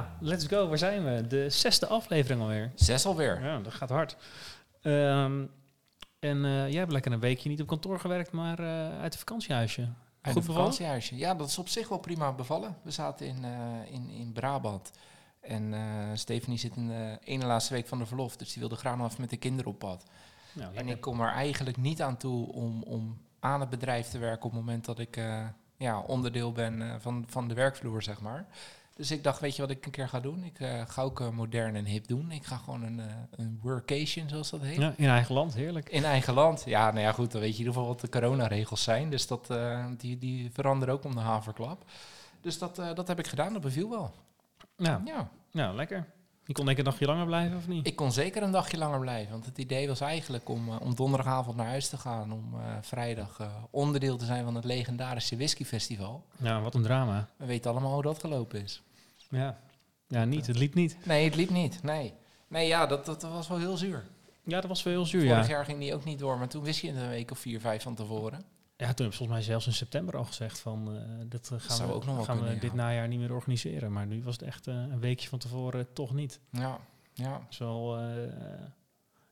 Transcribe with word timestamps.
Ja, 0.00 0.16
let's 0.20 0.46
go. 0.46 0.68
Waar 0.68 0.78
zijn 0.78 1.04
we? 1.04 1.26
De 1.26 1.50
zesde 1.50 1.86
aflevering 1.86 2.40
alweer. 2.40 2.72
Zes 2.74 3.06
alweer. 3.06 3.42
Ja, 3.42 3.58
dat 3.58 3.74
gaat 3.74 3.88
hard. 3.88 4.16
Ehm, 4.82 5.44
en 6.18 6.44
eh, 6.44 6.68
jij 6.68 6.78
hebt 6.78 6.92
lekker 6.92 7.12
een 7.12 7.20
weekje 7.20 7.48
niet 7.48 7.60
op 7.60 7.66
kantoor 7.66 8.00
gewerkt, 8.00 8.32
maar 8.32 8.58
eh, 8.58 9.00
uit 9.00 9.12
een 9.12 9.18
vakantiehuisje. 9.18 9.88
Uit 10.20 10.34
Goed 10.34 10.48
een 10.48 10.54
vakantiehuisje. 10.54 11.16
Ja, 11.16 11.34
dat 11.34 11.48
is 11.48 11.58
op 11.58 11.68
zich 11.68 11.88
wel 11.88 11.98
prima 11.98 12.32
bevallen. 12.32 12.76
We 12.82 12.90
zaten 12.90 13.26
in, 13.26 13.44
eh, 13.44 13.92
in, 13.92 14.10
in 14.10 14.32
Brabant. 14.32 14.90
En 15.40 15.74
Stephanie 16.14 16.58
zit 16.58 16.76
in 16.76 16.88
de 16.88 17.18
ene 17.24 17.46
laatste 17.46 17.74
week 17.74 17.86
van 17.86 17.98
de 17.98 18.06
verlof. 18.06 18.36
Dus 18.36 18.52
die 18.52 18.60
wilde 18.60 18.76
graag 18.76 18.96
nog 18.96 19.06
even 19.06 19.20
met 19.20 19.30
de 19.30 19.36
kinderen 19.36 19.72
op 19.72 19.78
pad. 19.78 20.04
Nou, 20.52 20.74
En 20.74 20.88
ik 20.88 21.00
kom 21.00 21.20
er 21.20 21.32
eigenlijk 21.32 21.76
niet 21.76 22.02
aan 22.02 22.16
toe 22.16 22.52
om, 22.52 22.82
om 22.82 23.20
aan 23.38 23.60
het 23.60 23.70
bedrijf 23.70 24.08
te 24.08 24.18
werken 24.18 24.44
op 24.44 24.50
het 24.50 24.60
moment 24.60 24.84
dat 24.84 24.98
ik 24.98 25.20
ja, 25.76 26.00
onderdeel 26.00 26.52
ben 26.52 27.00
van, 27.00 27.24
van 27.28 27.48
de 27.48 27.54
werkvloer, 27.54 28.02
zeg 28.02 28.20
maar. 28.20 28.46
Dus 29.00 29.10
ik 29.10 29.24
dacht, 29.24 29.40
weet 29.40 29.56
je 29.56 29.62
wat 29.62 29.70
ik 29.70 29.84
een 29.84 29.90
keer 29.90 30.08
ga 30.08 30.20
doen? 30.20 30.44
Ik 30.44 30.60
eh, 30.60 30.82
ga 30.86 31.02
ook 31.02 31.20
eh, 31.20 31.30
modern 31.30 31.76
en 31.76 31.84
hip 31.84 32.06
doen. 32.06 32.30
Ik 32.30 32.44
ga 32.44 32.56
gewoon 32.56 32.82
een, 32.82 33.00
eh, 33.00 33.06
een 33.30 33.58
workation, 33.62 34.28
zoals 34.28 34.50
dat 34.50 34.60
heet. 34.60 34.78
Ja, 34.78 34.94
in 34.96 35.08
eigen 35.08 35.34
land, 35.34 35.54
heerlijk. 35.54 35.88
In 35.88 36.04
eigen 36.04 36.34
land. 36.34 36.62
Ja, 36.66 36.90
nou 36.90 37.00
ja, 37.00 37.12
goed, 37.12 37.32
dan 37.32 37.40
weet 37.40 37.50
je 37.50 37.58
in 37.58 37.66
ieder 37.66 37.72
geval 37.72 37.88
wat 37.88 38.00
de 38.00 38.08
coronaregels 38.08 38.82
zijn. 38.82 39.10
Dus 39.10 39.26
dat, 39.26 39.54
die, 39.96 40.18
die 40.18 40.50
veranderen 40.52 40.94
ook 40.94 41.04
om 41.04 41.14
de 41.14 41.20
haverklap. 41.20 41.84
Dus 42.40 42.58
dat, 42.58 42.76
dat 42.76 43.08
heb 43.08 43.18
ik 43.18 43.26
gedaan, 43.26 43.52
dat 43.52 43.62
beviel 43.62 43.90
wel. 43.90 44.12
Nou, 44.76 45.00
Ja, 45.04 45.30
nou, 45.50 45.76
lekker. 45.76 46.06
Je 46.44 46.52
kon 46.52 46.64
denk 46.64 46.78
ik 46.78 46.84
een 46.84 46.90
dagje 46.90 47.06
langer 47.06 47.26
blijven, 47.26 47.56
of 47.56 47.68
niet? 47.68 47.86
ik 47.86 47.96
kon 47.96 48.12
zeker 48.12 48.42
een 48.42 48.50
dagje 48.50 48.78
langer 48.78 49.00
blijven. 49.00 49.32
Want 49.32 49.46
het 49.46 49.58
idee 49.58 49.88
was 49.88 50.00
eigenlijk 50.00 50.48
om, 50.48 50.68
om 50.68 50.94
donderdagavond 50.94 51.56
naar 51.56 51.66
huis 51.66 51.88
te 51.88 51.98
gaan. 51.98 52.32
Om 52.32 52.54
vrijdag 52.80 53.40
onderdeel 53.70 54.16
te 54.16 54.24
zijn 54.24 54.44
van 54.44 54.54
het 54.54 54.64
legendarische 54.64 55.36
whiskyfestival. 55.36 56.24
Ja, 56.36 56.60
wat 56.60 56.74
een 56.74 56.82
drama. 56.82 57.28
We 57.36 57.46
weten 57.46 57.70
allemaal 57.70 57.92
hoe 57.92 58.02
dat 58.02 58.18
gelopen 58.18 58.62
is. 58.62 58.82
Ja, 59.30 59.60
ja 60.06 60.24
niet. 60.24 60.46
Het 60.46 60.58
liep 60.58 60.74
niet. 60.74 60.96
Nee, 61.04 61.24
het 61.24 61.34
liep 61.34 61.50
niet. 61.50 61.82
Nee, 61.82 62.14
nee 62.48 62.66
ja, 62.66 62.86
dat, 62.86 63.06
dat 63.06 63.22
was 63.22 63.48
wel 63.48 63.58
heel 63.58 63.76
zuur. 63.76 64.04
Ja, 64.44 64.60
dat 64.60 64.68
was 64.68 64.82
wel 64.82 64.92
heel 64.92 65.06
zuur, 65.06 65.28
Vorig 65.28 65.46
ja. 65.46 65.52
jaar 65.52 65.64
ging 65.64 65.78
die 65.78 65.94
ook 65.94 66.04
niet 66.04 66.18
door, 66.18 66.38
maar 66.38 66.48
toen 66.48 66.64
wist 66.64 66.80
je 66.80 66.86
het 66.92 66.96
een 66.96 67.08
week 67.08 67.30
of 67.30 67.38
vier, 67.38 67.60
vijf 67.60 67.82
van 67.82 67.94
tevoren. 67.94 68.44
Ja, 68.76 68.86
toen 68.86 69.04
heb 69.04 69.12
ik 69.12 69.18
volgens 69.18 69.38
mij 69.38 69.42
zelfs 69.42 69.66
in 69.66 69.72
september 69.72 70.16
al 70.16 70.24
gezegd 70.24 70.58
van... 70.58 70.96
eh 70.96 71.02
dat 71.26 71.50
eh, 71.52 71.58
gaan 71.60 71.86
we, 71.86 71.94
ook 71.94 72.06
nog 72.06 72.16
wel 72.16 72.24
gaan 72.24 72.42
we 72.42 72.58
dit 72.58 72.70
ja. 72.70 72.74
najaar 72.76 73.08
niet 73.08 73.18
meer 73.18 73.32
organiseren. 73.34 73.92
Maar 73.92 74.06
nu 74.06 74.22
was 74.22 74.34
het 74.34 74.42
echt 74.42 74.66
eh, 74.66 74.74
een 74.74 75.00
weekje 75.00 75.28
van 75.28 75.38
tevoren 75.38 75.92
toch 75.92 76.14
niet. 76.14 76.40
Ja, 76.50 76.78
ja. 77.12 77.46
Eh, 77.58 77.66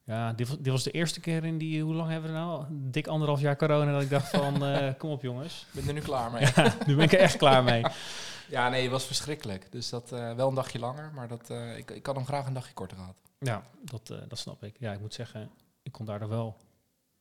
ja, 0.09 0.33
dit 0.33 0.49
was, 0.49 0.57
dit 0.59 0.73
was 0.73 0.83
de 0.83 0.91
eerste 0.91 1.21
keer 1.21 1.45
in 1.45 1.59
die... 1.59 1.83
Hoe 1.83 1.95
lang 1.95 2.11
hebben 2.11 2.31
we 2.31 2.37
nou? 2.37 2.65
Dik 2.71 3.07
anderhalf 3.07 3.41
jaar 3.41 3.57
corona 3.57 3.93
dat 3.93 4.03
ik 4.03 4.11
dacht 4.11 4.29
van... 4.29 4.65
eh, 4.67 4.93
kom 4.99 5.11
op 5.11 5.23
jongens. 5.23 5.67
Ik 5.73 5.81
ben 5.81 5.89
er 5.89 5.95
nu 5.95 6.01
klaar 6.01 6.31
mee. 6.31 6.47
Ja, 6.55 6.75
nu 6.87 6.95
ben 6.97 7.05
ik 7.05 7.13
er 7.13 7.19
echt 7.19 7.37
klaar 7.37 7.65
mee. 7.65 7.85
Ja, 8.51 8.69
nee, 8.69 8.83
het 8.83 8.91
was 8.91 9.05
verschrikkelijk. 9.05 9.73
Dus 9.73 9.89
dat 9.89 10.13
eh, 10.13 10.33
wel 10.33 10.49
een 10.49 10.55
dagje 10.55 10.79
langer, 10.79 11.11
maar 11.15 11.29
dat, 11.29 11.51
eh, 11.51 11.77
ik, 11.77 11.91
ik 11.91 12.07
had 12.07 12.15
hem 12.15 12.25
graag 12.25 12.47
een 12.47 12.53
dagje 12.53 12.75
korter 12.75 12.97
gehad. 12.97 13.15
Ja, 13.39 13.63
dat, 13.85 14.07
dat 14.29 14.39
snap 14.39 14.65
ik. 14.65 14.77
Ja, 14.79 14.93
ik 14.93 15.01
moet 15.01 15.15
zeggen, 15.15 15.51
ik 15.83 15.93
kon 15.93 16.07
daar 16.07 16.21
nog 16.21 16.29
wel 16.29 16.57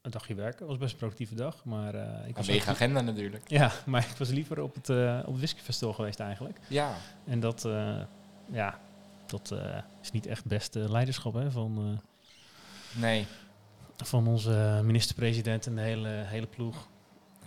een 0.02 0.12
dagje 0.12 0.36
werken. 0.36 0.60
Het 0.60 0.68
was 0.68 0.78
best 0.78 0.92
een 0.92 0.98
productieve 0.98 1.36
dag, 1.36 1.66
maar 1.66 1.96
ik 2.28 2.36
was 2.36 2.50
ook- 2.50 2.68
agenda 2.68 3.02
natuurlijk. 3.02 3.50
Ja, 3.50 3.72
maar 3.86 4.08
ik 4.12 4.18
was 4.18 4.30
liever 4.30 4.62
op 4.62 4.76
het, 4.76 4.90
op 5.26 5.26
het 5.32 5.38
whiskyfestival 5.38 5.94
geweest 5.94 6.20
eigenlijk. 6.20 6.60
Ja, 6.68 6.94
En 7.26 7.40
dat, 7.40 7.68
ja, 8.52 8.80
dat 9.26 9.56
is 10.02 10.12
niet 10.12 10.26
echt 10.26 10.46
beste 10.46 10.92
leiderschap 10.92 11.34
hè, 11.34 11.52
van, 11.52 12.02
nee. 12.96 13.28
van 13.98 14.28
onze 14.28 14.82
minister-president 14.84 15.66
en 15.68 15.76
de 15.76 15.82
hele, 15.82 16.10
hele 16.10 16.48
ploeg. 16.48 16.88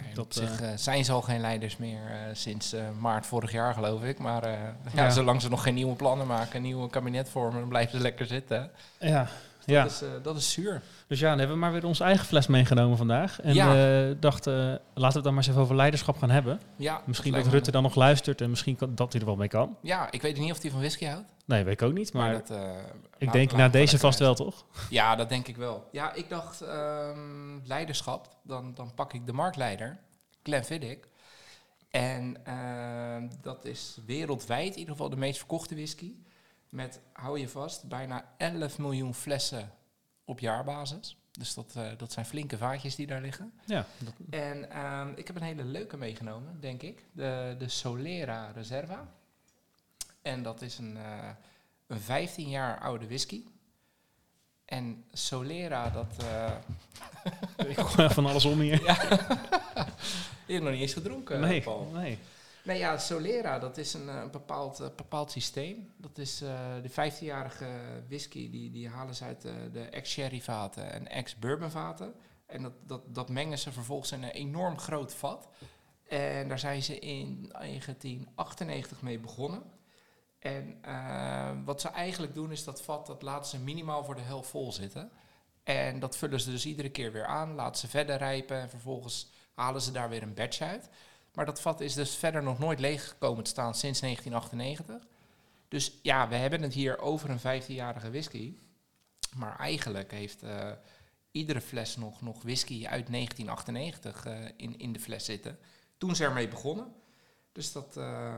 Nee, 0.03 0.15
Dat, 0.15 0.25
op 0.25 0.33
zich 0.33 0.61
eh, 0.61 0.73
eh, 0.73 0.79
zijn 0.79 1.05
ze 1.05 1.13
al 1.13 1.23
geen 1.23 1.41
leiders 1.41 1.77
meer 1.77 2.01
eh, 2.11 2.19
sinds 2.33 2.75
maart 2.99 3.27
vorig 3.27 3.53
jaar, 3.53 3.75
geloof 3.75 4.03
ik. 4.03 4.19
Maar 4.19 4.49
ja, 4.51 4.75
Ja. 4.95 5.11
zolang 5.11 5.43
ze 5.43 5.49
nog 5.49 5.63
geen 5.63 5.75
nieuwe 5.75 5.95
plannen 5.97 6.27
maken, 6.27 6.57
een 6.57 6.63
nieuwe 6.63 6.91
kabinet 6.91 7.29
vormen, 7.29 7.61
dan 7.61 7.69
blijven 7.69 7.97
ze 7.97 8.03
lekker 8.03 8.27
zitten. 8.27 8.71
Ja, 8.99 9.29
Dat, 9.61 9.69
ja. 9.75 9.85
is, 9.85 10.03
eh, 10.03 10.09
dat 10.23 10.37
is 10.37 10.53
zuur. 10.53 10.83
dus 11.07 11.21
ja, 11.21 11.29
dan 11.29 11.39
hebben 11.39 11.57
we 11.57 11.63
maar 11.63 11.73
weer 11.73 11.85
onze 11.87 12.05
eigen 12.05 12.27
fles 12.27 12.47
meegenomen 12.47 12.97
vandaag. 12.97 13.41
En 13.41 13.55
Ja. 13.55 14.09
eh, 14.09 14.15
dachten, 14.21 14.55
laten 14.65 14.81
we 14.95 15.05
het 15.05 15.15
dan 15.15 15.23
maar 15.25 15.37
eens 15.43 15.49
even 15.49 15.61
over 15.61 15.77
leiderschap 15.77 16.19
gaan 16.19 16.31
hebben. 16.31 16.61
Ja, 16.77 17.03
Misschien 17.07 17.33
dat 17.33 17.47
Rutte 17.47 17.71
dan 17.71 17.83
nog 17.83 17.95
luistert 17.95 18.41
en 18.41 18.51
misschien 18.51 18.77
kan, 18.77 18.95
dat 18.95 19.13
hij 19.13 19.21
er 19.21 19.27
wel 19.27 19.37
mee 19.37 19.49
kan. 19.49 19.77
Ja, 19.83 20.11
ik 20.11 20.23
weet 20.23 20.39
niet 20.39 20.53
of 20.53 20.63
hij 20.63 20.71
van 20.71 20.81
whisky 20.81 21.05
houdt. 21.07 21.33
Nee, 21.45 21.65
weet 21.65 21.73
ik 21.73 21.83
ook 21.83 21.93
niet. 21.93 22.13
Maar, 22.13 22.33
dat, 22.33 22.51
eh, 22.51 22.63
ik 23.19 23.33
denk 23.33 23.53
na 23.53 23.69
deze 23.69 23.99
vast 23.99 24.19
wel, 24.19 24.35
toch? 24.35 24.65
Ja, 24.91 25.17
dat 25.17 25.29
denk 25.29 25.47
ik 25.49 25.57
wel. 25.57 25.89
Ja, 25.93 26.13
ik 26.15 26.29
dacht 26.29 26.61
ehm, 26.61 27.59
leiderschap. 27.65 28.29
Dan, 28.43 28.75
dan 28.75 28.95
pak 28.95 29.13
ik 29.13 29.27
de 29.27 29.33
marktleider, 29.33 29.99
Glenfiddich. 30.43 30.99
En 31.91 32.37
ehm, 32.45 33.29
dat 33.43 33.65
is 33.65 33.99
wereldwijd 34.07 34.73
in 34.73 34.79
ieder 34.79 34.93
geval 34.93 35.11
de 35.11 35.17
meest 35.17 35.39
verkochte 35.39 35.75
whisky. 35.75 36.13
Met, 36.71 37.01
hou 37.13 37.39
je 37.39 37.49
vast, 37.49 37.89
bijna 37.89 38.25
11 38.37 38.79
miljoen 38.79 39.15
flessen 39.15 39.73
op 40.25 40.41
jaarbasis. 40.41 41.17
Dus 41.31 41.55
dat, 41.55 41.73
eh, 41.77 41.89
dat 41.97 42.13
zijn 42.13 42.27
flinke 42.27 42.59
vaatjes 42.59 42.95
die 42.95 43.07
daar 43.07 43.21
liggen. 43.21 43.53
Ja, 43.67 43.87
dat, 43.99 44.15
En 44.31 44.71
ehm, 44.71 45.13
ik 45.17 45.27
heb 45.27 45.37
een 45.37 45.43
hele 45.43 45.65
leuke 45.65 45.97
meegenomen, 45.97 46.61
denk 46.61 46.83
ik. 46.83 47.05
De, 47.13 47.55
de 47.59 47.69
Solera 47.69 48.51
Reserva. 48.55 49.09
En 50.23 50.43
dat 50.43 50.63
is 50.63 50.79
een, 50.79 50.97
eh, 50.97 51.29
een 51.87 52.01
15 52.01 52.49
jaar 52.49 52.79
oude 52.81 53.07
whisky. 53.07 53.45
En 54.65 55.05
Solera, 55.13 55.91
dat... 55.91 56.17
eh 56.25 56.53
ik 57.71 57.77
hoor 57.77 58.11
van 58.11 58.27
alles 58.27 58.45
om 58.45 58.61
hier. 58.61 58.83
je 60.47 60.53
hebt 60.53 60.63
nog 60.63 60.73
niet 60.73 60.81
eens 60.81 60.93
gedronken, 60.93 61.41
nee, 61.41 61.63
Paul. 61.63 61.91
nee. 61.93 62.19
Nee, 62.65 62.79
ja, 62.79 62.99
Solera, 62.99 63.59
dat 63.59 63.77
is 63.77 63.95
een 63.95 64.09
eh, 64.09 64.31
bepaald, 64.31 64.81
eh, 64.81 64.87
bepaald 64.97 65.31
systeem. 65.31 65.93
Dat 65.97 66.19
is 66.19 66.41
eh, 66.41 66.75
de 66.83 66.91
15-jarige 66.91 67.69
whisky, 68.09 68.51
die, 68.51 68.71
die 68.71 68.89
halen 68.89 69.15
ze 69.15 69.25
uit 69.25 69.43
de 69.73 69.83
ex-sherry 69.91 70.41
vaten 70.41 70.93
en 70.93 71.09
ex-bourbon 71.09 71.71
vaten. 71.71 72.15
En 72.47 72.63
dat, 72.63 72.73
dat, 72.87 73.15
dat 73.15 73.29
mengen 73.29 73.59
ze 73.59 73.73
vervolgens 73.73 74.13
in 74.13 74.23
een 74.23 74.31
enorm 74.31 74.79
groot 74.79 75.15
vat. 75.15 75.49
En 76.09 76.49
daar 76.49 76.59
zijn 76.59 76.83
ze 76.83 76.99
in 76.99 77.49
1998 77.53 79.03
mee 79.03 79.19
begonnen. 79.19 79.63
En 80.39 80.81
wat 81.65 81.81
ze 81.81 81.89
eigenlijk 81.89 82.35
doen 82.35 82.53
is 82.53 82.65
dat 82.65 82.83
vat, 82.83 83.07
dat 83.07 83.23
laten 83.23 83.51
ze 83.51 83.59
minimaal 83.59 84.05
voor 84.05 84.15
de 84.15 84.21
helft 84.21 84.51
vol 84.51 84.73
zitten. 84.73 85.11
En 85.63 86.01
dat 86.01 86.17
vullen 86.17 86.41
ze 86.41 86.51
dus 86.51 86.67
iedere 86.67 86.91
keer 86.91 87.13
weer 87.13 87.27
aan, 87.27 87.55
laten 87.55 87.81
ze 87.81 87.89
verder 87.89 88.17
rijpen 88.17 88.61
en 88.61 88.71
vervolgens 88.71 89.31
halen 89.55 89.83
ze 89.83 89.93
daar 89.93 90.09
weer 90.09 90.23
een 90.23 90.35
batch 90.35 90.61
uit. 90.61 90.91
Maar 91.35 91.47
dat 91.47 91.61
vat 91.61 91.81
is 91.81 91.95
dus 91.95 92.17
verder 92.17 92.43
nog 92.43 92.59
nooit 92.59 92.81
leeg 92.81 93.09
gekomen 93.09 93.45
te 93.45 93.51
staan 93.51 93.75
sinds 93.75 94.01
1998. 94.01 95.09
Dus 95.69 95.93
ja, 96.03 96.29
we 96.29 96.35
hebben 96.35 96.63
het 96.63 96.73
hier 96.73 96.99
over 96.99 97.31
een 97.31 97.63
15-jarige 97.63 98.11
whisky. 98.11 98.55
Maar 99.37 99.59
eigenlijk 99.59 100.11
heeft 100.11 100.43
eh, 100.43 100.71
iedere 101.31 101.61
fles 101.61 101.97
nog, 101.97 102.23
nog 102.23 102.43
whisky 102.43 102.87
uit 102.87 103.13
1998 103.13 104.25
eh, 104.25 104.45
in, 104.57 104.79
in 104.79 104.93
de 104.93 105.01
fles 105.01 105.25
zitten. 105.25 105.59
Toen 105.99 106.17
ze 106.17 106.25
ermee 106.25 106.49
begonnen. 106.49 106.93
Dus 107.53 107.73
dat, 107.73 107.97
eh, 107.97 108.35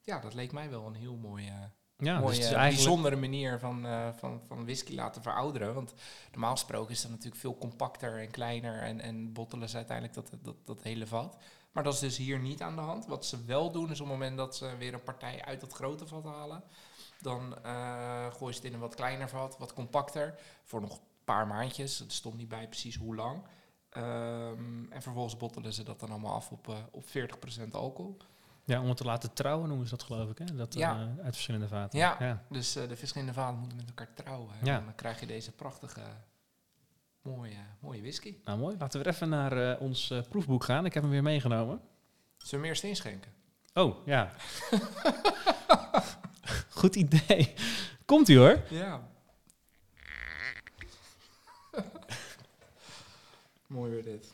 ja, 0.00 0.18
dat 0.18 0.34
leek 0.34 0.52
mij 0.52 0.70
wel 0.70 0.86
een 0.86 0.94
heel 0.94 1.16
mooie, 1.16 1.70
Ja, 1.96 2.18
mooie 2.18 2.36
dus 2.36 2.46
is 2.46 2.52
bijzondere 2.52 3.16
manier 3.16 3.58
van, 3.58 3.86
van, 4.18 4.40
van 4.46 4.64
whisky 4.64 4.94
laten 4.94 5.22
verouderen. 5.22 5.74
Want 5.74 5.94
normaal 6.30 6.52
gesproken 6.52 6.94
is 6.94 7.02
dat 7.02 7.10
natuurlijk 7.10 7.40
veel 7.40 7.58
compacter 7.58 8.18
en 8.18 8.30
kleiner 8.30 8.82
en, 8.82 9.00
en 9.00 9.32
bottelen 9.32 9.68
ze 9.68 9.76
uiteindelijk 9.76 10.14
dat, 10.14 10.30
dat, 10.42 10.56
dat 10.64 10.82
hele 10.82 11.06
vat. 11.06 11.36
Maar 11.74 11.82
dat 11.84 11.94
is 11.94 11.98
dus 12.00 12.16
hier 12.16 12.38
niet 12.38 12.62
aan 12.62 12.74
de 12.74 12.80
hand. 12.82 13.06
Wat 13.06 13.26
ze 13.26 13.44
wel 13.44 13.70
doen 13.72 13.90
is 13.90 14.00
op 14.00 14.06
het 14.06 14.16
moment 14.16 14.36
dat 14.36 14.56
ze 14.56 14.76
weer 14.76 14.94
een 14.94 15.02
partij 15.02 15.44
uit 15.44 15.60
dat 15.60 15.72
grote 15.72 16.06
vat 16.06 16.24
halen, 16.24 16.62
dan 17.20 17.56
eh 17.62 18.26
gooien 18.32 18.54
ze 18.54 18.60
het 18.60 18.64
in 18.68 18.72
een 18.74 18.80
wat 18.80 18.94
kleiner 18.94 19.28
vat, 19.28 19.58
wat 19.58 19.72
compacter, 19.72 20.38
voor 20.64 20.80
nog 20.80 20.92
een 20.96 21.04
paar 21.24 21.46
maandjes. 21.46 21.98
Het 21.98 22.12
stond 22.12 22.36
niet 22.36 22.48
bij 22.48 22.68
precies 22.68 22.96
hoe 22.96 23.14
lang. 23.14 23.42
Ehm, 23.90 24.92
en 24.92 25.02
vervolgens 25.02 25.36
bottelen 25.36 25.72
ze 25.72 25.82
dat 25.82 26.00
dan 26.00 26.10
allemaal 26.10 26.34
af 26.34 26.50
op, 26.50 26.68
eh, 26.68 26.74
op 26.90 27.08
40% 27.08 27.74
alcohol. 27.74 28.16
Ja, 28.64 28.80
om 28.80 28.88
het 28.88 28.96
te 28.96 29.04
laten 29.04 29.32
trouwen 29.32 29.68
noemen 29.68 29.86
ze 29.88 29.96
dat 29.96 30.02
geloof 30.06 30.30
ik, 30.30 30.38
hè? 30.38 30.44
Dat, 30.54 30.74
Ja. 30.74 30.92
eh, 31.18 31.24
uit 31.24 31.34
verschillende 31.34 31.68
vaten. 31.68 31.98
Ja. 31.98 32.16
ja. 32.18 32.42
Dus 32.48 32.72
de 32.72 32.96
verschillende 32.96 33.32
vaten 33.32 33.58
moeten 33.58 33.76
met 33.76 33.88
elkaar 33.88 34.14
trouwen. 34.14 34.50
En 34.60 34.66
Ja. 34.66 34.80
dan 34.80 34.94
krijg 34.94 35.20
je 35.20 35.26
deze 35.26 35.52
prachtige, 35.52 36.02
mooie, 37.24 37.56
mooie 37.80 38.00
whisky. 38.00 38.36
Nou 38.44 38.58
mooi, 38.58 38.76
laten 38.78 39.02
we 39.02 39.08
even 39.08 39.28
naar 39.28 39.70
eh, 39.72 39.80
ons 39.80 40.10
eh, 40.10 40.20
proefboek 40.28 40.64
gaan. 40.64 40.84
Ik 40.84 40.94
heb 40.94 41.02
hem 41.02 41.12
weer 41.12 41.22
meegenomen. 41.22 41.80
Zullen 42.36 42.60
we 42.60 42.66
meer 42.66 42.76
steen 42.76 42.96
schenken? 42.96 43.32
Oh, 43.74 44.06
ja. 44.06 44.30
Goed 46.80 46.96
idee. 46.96 47.54
Komt-ie 48.04 48.38
hoor. 48.38 48.60
Ja. 48.70 49.08
Mooi 53.66 53.90
weer 53.90 54.02
dit. 54.04 54.32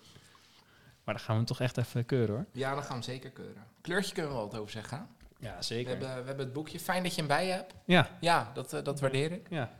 Maar 1.04 1.14
dan 1.14 1.24
gaan 1.24 1.32
we 1.34 1.40
hem 1.40 1.44
toch 1.44 1.60
echt 1.60 1.76
even 1.76 2.06
keuren 2.06 2.34
hoor. 2.34 2.46
Ja, 2.52 2.68
dan 2.74 2.78
gaan 2.78 2.88
we 2.88 2.92
hem 2.94 3.02
zeker 3.02 3.30
keuren. 3.30 3.64
Kleurtje 3.80 4.12
kunnen 4.14 4.30
we 4.32 4.36
wel 4.38 4.46
wat 4.48 4.58
over 4.58 4.70
zeggen. 4.72 5.08
Ja, 5.38 5.56
We 5.56 5.62
zeker. 5.62 5.90
hebben, 5.90 6.08
we 6.08 6.14
hebben 6.26 6.44
het 6.44 6.52
boekje. 6.52 6.80
Fijn 6.80 7.02
dat 7.02 7.12
je 7.14 7.18
hem 7.18 7.28
bij 7.28 7.46
je 7.46 7.52
hebt. 7.52 7.74
Ja, 7.84 8.16
Ja, 8.20 8.50
dat, 8.54 8.72
eh, 8.72 8.84
dat 8.84 9.00
waardeer 9.00 9.32
ik. 9.32 9.46
ja. 9.50 9.70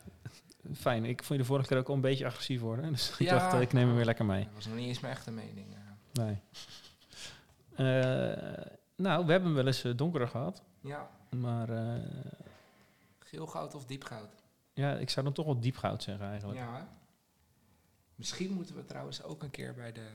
Fijn. 0.74 1.04
Ik 1.04 1.16
vond 1.18 1.28
je 1.28 1.36
de 1.38 1.44
vorige 1.44 1.68
keer 1.68 1.78
ook 1.78 1.88
al 1.88 1.94
een 1.94 2.00
beetje 2.00 2.26
agressief 2.26 2.60
worden. 2.60 2.90
Dus 2.92 3.18
ik 3.18 3.28
dacht, 3.28 3.54
eh, 3.54 3.60
ik 3.60 3.72
neem 3.72 3.86
hem 3.86 3.96
weer 3.96 4.04
lekker 4.04 4.24
mee. 4.24 4.44
Dat 4.44 4.54
was 4.54 4.66
nog 4.66 4.76
niet 4.76 4.86
eens 4.86 5.00
mijn 5.00 5.12
echte 5.14 5.30
mening. 5.30 5.74
eh. 5.74 5.78
Nee. 6.24 6.40
Eh, 7.74 8.64
nou, 8.96 9.24
we 9.26 9.30
hebben 9.32 9.48
hem 9.48 9.54
wel 9.54 9.66
eens 9.66 9.82
donkerder 9.96 10.28
gehad. 10.28 10.62
Ja, 10.80 11.10
Maar 11.36 11.68
geel 13.18 13.46
goud 13.46 13.74
of 13.74 13.84
diep 13.84 14.04
goud. 14.04 14.30
ja, 14.74 14.92
ik 14.96 15.10
zou 15.10 15.24
dan 15.24 15.34
toch 15.34 15.44
wel 15.46 15.60
diep 15.60 15.76
goud 15.76 16.02
zeggen 16.02 16.26
eigenlijk. 16.26 16.58
Ja, 16.58 16.76
hè? 16.76 16.82
Misschien 18.14 18.52
moeten 18.52 18.74
we 18.76 18.84
trouwens 18.84 19.22
ook 19.22 19.42
een 19.42 19.50
keer 19.50 19.74
bij 19.74 19.92
de 19.92 20.08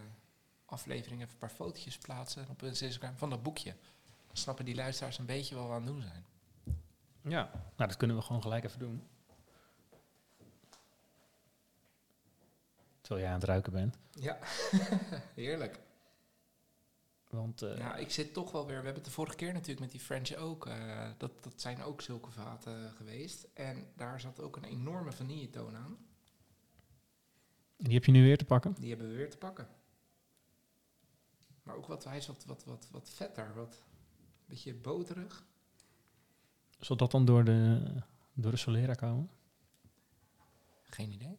aflevering 0.65 1.21
even 1.21 1.33
een 1.33 1.39
paar 1.39 1.50
fotootjes 1.50 1.97
plaatsen 1.97 2.45
op 2.50 2.63
Instagram 2.63 3.15
van 3.15 3.30
dat 3.30 3.44
boekje. 3.44 3.75
Dan 4.27 4.36
snappen 4.38 4.65
die 4.65 4.75
luisteraars 4.75 5.18
een 5.18 5.25
beetje 5.25 5.56
wat 5.56 5.65
we 5.68 5.71
aan 5.74 5.81
het 5.83 5.86
doen 5.94 6.01
zijn. 6.01 6.25
Ja. 7.21 7.50
Nou, 7.51 7.89
dat 7.89 7.97
kunnen 7.97 8.15
we 8.15 8.21
gewoon 8.21 8.42
gelijk 8.42 8.63
even 8.63 8.80
doen. 8.80 9.03
Terwijl 13.06 13.25
jij 13.25 13.34
aan 13.34 13.40
het 13.40 13.50
ruiken 13.50 13.72
bent. 13.72 13.98
Ja, 14.12 14.38
heerlijk. 15.36 15.80
Want 17.30 17.62
eh, 17.62 17.78
Ja, 17.78 17.96
ik 17.96 18.12
zit 18.12 18.34
toch 18.34 18.52
wel 18.52 18.62
weer. 18.66 18.78
We 18.78 18.84
hebben 18.84 18.94
het 18.96 19.06
de 19.06 19.12
vorige 19.12 19.36
keer 19.36 19.54
natuurlijk 19.54 19.80
met 19.80 19.92
die 19.92 20.00
French 20.00 20.34
ook. 20.36 20.66
eh, 20.68 21.10
dat, 21.18 21.44
dat 21.44 21.62
zijn 21.62 21.84
ook 21.84 22.02
zulke 22.02 22.31
vaten 22.31 22.92
geweest. 22.92 23.48
En 23.54 23.88
daar 23.96 24.19
zat 24.19 24.42
ook 24.42 24.56
een 24.56 24.63
enorme 24.63 25.12
vanilletoon 25.12 25.75
aan. 25.75 25.98
die 27.78 27.94
heb 27.94 28.06
je 28.06 28.12
nu 28.12 28.24
weer 28.24 28.38
te 28.38 28.46
pakken. 28.46 28.74
Die 28.80 28.90
hebben 28.90 29.07
we 29.10 29.16
weer 29.16 29.30
te 29.30 29.38
pakken. 29.38 29.68
Maar 31.63 31.75
ook 31.75 31.88
wat, 31.88 32.04
hij 32.04 32.18
is 32.18 32.28
wat, 32.28 32.46
wat, 32.46 32.63
wat, 32.66 32.88
wat 32.92 33.10
vetter. 33.10 33.54
Wat 33.56 33.74
een 33.74 34.46
beetje 34.46 34.74
boterig. 34.74 35.46
Zal 36.80 36.98
dat 36.98 37.12
dan 37.12 37.25
door 37.25 37.44
de, 37.44 37.84
door 38.34 38.52
de 38.52 38.57
Solera 38.57 38.94
komen? 38.94 39.30
Geen 40.84 41.12
idee. 41.12 41.38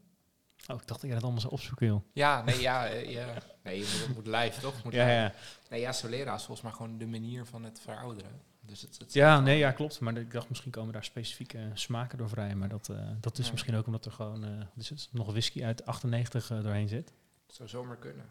Oh, 0.68 0.80
ik 0.80 0.86
dacht 0.86 0.88
dat 0.88 1.00
jij 1.00 1.10
dat 1.14 1.22
allemaal 1.22 1.40
zo 1.40 1.48
opzoeken 1.48 1.86
wil. 1.86 2.04
Ja, 2.12 2.42
nee, 2.42 2.60
ja, 2.60 2.86
eh, 2.88 3.10
ja. 3.10 3.34
Nee, 3.62 3.78
je 3.78 3.84
moet, 3.92 4.06
het 4.06 4.14
moet 4.14 4.26
live, 4.36 4.60
toch? 4.60 4.84
Moet 4.84 4.92
Ja, 4.92 5.08
ja. 5.08 5.32
Nee, 5.70 5.80
ja, 5.80 5.92
Solera 5.92 6.34
is 6.34 6.42
volgens 6.44 6.60
mij 6.66 6.72
gewoon 6.76 6.98
de 6.98 7.06
manier 7.06 7.44
van 7.46 7.64
het 7.64 7.80
verouderen. 7.80 8.40
Dus 8.60 8.80
het, 8.80 8.98
het 8.98 9.12
ja, 9.12 9.40
nee, 9.40 9.58
ja, 9.58 9.72
klopt. 9.72 10.00
Maar 10.00 10.16
ik 10.16 10.32
dacht 10.32 10.48
misschien 10.48 10.70
komen 10.70 10.92
daar 10.92 11.04
specifieke 11.04 11.70
smaken 11.74 12.18
door 12.18 12.28
vrij. 12.28 12.54
Maar 12.54 12.68
dat, 12.68 12.88
eh, 12.88 13.08
dat 13.20 13.38
is 13.38 13.46
Ja. 13.46 13.52
misschien 13.52 13.74
ook 13.74 13.86
omdat 13.86 14.04
er 14.04 14.12
gewoon 14.12 14.44
eh, 14.44 14.84
het, 14.88 15.08
nog 15.12 15.26
whisky 15.30 15.64
uit 15.64 15.86
98 15.86 16.50
eh, 16.50 16.62
doorheen 16.62 16.88
zit. 16.88 17.12
Het 17.46 17.54
zou 17.56 17.68
zomaar 17.68 17.96
kunnen. 17.96 18.26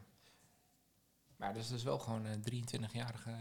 Maar 1.38 1.54
dat 1.54 1.64
is 1.64 1.70
dus 1.70 1.84
wel 1.84 2.00
gewoon 2.00 2.26
een 2.26 2.42
23-jarige 2.44 3.30
eh, 3.30 3.38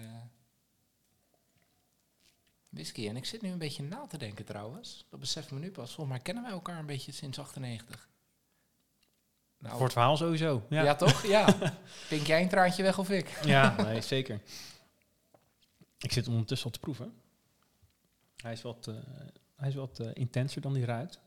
whisky. 2.69 3.09
En 3.09 3.17
ik 3.17 3.25
zit 3.25 3.43
nu 3.43 3.51
een 3.51 3.59
beetje 3.59 3.83
na 3.83 4.07
te 4.07 4.19
denken 4.19 4.45
trouwens. 4.45 5.07
Dat 5.11 5.21
besef 5.21 5.51
me 5.51 5.59
nu 5.59 5.71
pas. 5.71 5.95
Volgens 5.95 6.17
mij 6.17 6.25
kennen 6.25 6.43
wij 6.43 6.53
elkaar 6.53 6.79
een 6.79 6.87
beetje 6.87 7.13
sinds 7.13 7.39
98. 7.39 8.09
Nou, 9.65 9.77
Voor 9.77 9.85
het 9.85 9.93
verhaal 9.93 10.17
sowieso. 10.17 10.67
ja. 10.69 10.83
Ja, 10.83 10.95
toch? 10.95 11.27
Ja. 11.27 11.57
Pink 12.09 12.27
jij 12.27 12.43
een 12.43 12.49
traantje 12.49 12.83
weg 12.83 12.99
of 12.99 13.11
ik? 13.11 13.29
ja 13.45 13.75
nee, 13.83 14.01
zeker. 14.01 14.41
Ik 15.99 16.13
zit 16.13 16.29
ondertussen 16.29 16.67
al 16.67 16.73
te 16.73 16.79
proeven. 16.79 17.15
Hij 18.37 18.53
is 18.53 18.63
wat, 18.63 18.87
eh, 18.87 18.95
hij 19.57 19.69
is 19.69 19.75
wat 19.75 19.99
eh, 19.99 20.11
intenser 20.13 20.61
dan 20.61 20.73
die 20.73 20.85
ruit. 20.85 21.19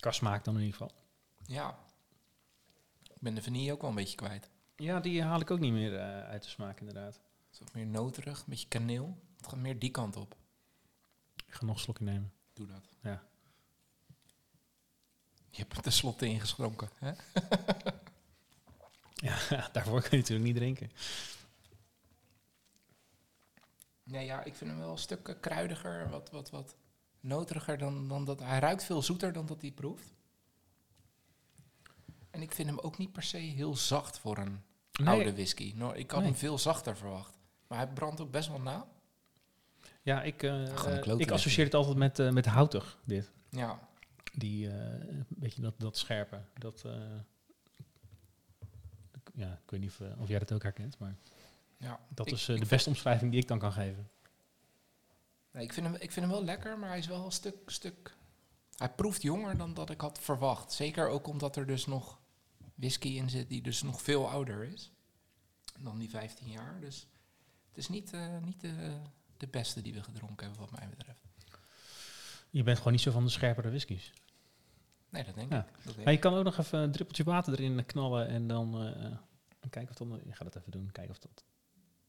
Qua 0.00 0.10
smaak 0.10 0.44
dan 0.44 0.54
in 0.54 0.60
ieder 0.64 0.76
geval. 0.76 0.96
Ja. 1.46 1.78
Ik 3.02 3.20
ben 3.20 3.34
de 3.34 3.42
vanille 3.42 3.72
ook 3.72 3.80
wel 3.80 3.90
een 3.90 3.96
beetje 3.96 4.16
kwijt. 4.16 4.50
Ja, 4.76 5.00
die 5.00 5.22
haal 5.22 5.40
ik 5.40 5.50
ook 5.50 5.60
niet 5.60 5.72
meer 5.72 5.96
eh, 5.98 6.28
uit 6.28 6.42
de 6.42 6.48
smaak 6.48 6.80
inderdaad. 6.80 7.14
Het 7.14 7.52
is 7.52 7.58
wat 7.58 7.74
meer 7.74 7.86
noterig, 7.86 8.38
een 8.38 8.44
beetje 8.48 8.68
kaneel. 8.68 9.18
Het 9.36 9.46
gaat 9.46 9.58
meer 9.58 9.78
die 9.78 9.90
kant 9.90 10.16
op. 10.16 10.36
Ik 11.46 11.54
ga 11.54 11.64
nog 11.64 11.74
een 11.74 11.80
slokje 11.80 12.04
nemen. 12.04 12.32
Doe 12.60 12.68
dat. 12.68 12.84
Ja. 13.02 13.22
Je 15.50 15.58
hebt 15.58 15.76
er 15.76 15.82
tenslotte 15.82 16.26
ingeschonken. 16.26 16.88
Hè? 16.98 17.12
Ja, 19.14 19.38
daarvoor 19.72 20.00
kun 20.00 20.10
je 20.10 20.16
natuurlijk 20.16 20.46
niet 20.46 20.56
drinken. 20.56 20.90
Nee, 24.02 24.24
ja, 24.24 24.44
ik 24.44 24.54
vind 24.54 24.70
hem 24.70 24.78
wel 24.78 24.90
een 24.90 24.98
stuk 24.98 25.28
eh, 25.28 25.34
kruidiger, 25.40 26.08
wat, 26.10 26.30
wat, 26.30 26.50
wat 26.50 26.74
noteriger 27.20 27.78
dan, 27.78 28.08
dan 28.08 28.24
dat. 28.24 28.40
Hij 28.40 28.58
ruikt 28.58 28.84
veel 28.84 29.02
zoeter 29.02 29.32
dan 29.32 29.46
dat 29.46 29.60
hij 29.60 29.70
proeft. 29.70 30.14
En 32.30 32.42
ik 32.42 32.52
vind 32.52 32.68
hem 32.68 32.78
ook 32.78 32.98
niet 32.98 33.12
per 33.12 33.22
se 33.22 33.36
heel 33.36 33.76
zacht 33.76 34.18
voor 34.18 34.38
een 34.38 34.62
oude 35.06 35.32
whisky. 35.32 35.72
Nou, 35.76 35.96
ik 35.96 36.10
had 36.10 36.20
Nee. 36.20 36.28
hem 36.30 36.38
veel 36.38 36.58
zachter 36.58 36.96
verwacht. 36.96 37.38
Maar 37.66 37.78
hij 37.78 37.88
brandt 37.88 38.20
ook 38.20 38.30
best 38.30 38.48
wel 38.48 38.60
na. 38.60 38.86
Ja, 40.02 40.22
ik, 40.22 40.42
eh, 40.42 40.62
ik 41.18 41.30
associeer 41.30 41.64
het 41.64 41.74
altijd 41.74 41.96
met, 41.96 42.18
eh, 42.18 42.30
met 42.30 42.46
houtig, 42.46 42.98
dit. 43.04 43.30
Ja, 43.50 43.88
Die, 44.32 44.68
eh, 44.70 44.74
een 45.08 45.26
beetje 45.28 45.62
dat, 45.62 45.74
dat 45.80 45.96
scherpe. 45.96 46.40
Dat, 46.58 46.82
eh, 46.84 46.92
ik- 49.14 49.30
ja, 49.34 49.52
ik 49.64 49.70
weet 49.70 49.80
niet 49.80 49.90
of, 49.90 50.18
of 50.18 50.28
jij 50.28 50.38
dat 50.38 50.52
ook 50.52 50.62
herkent, 50.62 50.98
maar 50.98 51.16
ja. 51.76 52.00
dat 52.08 52.26
Ik- 52.26 52.32
is 52.32 52.48
eh, 52.48 52.58
de 52.58 52.66
beste 52.66 52.88
omschrijving 52.88 53.30
die 53.30 53.40
ik 53.40 53.48
dan 53.48 53.58
kan 53.58 53.72
geven. 53.72 54.10
Nee, 55.52 55.64
ik, 55.64 55.72
vind 55.72 55.86
hem, 55.86 55.94
ik 55.94 56.12
vind 56.12 56.26
hem 56.26 56.34
wel 56.34 56.44
lekker, 56.44 56.78
maar 56.78 56.88
hij 56.88 56.98
is 56.98 57.06
wel 57.06 57.24
een 57.24 57.32
stuk, 57.32 57.70
stuk... 57.70 58.16
Hij 58.76 58.90
proeft 58.90 59.22
jonger 59.22 59.56
dan 59.56 59.74
dat 59.74 59.90
ik 59.90 60.00
had 60.00 60.18
verwacht. 60.18 60.72
Zeker 60.72 61.08
ook 61.08 61.26
omdat 61.26 61.56
er 61.56 61.66
dus 61.66 61.86
nog 61.86 62.18
whisky 62.74 63.08
in 63.08 63.30
zit 63.30 63.48
die 63.48 63.62
dus 63.62 63.82
nog 63.82 64.02
veel 64.02 64.28
ouder 64.30 64.64
is 64.64 64.92
dan 65.78 65.98
die 65.98 66.10
15 66.10 66.48
jaar. 66.50 66.80
Dus 66.80 67.06
het 67.68 67.76
is 67.78 67.88
niet, 67.88 68.12
eh, 68.12 68.38
niet 68.44 68.60
de, 68.60 68.96
de 69.40 69.46
beste 69.46 69.82
die 69.82 69.92
we 69.94 70.02
gedronken 70.02 70.46
hebben 70.46 70.60
wat 70.70 70.78
mij 70.80 70.88
betreft. 70.88 71.18
Je 72.50 72.62
bent 72.62 72.76
gewoon 72.78 72.92
niet 72.92 73.02
zo 73.02 73.10
van 73.10 73.24
de 73.24 73.30
scherpere 73.30 73.68
whiskies. 73.68 74.12
Nee, 75.08 75.24
dat 75.24 75.34
denk 75.34 75.52
Ja. 75.52 75.66
ik. 75.66 75.84
Dat 75.84 75.96
Maar 75.96 76.04
je 76.04 76.10
ik. 76.12 76.20
kan 76.20 76.34
ook 76.34 76.44
nog 76.44 76.58
even 76.58 76.78
een 76.78 76.92
druppeltje 76.92 77.24
water 77.24 77.52
erin 77.52 77.86
knallen 77.86 78.28
en 78.28 78.46
dan 78.46 78.82
eh, 78.86 79.16
kijken 79.70 79.90
of 80.00 80.08
dat... 80.08 80.20
Je 80.24 80.32
gaat 80.32 80.46
het 80.46 80.56
even 80.56 80.70
doen, 80.70 80.92
kijken 80.92 81.12
of 81.14 81.18
dat 81.18 81.44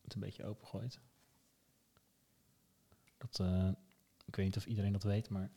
het 0.01 0.13
een 0.13 0.19
beetje 0.19 0.45
opengooit. 0.45 0.99
Dat, 3.17 3.39
eh, 3.39 3.69
ik 4.25 4.35
weet 4.35 4.45
niet 4.45 4.57
of 4.57 4.65
iedereen 4.65 4.91
dat 4.91 5.03
weet, 5.03 5.29
maar... 5.29 5.49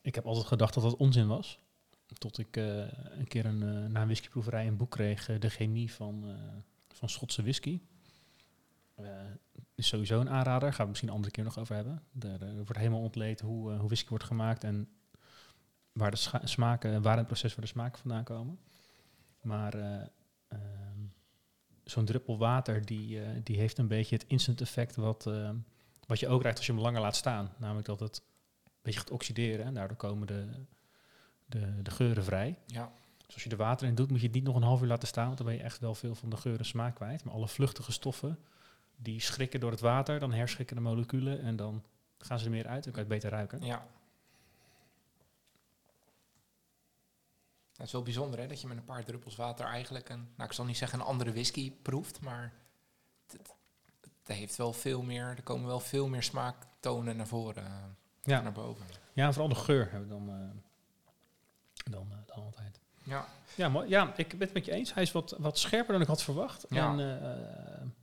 Ik 0.00 0.14
heb 0.14 0.26
altijd 0.26 0.46
gedacht 0.46 0.74
dat 0.74 0.82
dat 0.82 0.96
onzin 0.96 1.26
was. 1.26 1.58
Tot 2.18 2.38
ik 2.38 2.56
eh, 2.56 2.78
een 3.18 3.28
keer 3.28 3.44
een, 3.46 3.92
na 3.92 4.00
een 4.00 4.06
whiskyproeverij 4.06 4.66
een 4.66 4.76
boek 4.76 4.90
kreeg, 4.90 5.26
De 5.38 5.48
Chemie 5.48 5.92
van, 5.92 6.36
van 6.88 7.08
Schotse 7.08 7.42
Whisky. 7.42 7.80
Eh, 8.94 9.04
is 9.74 9.88
sowieso 9.88 10.20
een 10.20 10.30
aanrader, 10.30 10.68
gaan 10.68 10.70
we 10.70 10.78
het 10.80 10.88
misschien 10.88 11.08
een 11.08 11.14
andere 11.14 11.32
keer 11.32 11.44
nog 11.44 11.58
over 11.58 11.74
hebben. 11.74 12.02
Daar 12.12 12.40
eh, 12.40 12.54
wordt 12.54 12.76
helemaal 12.76 13.00
ontleed 13.00 13.40
hoe, 13.40 13.72
eh, 13.72 13.78
hoe 13.78 13.86
whisky 13.86 14.08
wordt 14.08 14.24
gemaakt 14.24 14.64
en 14.64 14.88
waar 15.92 16.10
de 16.10 16.40
smaken, 16.44 17.02
waar 17.02 17.12
in 17.12 17.18
het 17.18 17.26
proces 17.26 17.54
waar 17.54 17.64
de 17.64 17.70
smaken 17.70 18.00
vandaan 18.00 18.24
komen. 18.24 18.58
Maar 19.40 19.74
eh, 19.74 20.06
ehm, 20.48 21.00
zo'n 21.84 22.04
druppel 22.04 22.38
water, 22.38 22.84
die, 22.84 23.42
die 23.42 23.58
heeft 23.58 23.78
een 23.78 23.88
beetje 23.88 24.16
het 24.16 24.24
instant 24.26 24.60
effect 24.60 24.96
wat, 24.96 25.30
wat 26.06 26.20
je 26.20 26.28
ook 26.28 26.40
krijgt 26.40 26.58
als 26.58 26.66
je 26.66 26.72
hem 26.72 26.80
langer 26.80 27.00
laat 27.00 27.16
staan. 27.16 27.52
Namelijk 27.58 27.86
dat 27.86 28.00
het 28.00 28.22
een 28.64 28.70
beetje 28.82 29.00
gaat 29.00 29.10
oxideren 29.10 29.66
en 29.66 29.74
daardoor 29.74 29.96
komen 29.96 30.26
de, 30.26 30.46
de, 31.46 31.82
de 31.82 31.90
geuren 31.90 32.24
vrij. 32.24 32.58
Ja, 32.66 32.92
Dus 33.26 33.34
als 33.34 33.44
je 33.44 33.50
er 33.50 33.56
water 33.56 33.86
in 33.86 33.94
doet, 33.94 34.10
moet 34.10 34.20
je 34.20 34.26
het 34.26 34.34
niet 34.34 34.44
nog 34.44 34.56
een 34.56 34.62
half 34.62 34.80
uur 34.80 34.88
laten 34.88 35.08
staan, 35.08 35.26
want 35.26 35.38
dan 35.38 35.46
ben 35.46 35.56
je 35.56 35.62
echt 35.62 35.78
wel 35.78 35.94
veel 35.94 36.14
van 36.14 36.30
de 36.30 36.36
geur 36.36 36.58
en 36.58 36.64
smaak 36.64 36.94
kwijt. 36.94 37.24
Maar 37.24 37.34
alle 37.34 37.48
vluchtige 37.48 37.92
stoffen, 37.92 38.38
die 39.02 39.20
schrikken 39.20 39.60
door 39.60 39.70
het 39.70 39.80
water, 39.80 40.18
dan 40.18 40.32
herschrikken 40.32 40.76
de 40.76 40.82
moleculen 40.82 41.40
en 41.42 41.56
dan 41.56 41.82
gaan 42.18 42.38
ze 42.38 42.44
er 42.44 42.50
meer 42.50 42.66
uit 42.66 42.86
en 42.86 42.92
kan 42.92 43.02
je 43.04 43.08
het 43.08 43.20
beter 43.20 43.30
ruiken. 43.30 43.60
ja. 43.64 43.86
Het 47.72 47.86
is 47.86 47.92
wel 47.92 48.02
bijzonder 48.02 48.40
hè, 48.40 48.46
dat 48.46 48.60
je 48.60 48.66
met 48.66 48.76
een 48.76 48.84
paar 48.84 49.04
druppels 49.04 49.36
water 49.36 49.66
eigenlijk 49.66 50.08
een, 50.08 50.28
nou 50.36 50.48
ik 50.48 50.54
zal 50.54 50.64
niet 50.64 50.76
zeggen 50.76 51.00
een 51.00 51.06
andere 51.06 51.32
whisky 51.32 51.72
proeft, 51.82 52.20
maar 52.20 52.52
het, 53.26 53.38
het 54.24 54.36
heeft 54.36 54.56
wel 54.56 54.72
veel 54.72 55.02
meer, 55.02 55.24
er 55.26 55.42
komen 55.42 55.66
wel 55.66 55.80
veel 55.80 56.08
meer 56.08 56.22
smaaktonen 56.22 57.16
naar 57.16 57.26
voren, 57.26 57.64
eh, 57.66 57.72
Ja. 58.22 58.40
naar 58.40 58.52
boven. 58.52 58.86
Ja, 59.12 59.26
en 59.26 59.32
vooral 59.32 59.48
de 59.48 59.60
geur 59.60 59.90
hebben 59.90 60.08
we 60.08 60.14
dan, 60.14 60.28
eh, 60.28 61.92
dan, 61.92 62.06
eh, 62.10 62.16
dan 62.26 62.44
altijd. 62.44 62.80
Ja, 63.02 63.26
Ja, 63.54 63.68
maar, 63.68 63.88
ja, 63.88 64.16
ik 64.16 64.28
ben 64.28 64.40
het 64.40 64.52
met 64.52 64.64
je 64.64 64.72
eens. 64.72 64.94
Hij 64.94 65.02
is 65.02 65.12
wat, 65.12 65.34
wat 65.38 65.58
scherper 65.58 65.92
dan 65.92 66.02
ik 66.02 66.08
had 66.08 66.22
verwacht. 66.22 66.66
Ja. 66.68 66.98
En, 66.98 67.94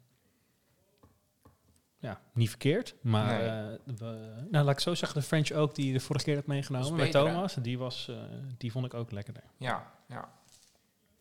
ja, 1.99 2.21
niet 2.33 2.49
verkeerd. 2.49 2.95
Maar, 3.01 3.37
Nee. 3.39 3.47
eh, 3.47 3.95
we, 3.97 4.45
nou, 4.51 4.65
laat 4.65 4.73
ik 4.73 4.79
zo 4.79 4.95
zeggen, 4.95 5.19
de 5.19 5.25
French 5.27 5.51
Oak 5.51 5.75
die 5.75 5.85
je 5.87 5.93
de 5.93 5.99
vorige 5.99 6.25
keer 6.25 6.35
had 6.35 6.45
meegenomen 6.45 6.91
met 6.95 7.05
beter, 7.05 7.25
hè? 7.25 7.33
Thomas, 7.33 7.53
die, 7.53 7.77
was, 7.77 8.07
eh, 8.07 8.15
die 8.57 8.71
vond 8.71 8.85
ik 8.85 8.93
ook 8.93 9.11
lekkerder. 9.11 9.43
ja, 9.57 9.91
ja. 10.07 10.37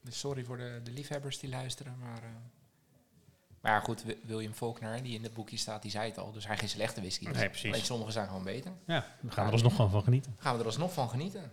Dus 0.02 0.18
sorry 0.18 0.44
voor 0.44 0.56
de, 0.56 0.80
de 0.84 0.90
liefhebbers 0.90 1.38
die 1.38 1.50
luisteren, 1.50 1.98
maar 1.98 2.22
eh, 2.22 2.28
Maar 3.60 3.72
ja, 3.72 3.80
goed, 3.80 4.02
Wi- 4.04 4.18
William 4.24 4.52
Faulkner, 4.52 5.02
die 5.02 5.14
in 5.14 5.22
het 5.22 5.34
boekje 5.34 5.56
staat, 5.56 5.82
die 5.82 5.90
zei 5.90 6.08
het 6.08 6.18
al. 6.18 6.32
Er 6.34 6.40
zijn 6.40 6.58
geen 6.58 6.68
slechte 6.68 7.00
whiskies. 7.00 7.28
Nee, 7.36 7.48
precies. 7.48 7.72
Alleen 7.72 7.84
sommige 7.84 8.10
zijn 8.10 8.26
gewoon 8.26 8.44
beter. 8.44 8.72
Ja, 8.86 9.04
we 9.20 9.30
gaan 9.30 9.46
er 9.46 9.52
alsnog 9.52 9.74
gewoon 9.74 9.90
van 9.90 10.02
genieten. 10.02 10.34
Gaan 10.38 10.54
we 10.54 10.60
er 10.60 10.66
alsnog 10.66 10.92
van 10.92 11.08
genieten. 11.08 11.50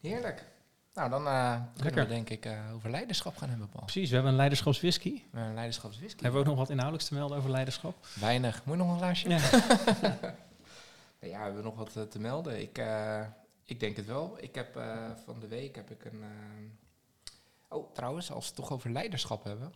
Heerlijk. 0.00 0.51
Nou, 0.94 1.10
dan 1.10 1.26
eh 1.26 1.60
kunnen 1.76 2.04
we 2.04 2.14
denk 2.14 2.30
ik 2.30 2.44
eh, 2.44 2.74
over 2.74 2.90
leiderschap 2.90 3.36
gaan 3.36 3.48
hebben, 3.48 3.68
Paul. 3.68 3.84
Precies, 3.84 4.08
we 4.08 4.14
hebben 4.14 4.32
een 4.32 4.38
leiderschapswhisky. 4.38 5.22
Uh, 5.34 5.50
leiderschapswhisky. 5.54 6.22
Hebben 6.22 6.40
we 6.40 6.46
ook 6.46 6.52
nog 6.52 6.60
wat 6.60 6.70
inhoudelijks 6.70 7.08
te 7.08 7.14
melden 7.14 7.36
over 7.36 7.50
leiderschap? 7.50 8.06
Weinig. 8.20 8.64
Moet 8.64 8.76
je 8.76 8.82
nog 8.82 8.92
een 8.92 8.98
glaasje? 8.98 9.28
Ja. 9.28 9.38
Ja, 11.24 11.38
we 11.38 11.44
hebben 11.44 11.64
nog 11.64 11.74
wat 11.74 11.96
eh, 11.96 12.02
te 12.02 12.18
melden. 12.18 12.60
Ik, 12.60 12.82
ik 13.64 13.80
denk 13.80 13.96
het 13.96 14.06
wel. 14.06 14.36
Ik 14.40 14.54
heb 14.54 14.80
van 15.24 15.40
de 15.40 15.46
week 15.46 15.76
heb 15.76 15.90
ik 15.90 16.04
een. 16.04 16.24
oh, 17.68 17.92
trouwens, 17.92 18.30
als 18.30 18.44
we 18.44 18.46
het 18.46 18.56
toch 18.56 18.72
over 18.72 18.90
leiderschap 18.90 19.44
hebben. 19.44 19.72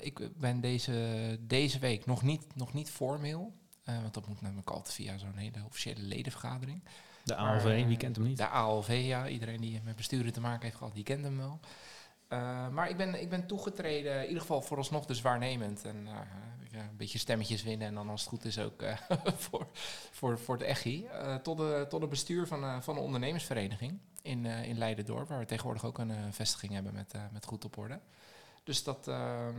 Ik 0.00 0.38
ben 0.38 0.60
deze, 0.60 1.38
deze 1.40 1.78
week 1.78 2.06
nog 2.06 2.22
niet, 2.22 2.54
nog 2.54 2.72
niet 2.72 2.90
formeel. 2.90 3.52
want 3.84 4.14
dat 4.14 4.26
moet 4.26 4.40
namelijk 4.40 4.70
altijd 4.70 4.94
via 4.94 5.18
zo'n 5.18 5.36
hele 5.36 5.64
officiële 5.66 6.00
ledenvergadering. 6.00 6.82
De 7.24 7.34
Maar, 7.34 7.54
ALV, 7.54 7.64
eh, 7.64 7.86
wie 7.86 7.96
kent 7.96 8.16
hem 8.16 8.24
niet? 8.24 8.36
De 8.36 8.48
ALV, 8.48 9.02
ja. 9.04 9.28
Iedereen 9.28 9.60
die 9.60 9.80
met 9.84 9.96
besturen 9.96 10.32
te 10.32 10.40
maken 10.40 10.62
heeft 10.62 10.76
gehad, 10.76 10.94
die 10.94 11.04
kent 11.04 11.24
hem 11.24 11.36
wel. 11.36 11.60
Eh, 12.28 12.68
maar 12.68 12.90
ik 12.90 12.96
ben, 12.96 13.20
ik 13.20 13.30
ben 13.30 13.46
toegetreden, 13.46 14.16
in 14.20 14.26
ieder 14.26 14.40
geval 14.40 14.62
vooralsnog 14.62 15.06
dus 15.06 15.20
waarnemend. 15.20 15.84
En 15.84 16.06
eh, 16.06 16.12
ja, 16.70 16.80
een 16.80 16.96
beetje 16.96 17.18
stemmetjes 17.18 17.62
winnen 17.62 17.86
en 17.86 17.94
dan 17.94 18.08
als 18.08 18.20
het 18.20 18.28
goed 18.28 18.44
is 18.44 18.58
ook 18.58 18.84
voor, 19.44 19.66
voor, 20.10 20.38
voor 20.38 20.58
het 20.58 20.66
EGI. 20.66 21.06
tot, 21.42 21.56
de, 21.56 21.86
tot 21.88 22.00
het 22.00 22.10
bestuur 22.10 22.46
van, 22.46 22.82
van 22.82 22.96
een 22.96 23.02
ondernemersvereniging 23.02 23.98
in, 24.22 24.46
in 24.46 24.78
Leiden-dorp. 24.78 25.28
Waar 25.28 25.38
we 25.38 25.44
tegenwoordig 25.44 25.84
ook 25.84 25.98
een 25.98 26.32
vestiging 26.32 26.72
hebben 26.72 26.94
met, 26.94 27.14
met 27.32 27.46
goed 27.46 27.64
op 27.64 27.76
orde. 27.78 28.00
Dus 28.64 28.84
dat, 28.84 29.08
ehm, 29.08 29.54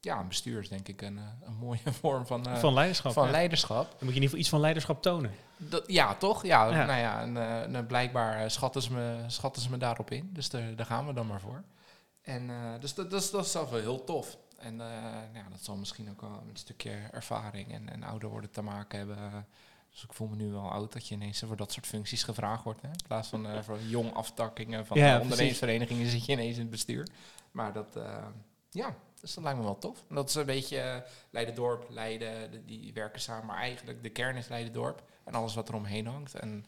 ja, 0.00 0.20
een 0.20 0.28
bestuur 0.28 0.60
is 0.60 0.68
denk 0.68 0.88
ik 0.88 1.02
een, 1.02 1.18
eh, 1.18 1.24
een 1.42 1.54
mooie 1.54 1.92
vorm 2.00 2.26
van, 2.26 2.46
eh, 2.46 2.56
van 2.56 2.72
leiderschap. 2.72 3.12
van 3.12 3.24
ja. 3.24 3.30
leiderschap. 3.30 3.84
Dan 3.84 3.86
moet 3.90 3.98
je 4.00 4.06
in 4.06 4.06
ieder 4.14 4.22
geval 4.22 4.38
iets 4.38 4.48
van 4.48 4.60
leiderschap 4.60 5.02
tonen. 5.02 5.32
Dat, 5.56 5.84
ja, 5.86 6.14
toch? 6.14 6.46
Ja, 6.46 6.66
Ja. 6.68 6.84
nou 6.86 6.98
ja, 6.98 7.20
en, 7.20 7.36
eh, 7.36 7.76
en 7.76 7.86
blijkbaar 7.86 8.50
schatten 8.50 8.82
ze, 8.82 8.92
me, 8.92 9.24
schatten 9.26 9.62
ze 9.62 9.70
me 9.70 9.76
daarop 9.76 10.10
in. 10.10 10.30
Dus 10.32 10.50
daar, 10.50 10.76
daar 10.76 10.86
gaan 10.86 11.06
we 11.06 11.12
dan 11.12 11.26
maar 11.26 11.40
voor. 11.40 11.62
En 12.22 12.50
dus 12.80 12.94
dat, 12.94 13.10
dat, 13.10 13.22
is, 13.22 13.30
dat 13.30 13.44
is 13.44 13.50
zelf 13.50 13.70
wel 13.70 13.80
heel 13.80 14.04
tof. 14.04 14.36
En 14.58 14.80
eh, 14.80 14.86
ja, 15.34 15.48
dat 15.50 15.64
zal 15.64 15.76
misschien 15.76 16.10
ook 16.10 16.20
wel 16.20 16.42
een 16.48 16.56
stukje 16.56 16.90
ervaring 16.90 17.72
en, 17.72 17.88
en 17.88 18.02
ouder 18.02 18.28
worden 18.28 18.50
te 18.50 18.62
maken 18.62 18.98
hebben. 18.98 19.46
Dus 19.90 20.02
ik 20.04 20.12
voel 20.12 20.28
me 20.28 20.36
nu 20.36 20.50
wel 20.50 20.70
oud 20.70 20.92
dat 20.92 21.08
je 21.08 21.14
ineens 21.14 21.42
voor 21.46 21.56
dat 21.56 21.72
soort 21.72 21.86
functies 21.86 22.22
gevraagd 22.22 22.64
wordt. 22.64 22.82
Hè? 22.82 22.88
In 22.88 23.04
plaats 23.06 23.28
van 23.28 23.64
voor 23.64 23.78
jong 23.80 24.14
aftakkingen 24.14 24.86
van 24.86 24.98
Ja, 24.98 25.20
ondernemersverenigingen 25.20 26.10
zit 26.10 26.26
je 26.26 26.32
ineens 26.32 26.54
in 26.54 26.60
het 26.60 26.70
bestuur. 26.70 27.08
Maar 27.50 27.72
dat, 27.72 27.98
ja, 28.70 28.94
dus 29.20 29.34
dat 29.34 29.44
lijkt 29.44 29.58
me 29.58 29.64
wel 29.64 29.78
tof. 29.78 30.04
En 30.08 30.14
dat 30.14 30.28
is 30.28 30.34
een 30.34 30.46
beetje 30.46 30.78
eh, 30.78 30.96
Leiden-dorp, 31.30 31.86
Leiden, 31.90 32.50
de- 32.50 32.64
die 32.64 32.92
werken 32.92 33.20
samen. 33.20 33.46
Maar 33.46 33.56
eigenlijk 33.58 34.02
de 34.02 34.10
kern 34.10 34.36
is 34.36 34.48
Leiden-dorp 34.48 35.02
en 35.24 35.34
alles 35.34 35.54
wat 35.54 35.68
er 35.68 35.74
omheen 35.74 36.06
hangt. 36.06 36.34
En 36.34 36.64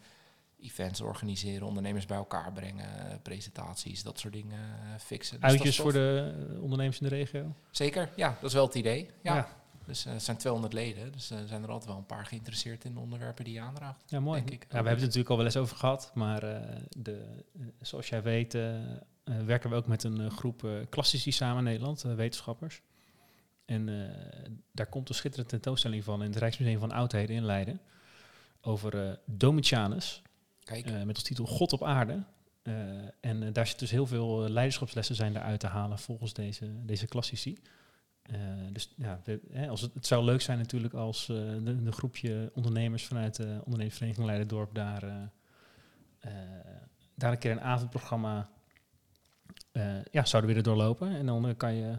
events 0.61 1.01
organiseren, 1.01 1.67
ondernemers 1.67 2.07
bij 2.07 2.17
elkaar 2.17 2.53
brengen, 2.53 3.21
presentaties, 3.23 4.03
dat 4.03 4.19
soort 4.19 4.33
dingen 4.33 4.59
eh, 4.59 4.99
fixen. 4.99 5.41
Dus 5.41 5.51
Uitjes 5.51 5.77
voor 5.81 5.93
de 5.93 6.35
ondernemers 6.61 7.01
in 7.01 7.09
de 7.09 7.15
regio. 7.15 7.55
Zeker, 7.71 8.11
ja, 8.17 8.37
dat 8.41 8.49
is 8.49 8.55
wel 8.55 8.67
het 8.67 8.75
idee. 8.75 9.11
Ja. 9.23 9.35
Ja. 9.35 9.49
Dus 9.87 10.05
het 10.05 10.23
zijn 10.23 10.37
200 10.37 10.73
leden, 10.75 11.13
dus 11.13 11.31
er 11.31 11.47
zijn 11.49 11.63
er 11.63 11.69
altijd 11.71 11.89
wel 11.89 11.99
een 11.99 12.07
paar 12.07 12.27
geïnteresseerd 12.27 12.85
in 12.85 12.95
de 12.95 13.01
onderwerpen 13.01 13.45
die 13.45 13.55
je 13.55 13.61
aandraagt. 13.61 14.03
Ja, 14.07 14.21
mooi. 14.21 14.39
Denk 14.45 14.51
ik. 14.51 14.63
Ja, 14.63 14.69
we 14.69 14.75
hebben 14.75 14.93
het 14.93 15.01
natuurlijk 15.03 15.31
al 15.31 15.37
wel 15.37 15.45
eens 15.45 15.57
over 15.57 15.77
gehad, 15.77 16.11
maar 16.15 16.41
de, 16.89 17.43
zoals 17.81 18.09
jij 18.09 18.23
weet 18.23 18.59
werken 19.45 19.71
we 19.71 19.77
ook 19.77 19.87
met 19.87 20.05
een 20.05 20.21
eh, 20.21 20.31
groep 20.31 20.65
eh, 20.65 20.71
klassici 20.89 21.33
samen 21.33 21.59
in 21.59 21.65
Nederland, 21.65 22.05
eh, 22.05 22.15
wetenschappers. 22.15 22.83
En 23.65 23.89
eh, 23.89 24.51
daar 24.73 24.87
komt 24.87 25.09
een 25.09 25.15
schitterende 25.15 25.51
tentoonstelling 25.51 26.05
van 26.05 26.23
in 26.23 26.31
het 26.31 26.39
Rijksmuseum 26.39 26.79
van 26.79 26.93
Oudheden 26.93 27.37
in 27.37 27.45
Leiden 27.45 27.81
over 28.61 29.07
eh, 29.07 29.13
Domitianus, 29.25 30.23
Kijk, 30.65 30.87
eh, 30.87 31.03
met 31.03 31.15
als 31.15 31.25
titel 31.25 31.47
God 31.47 31.73
op 31.73 31.85
aarde. 31.85 32.25
Eh, 32.63 32.75
en 33.21 33.43
eh, 33.43 33.53
daar 33.53 33.67
zit 33.67 33.79
dus 33.79 33.91
heel 33.91 34.07
veel 34.07 34.45
eh, 34.45 34.51
leiderschapslessen 34.51 35.15
zijn 35.15 35.33
daaruit 35.33 35.61
te 35.61 35.67
halen 35.67 35.99
volgens 35.99 36.33
deze, 36.33 36.85
deze 36.85 37.07
klassici. 37.07 37.59
Eh, 38.23 38.39
dus 38.73 38.95
ja, 38.97 39.21
hè, 39.53 39.69
als 39.69 39.81
het, 39.81 39.95
het 39.95 40.07
zou 40.07 40.25
leuk 40.25 40.41
zijn 40.41 40.59
natuurlijk 40.59 40.95
als 40.95 41.29
eh, 41.29 41.37
de, 41.37 41.83
de 41.83 41.93
groepje 41.93 42.51
ondernemers 42.55 43.07
vanuit 43.07 43.37
de 43.37 43.61
ondernemersvereniging 43.65 44.27
Leiderdorp 44.27 44.75
daar, 44.75 45.03
eh, 45.03 45.23
eh, 46.19 46.33
daar 47.15 47.33
een 47.33 47.39
keer 47.39 47.51
een 47.51 47.61
avondprogramma 47.61 48.39
eh, 48.39 48.60
ja, 50.11 50.25
zouden 50.25 50.47
willen 50.51 50.65
doorlopen. 50.65 51.17
En 51.17 51.27
dan 51.27 51.49
eh, 51.49 51.57
kan 51.57 51.75
je 51.75 51.99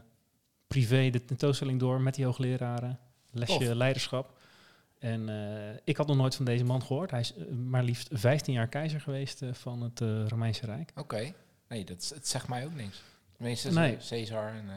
privé 0.67 1.10
de 1.10 1.25
tentoonstelling 1.25 1.79
door 1.79 2.01
met 2.01 2.15
die 2.15 2.25
hoogleraren, 2.25 3.00
lesje 3.31 3.75
leiderschap. 3.75 4.39
En 5.00 5.29
eh, 5.29 5.79
ik 5.84 5.98
had 5.98 6.08
nog 6.08 6.17
nooit 6.17 6.36
van 6.36 6.46
deze 6.46 6.63
man 6.63 6.81
gehoord. 6.81 7.12
Hij 7.12 7.20
is 7.20 7.34
eh, 7.34 7.46
maar 7.53 7.84
liefst 7.84 8.08
15 8.12 8.53
jaar 8.53 8.67
keizer 8.67 9.01
geweest 9.01 9.41
eh, 9.41 9.53
van 9.53 9.81
het 9.81 10.01
eh, 10.01 10.27
Romeinse 10.27 10.65
Rijk. 10.65 10.91
oké. 10.96 11.34
Nee, 11.67 11.84
dat, 11.86 12.12
het 12.15 12.27
zegt 12.27 12.48
mij 12.48 12.65
ook 12.65 12.74
niks. 12.75 13.01
Tenminste, 13.38 13.72
Nee. 13.72 13.98
Caesar 14.10 14.53
en 14.53 14.70
eh, 14.70 14.75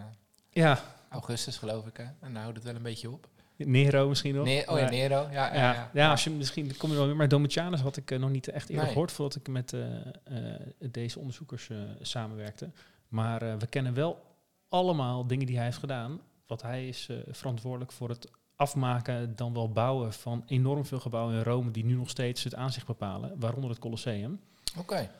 Ja, 0.51 0.81
Augustus 1.09 1.57
geloof 1.59 1.87
ik, 1.87 1.97
hè. 1.97 2.03
En 2.05 2.15
dan 2.21 2.37
houdt 2.37 2.57
het 2.57 2.65
wel 2.65 2.75
een 2.75 2.83
beetje 2.83 3.11
op. 3.11 3.29
Nero 3.57 4.09
misschien 4.09 4.35
nog. 4.35 4.45
Nee, 4.45 4.69
oh 4.69 4.79
ja, 4.79 4.91
Nero. 4.91 5.29
Ja, 5.31 5.55
ja, 5.55 5.91
Ja, 5.93 6.11
als 6.11 6.25
je 6.25 6.31
misschien 6.31 6.77
kom 6.77 6.91
je 6.91 6.97
wel 6.97 7.07
weer. 7.07 7.17
Maar 7.17 7.29
Domitianus 7.29 7.81
had 7.81 7.97
ik 7.97 8.11
eh, 8.11 8.19
nog 8.19 8.31
niet 8.31 8.49
echt 8.49 8.69
eerder 8.69 8.85
Nee. 8.85 8.93
gehoord 8.93 9.13
voordat 9.13 9.37
ik 9.37 9.49
met 9.49 9.73
eh, 9.73 10.07
eh, 10.25 10.61
deze 10.79 11.19
onderzoekers 11.19 11.71
samenwerkte. 12.01 12.71
Maar 13.09 13.59
we 13.59 13.67
kennen 13.67 13.95
wel 13.95 14.23
allemaal 14.69 15.27
dingen 15.27 15.47
die 15.47 15.57
hij 15.57 15.65
heeft 15.65 15.79
gedaan. 15.79 16.21
Want 16.47 16.63
hij 16.63 16.89
is 16.89 17.09
verantwoordelijk 17.31 17.93
voor 17.93 18.09
het 18.09 18.31
afmaken, 18.57 19.37
dan 19.37 19.53
wel 19.53 19.69
bouwen 19.69 20.13
van 20.13 20.43
enorm 20.47 20.85
veel 20.87 21.01
gebouwen 21.01 21.35
in 21.35 21.43
Rome 21.43 21.71
die 21.71 21.85
nu 21.85 21.95
nog 21.95 22.11
steeds 22.11 22.45
het 22.45 22.55
aanzicht 22.55 22.87
bepalen, 22.87 23.33
waaronder 23.39 23.71
het 23.71 23.79
Colosseum. 23.79 24.41
Oké. 24.79 25.11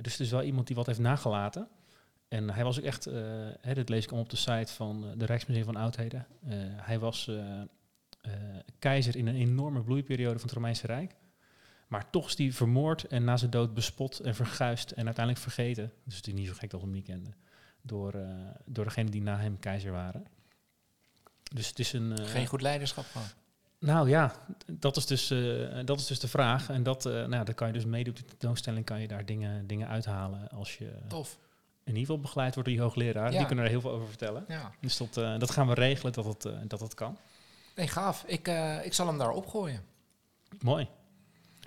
Dus 0.00 0.12
het 0.12 0.20
is 0.20 0.30
wel 0.30 0.42
iemand 0.42 0.66
die 0.66 0.76
wat 0.76 0.86
heeft 0.86 0.98
nagelaten. 0.98 1.68
En 2.30 2.50
hij 2.50 2.64
was 2.64 2.78
ook 2.78 2.84
echt, 2.84 3.06
eh, 3.06 3.22
hè, 3.60 3.74
dit 3.74 3.88
lees 3.88 4.02
ik 4.02 4.10
allemaal 4.10 4.24
op 4.24 4.30
de 4.30 4.36
site 4.36 4.72
van 4.72 5.04
eh, 5.04 5.10
de 5.16 5.24
Rijksmuseum 5.24 5.64
van 5.64 5.76
Oudheden. 5.76 6.26
Eh, 6.48 6.56
hij 6.76 6.98
was 6.98 7.30
keizer 8.78 9.16
in 9.16 9.26
een 9.26 9.34
enorme 9.34 9.82
bloeiperiode 9.82 10.38
van 10.38 10.48
het 10.48 10.52
Romeinse 10.52 10.86
Rijk. 10.86 11.14
Maar 11.88 12.10
toch 12.10 12.26
is 12.26 12.38
hij 12.38 12.52
vermoord 12.52 13.04
en 13.04 13.24
na 13.24 13.36
zijn 13.36 13.50
dood 13.50 13.74
bespot 13.74 14.20
en 14.20 14.34
verguisd 14.34 14.90
en 14.90 15.04
uiteindelijk 15.04 15.44
vergeten. 15.44 15.92
Dus 16.04 16.16
het 16.16 16.26
is 16.26 16.32
niet 16.32 16.46
zo 16.46 16.52
gek 16.52 16.70
dat 16.70 16.80
we 16.80 16.86
hem 16.86 16.94
niet 16.94 17.04
kenden. 17.04 17.34
Door, 17.82 18.14
eh 18.14 18.28
door 18.64 18.84
degenen 18.84 19.10
die 19.10 19.22
na 19.22 19.38
hem 19.38 19.58
keizer 19.58 19.92
waren. 19.92 20.24
Dus 21.52 21.68
het 21.68 21.78
is 21.78 21.92
een... 21.92 22.18
Geen 22.18 22.46
goed 22.46 22.62
leiderschap 22.62 23.04
gewoon. 23.04 23.26
nou 23.78 24.08
ja, 24.08 24.34
dat 24.66 24.96
is 24.96 25.06
dus, 25.06 25.28
dat 25.84 26.00
is 26.00 26.06
dus 26.06 26.20
de 26.20 26.28
vraag. 26.28 26.70
En 26.70 26.82
dat, 26.82 27.04
nou, 27.04 27.44
dan 27.44 27.54
kan 27.54 27.66
je 27.66 27.72
dus 27.72 27.84
mede 27.84 28.10
op 28.10 28.16
de 28.16 28.24
tentoonstelling 28.24 28.84
kan 28.84 29.00
je 29.00 29.08
daar 29.08 29.26
dingen, 29.26 29.66
dingen 29.66 29.88
uithalen 29.88 30.48
als 30.48 30.78
je 30.78 30.92
Tof. 31.08 31.38
In 31.90 31.96
ieder 31.96 32.14
geval 32.14 32.20
begeleid 32.20 32.54
wordt 32.54 32.68
door 32.68 32.78
je 32.78 32.84
hoogleraar. 32.84 33.32
Ja. 33.32 33.38
Die 33.38 33.46
kunnen 33.46 33.64
er 33.64 33.70
heel 33.70 33.80
veel 33.80 33.90
over 33.90 34.08
vertellen. 34.08 34.44
Ja. 34.48 34.70
Dus 34.80 34.96
dat, 34.96 35.16
eh, 35.16 35.38
dat 35.38 35.50
gaan 35.50 35.66
we 35.66 35.74
regelen 35.74 36.12
dat 36.12 36.24
het, 36.24 36.44
eh, 36.44 36.52
dat 36.66 36.80
het 36.80 36.94
kan. 36.94 37.18
Nee, 37.76 37.88
gaaf. 37.88 38.24
Ik, 38.26 38.48
eh, 38.48 38.84
ik 38.84 38.92
zal 38.94 39.06
hem 39.06 39.18
daar 39.18 39.30
opgooien. 39.30 39.82
Mooi. 40.60 40.88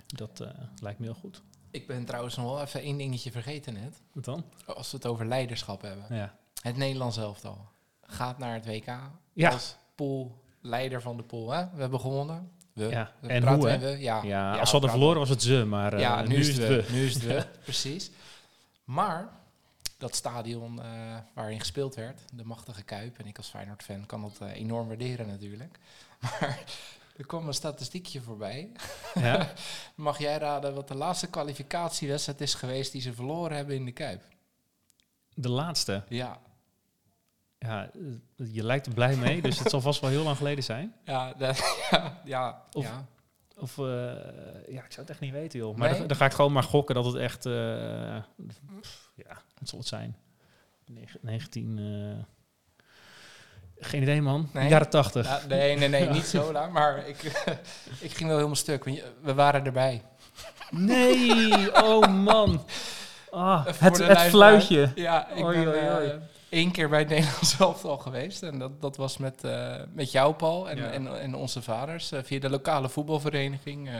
Dat 0.06 0.44
lijkt 0.80 0.98
me 0.98 1.04
heel 1.04 1.14
goed. 1.14 1.42
Ik 1.70 1.86
ben 1.86 2.04
trouwens 2.04 2.36
nog 2.36 2.44
wel 2.46 2.62
even 2.62 2.80
één 2.80 2.96
dingetje 2.96 3.30
vergeten 3.30 3.72
net. 3.74 4.00
Wat 4.12 4.24
dan? 4.24 4.44
Als 4.66 4.90
we 4.90 4.96
het 4.96 5.06
over 5.06 5.26
leiderschap 5.26 5.82
hebben. 5.82 6.16
Ja. 6.16 6.34
Het 6.62 6.76
Nederlands 6.76 7.16
elftal 7.16 7.68
gaat 8.02 8.38
naar 8.38 8.54
het 8.54 8.66
WK 8.66 8.86
Ja. 9.32 9.50
als 9.50 9.76
poolleider 9.94 11.02
van 11.02 11.16
de 11.16 11.22
pool. 11.22 11.50
Hè? 11.50 11.64
We 11.74 11.80
hebben 11.80 12.00
gewonnen. 12.00 12.50
We, 12.72 12.88
Ja. 12.88 13.12
we 13.20 13.28
En 13.28 13.40
praten 13.40 13.60
hoe, 13.60 13.68
en 13.68 13.80
we. 13.80 13.98
Ja, 13.98 14.22
Ja, 14.22 14.50
als 14.50 14.64
we 14.64 14.70
hadden 14.70 14.90
verloren 14.90 15.18
was 15.18 15.28
het 15.28 15.42
ze, 15.42 15.64
maar 15.64 15.98
ja, 16.00 16.22
nu, 16.22 16.36
is 16.36 16.48
het 16.48 16.56
we. 16.56 16.84
Nu 16.92 17.04
is 17.06 17.14
het 17.14 17.22
we, 17.24 17.46
precies. 17.64 18.10
Maar 18.84 19.28
dat 19.98 20.14
stadion 20.16 20.82
eh, 20.82 21.16
waarin 21.34 21.60
gespeeld 21.60 21.94
werd, 21.94 22.20
de 22.32 22.44
machtige 22.44 22.82
Kuip, 22.82 23.18
en 23.18 23.26
ik 23.26 23.36
als 23.36 23.48
Feyenoord-fan 23.48 24.06
kan 24.06 24.20
dat 24.22 24.38
eh, 24.40 24.52
enorm 24.56 24.86
waarderen 24.88 25.26
natuurlijk. 25.26 25.78
Maar 26.40 26.64
er 27.16 27.26
kwam 27.26 27.46
een 27.46 27.54
statistiekje 27.54 28.20
voorbij. 28.20 28.70
Ja. 29.14 29.52
Mag 29.94 30.18
jij 30.18 30.38
raden 30.38 30.74
wat 30.74 30.88
de 30.88 30.94
laatste 30.94 31.26
kwalificatiewedstrijd 31.30 32.40
is 32.40 32.54
geweest 32.54 32.92
die 32.92 33.00
ze 33.00 33.12
verloren 33.14 33.56
hebben 33.56 33.74
in 33.74 33.84
de 33.84 33.92
Kuip? 33.92 34.22
De 35.34 35.48
laatste. 35.48 36.04
Ja, 36.08 36.38
Ja, 37.58 37.90
je 38.36 38.64
lijkt 38.64 38.86
er 38.86 38.94
blij 38.94 39.16
mee, 39.16 39.42
dus 39.42 39.58
het 39.58 39.70
zal 39.70 39.80
vast 39.80 40.00
wel 40.00 40.10
heel 40.10 40.22
lang 40.24 40.36
geleden 40.36 40.64
zijn. 40.64 40.94
ja, 41.04 41.34
ja, 41.38 41.54
ja, 42.24 42.62
Of- 42.72 42.84
ja. 42.84 43.06
Of, 43.56 43.78
eh, 43.78 43.84
ja, 44.68 44.84
ik 44.84 44.92
zou 44.92 45.00
het 45.00 45.10
echt 45.10 45.20
niet 45.20 45.32
weten, 45.32 45.58
joh. 45.58 45.76
Maar 45.76 45.88
Nee? 45.90 45.98
dan, 45.98 46.06
dan 46.08 46.16
ga 46.16 46.24
ik 46.24 46.32
gewoon 46.32 46.52
maar 46.52 46.62
gokken 46.62 46.94
dat 46.94 47.04
het 47.04 47.14
echt, 47.14 47.42
pff, 48.80 49.03
ja, 49.14 49.42
wat 49.58 49.68
zal 49.68 49.78
het 49.78 49.88
zijn? 49.88 50.16
Negen- 50.86 51.20
19, 51.22 51.78
eh, 51.78 52.24
geen 53.78 54.02
idee, 54.02 54.22
man. 54.22 54.48
Nee? 54.52 54.68
Jaren 54.68 54.90
80. 54.90 55.26
Ja, 55.26 55.40
nee, 55.48 55.76
nee, 55.76 55.88
nee, 55.88 56.08
niet 56.18 56.24
zo 56.26 56.52
lang, 56.52 56.72
maar 56.72 57.06
ik, 57.08 57.22
ik 58.06 58.12
ging 58.14 58.26
wel 58.26 58.36
helemaal 58.36 58.56
stuk. 58.56 58.84
We 59.22 59.34
waren 59.34 59.64
erbij. 59.64 60.02
Nee, 60.70 61.52
oh 61.84 62.06
man. 62.08 62.64
Ah, 63.30 63.66
het, 63.66 63.98
het 63.98 64.20
fluitje. 64.20 64.92
Ja, 64.94 65.28
ik 65.28 65.44
ben 65.46 66.02
eh, 66.02 66.16
één 66.54 66.70
keer 66.70 66.88
bij 66.88 66.98
het 66.98 67.08
Nederlands 67.14 67.58
elftal 67.58 67.98
geweest. 67.98 68.42
En 68.42 68.58
dat, 68.58 68.80
dat 68.80 68.96
was 68.96 69.16
met, 69.18 69.44
eh, 69.44 69.74
met 69.92 70.12
jou, 70.12 70.34
Paul, 70.34 70.70
en, 70.70 70.76
Ja. 70.76 70.90
en, 70.90 71.20
en 71.20 71.34
onze 71.34 71.62
vaders. 71.62 72.12
eh, 72.12 72.20
via 72.22 72.38
de 72.40 72.50
lokale 72.50 72.88
voetbalvereniging. 72.88 73.88
eh 73.88 73.94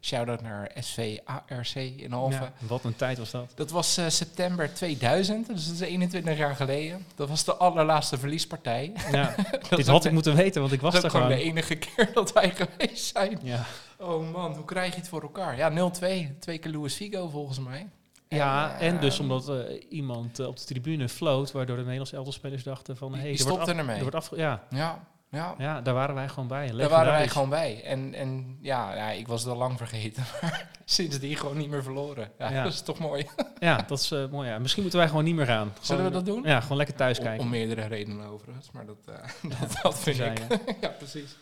Shout-out 0.00 0.42
naar 0.42 0.70
SV 0.80 1.18
ARC 1.24 1.74
in 1.74 2.12
Alphen. 2.12 2.40
Ja, 2.60 2.66
wat 2.66 2.84
een 2.84 2.96
tijd 2.96 3.18
was 3.18 3.30
dat. 3.30 3.52
Dat 3.54 3.70
was 3.70 3.98
september 4.08 4.74
2000, 4.74 5.46
dus 5.46 5.64
dat 5.66 5.74
is 5.74 5.80
21 5.80 6.36
jaar 6.36 6.56
geleden. 6.56 7.06
Dat 7.14 7.28
was 7.28 7.44
de 7.44 7.54
allerlaatste 7.56 8.18
verliespartij. 8.18 8.92
Ja, 9.12 9.34
Dat 9.68 9.76
dit 9.78 9.86
had 9.86 10.04
ik 10.04 10.12
moeten 10.12 10.34
weten, 10.36 10.60
want 10.60 10.72
ik 10.72 10.80
was 10.80 10.92
dat 10.94 11.04
is 11.04 11.06
ook 11.10 11.14
gewoon 11.16 11.26
gewoon. 11.32 11.44
de 11.44 11.50
enige 11.50 11.74
keer 11.86 12.10
dat 12.12 12.32
wij 12.32 12.50
geweest 12.54 13.12
zijn. 13.16 13.38
Ja, 13.42 13.64
Oh 13.98 14.32
man, 14.32 14.54
hoe 14.54 14.64
krijg 14.64 14.92
je 14.94 15.00
het 15.00 15.08
voor 15.08 15.22
elkaar? 15.22 15.56
Ja, 15.56 15.70
0-2. 15.70 16.38
Twee 16.38 16.58
keer 16.58 16.72
Luis 16.72 16.94
Figo 16.94 17.28
volgens 17.28 17.58
mij. 17.58 17.86
Ja 18.28 18.74
En, 18.78 18.94
en 18.94 19.00
dus 19.00 19.14
ehm, 19.18 19.22
omdat 19.30 19.48
eh, 19.48 19.82
iemand 19.88 20.38
eh, 20.38 20.46
op 20.46 20.56
de 20.56 20.64
tribune 20.64 21.08
floot, 21.08 21.52
waardoor 21.52 21.76
de 21.76 21.82
Nederlandse 21.82 22.16
elftalspelers 22.16 22.62
dachten 22.62 22.96
van... 22.96 23.12
Die- 23.12 23.20
Hey, 23.20 23.30
die 23.30 23.38
er 23.38 23.44
wordt 23.48 23.54
stopten 23.62 23.74
af- 23.74 23.80
ermee. 23.80 23.96
Er 23.96 24.02
wordt 24.10 24.16
afge- 24.16 24.36
ja, 24.36 24.62
Ja, 24.70 25.04
ja. 25.30 25.54
ja, 25.58 25.80
daar 25.80 25.94
waren 25.94 26.14
wij 26.14 26.28
gewoon 26.28 26.48
bij. 26.48 26.70
Daar 26.70 26.88
waren 26.88 27.12
wij 27.12 27.28
gewoon 27.28 27.48
bij. 27.48 27.82
En, 27.84 28.14
en 28.14 28.58
ja, 28.60 28.94
ja, 28.94 29.10
ik 29.10 29.26
was 29.28 29.42
het 29.42 29.50
al 29.52 29.56
lang 29.58 29.76
vergeten. 29.78 30.24
Maar 30.42 30.68
sindsdien 30.84 31.36
gewoon 31.36 31.56
niet 31.56 31.68
meer 31.70 31.82
verloren. 31.82 32.30
Ja, 32.38 32.50
Ja. 32.50 32.62
dat 32.64 32.72
is 32.72 32.80
toch 32.80 32.98
mooi. 32.98 33.26
Ja, 33.58 33.84
dat 33.86 33.98
is 33.98 34.10
eh, 34.10 34.26
mooi. 34.30 34.48
Ja. 34.48 34.58
Misschien 34.58 34.82
moeten 34.82 35.00
wij 35.00 35.08
gewoon 35.08 35.24
niet 35.24 35.34
meer 35.34 35.46
gaan. 35.46 35.72
Zullen 35.80 36.04
we 36.04 36.10
dat 36.10 36.26
doen? 36.26 36.42
Ja, 36.44 36.60
gewoon 36.60 36.76
lekker 36.76 36.96
thuis 36.96 37.18
Om, 37.18 37.24
kijken. 37.24 37.42
om 37.44 37.50
meerdere 37.50 37.86
redenen 37.86 38.26
overigens. 38.26 38.70
Maar 38.70 38.86
dat, 38.86 38.96
eh, 39.06 39.50
dat, 39.60 39.78
dat 39.82 39.98
vind 39.98 40.18
ik. 40.20 40.38
ja, 40.80 40.88
precies. 40.88 41.36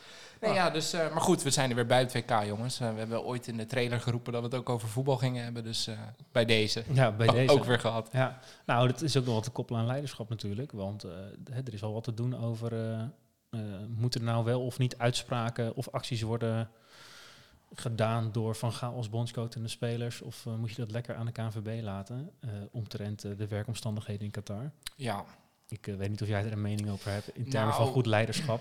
Nee, 0.44 0.52
Ah. 0.52 0.64
ja, 0.66 0.70
dus, 0.70 0.92
eh, 0.92 1.12
maar 1.12 1.20
goed, 1.20 1.42
we 1.42 1.50
zijn 1.50 1.68
er 1.70 1.76
weer 1.76 1.86
bij 1.86 1.98
het 1.98 2.12
WK, 2.12 2.42
jongens. 2.46 2.80
Eh, 2.80 2.92
we 2.92 2.98
hebben 2.98 3.24
ooit 3.24 3.46
in 3.46 3.56
de 3.56 3.66
trailer 3.66 4.00
geroepen 4.00 4.32
dat 4.32 4.40
we 4.42 4.48
het 4.48 4.56
ook 4.56 4.68
over 4.68 4.88
voetbal 4.88 5.16
gingen 5.16 5.44
hebben. 5.44 5.64
Dus 5.64 5.86
eh, 5.86 5.98
bij 6.32 6.44
deze. 6.44 6.84
Ja, 6.92 7.12
bij 7.12 7.26
deze. 7.38 7.52
Ook 7.52 7.64
weer 7.64 7.80
gehad. 7.80 8.08
Ja, 8.12 8.38
nou, 8.66 8.86
dat 8.88 9.02
is 9.02 9.16
ook 9.16 9.24
nog 9.24 9.34
wat 9.34 9.44
te 9.44 9.50
koppelen 9.50 9.80
aan 9.80 9.86
leiderschap 9.86 10.28
natuurlijk. 10.28 10.72
Want 10.72 11.02
er 11.02 11.72
is 11.72 11.82
al 11.82 11.92
wat 11.92 12.04
te 12.04 12.14
doen 12.14 12.36
over... 12.38 12.72
moeten 13.88 14.20
er 14.20 14.26
nou 14.26 14.44
wel 14.44 14.64
of 14.64 14.78
niet 14.78 14.98
uitspraken 14.98 15.74
of 15.76 15.88
acties 15.88 16.22
worden 16.22 16.70
gedaan 17.74 18.32
door 18.32 18.54
Van 18.56 18.72
Gaal 18.72 18.94
als 18.94 19.10
bondscoach 19.10 19.50
en 19.50 19.62
de 19.62 19.68
spelers? 19.68 20.22
Of 20.22 20.46
moet 20.58 20.70
je 20.70 20.76
dat 20.76 20.90
lekker 20.90 21.14
aan 21.14 21.26
de 21.26 21.32
KNVB 21.32 21.82
laten, 21.82 22.30
omtrent 22.70 23.20
de 23.20 23.46
werkomstandigheden 23.48 24.24
in 24.24 24.30
Qatar? 24.30 24.70
Ja, 24.96 25.24
Ik 25.68 25.86
eh, 25.86 25.96
weet 25.96 26.10
niet 26.10 26.22
of 26.22 26.28
jij 26.28 26.44
er 26.44 26.52
een 26.52 26.60
mening 26.60 26.90
over 26.90 27.10
hebt 27.10 27.28
in 27.28 27.48
termen 27.48 27.68
Nou, 27.74 27.84
van 27.84 27.92
goed 27.92 28.06
leiderschap. 28.06 28.60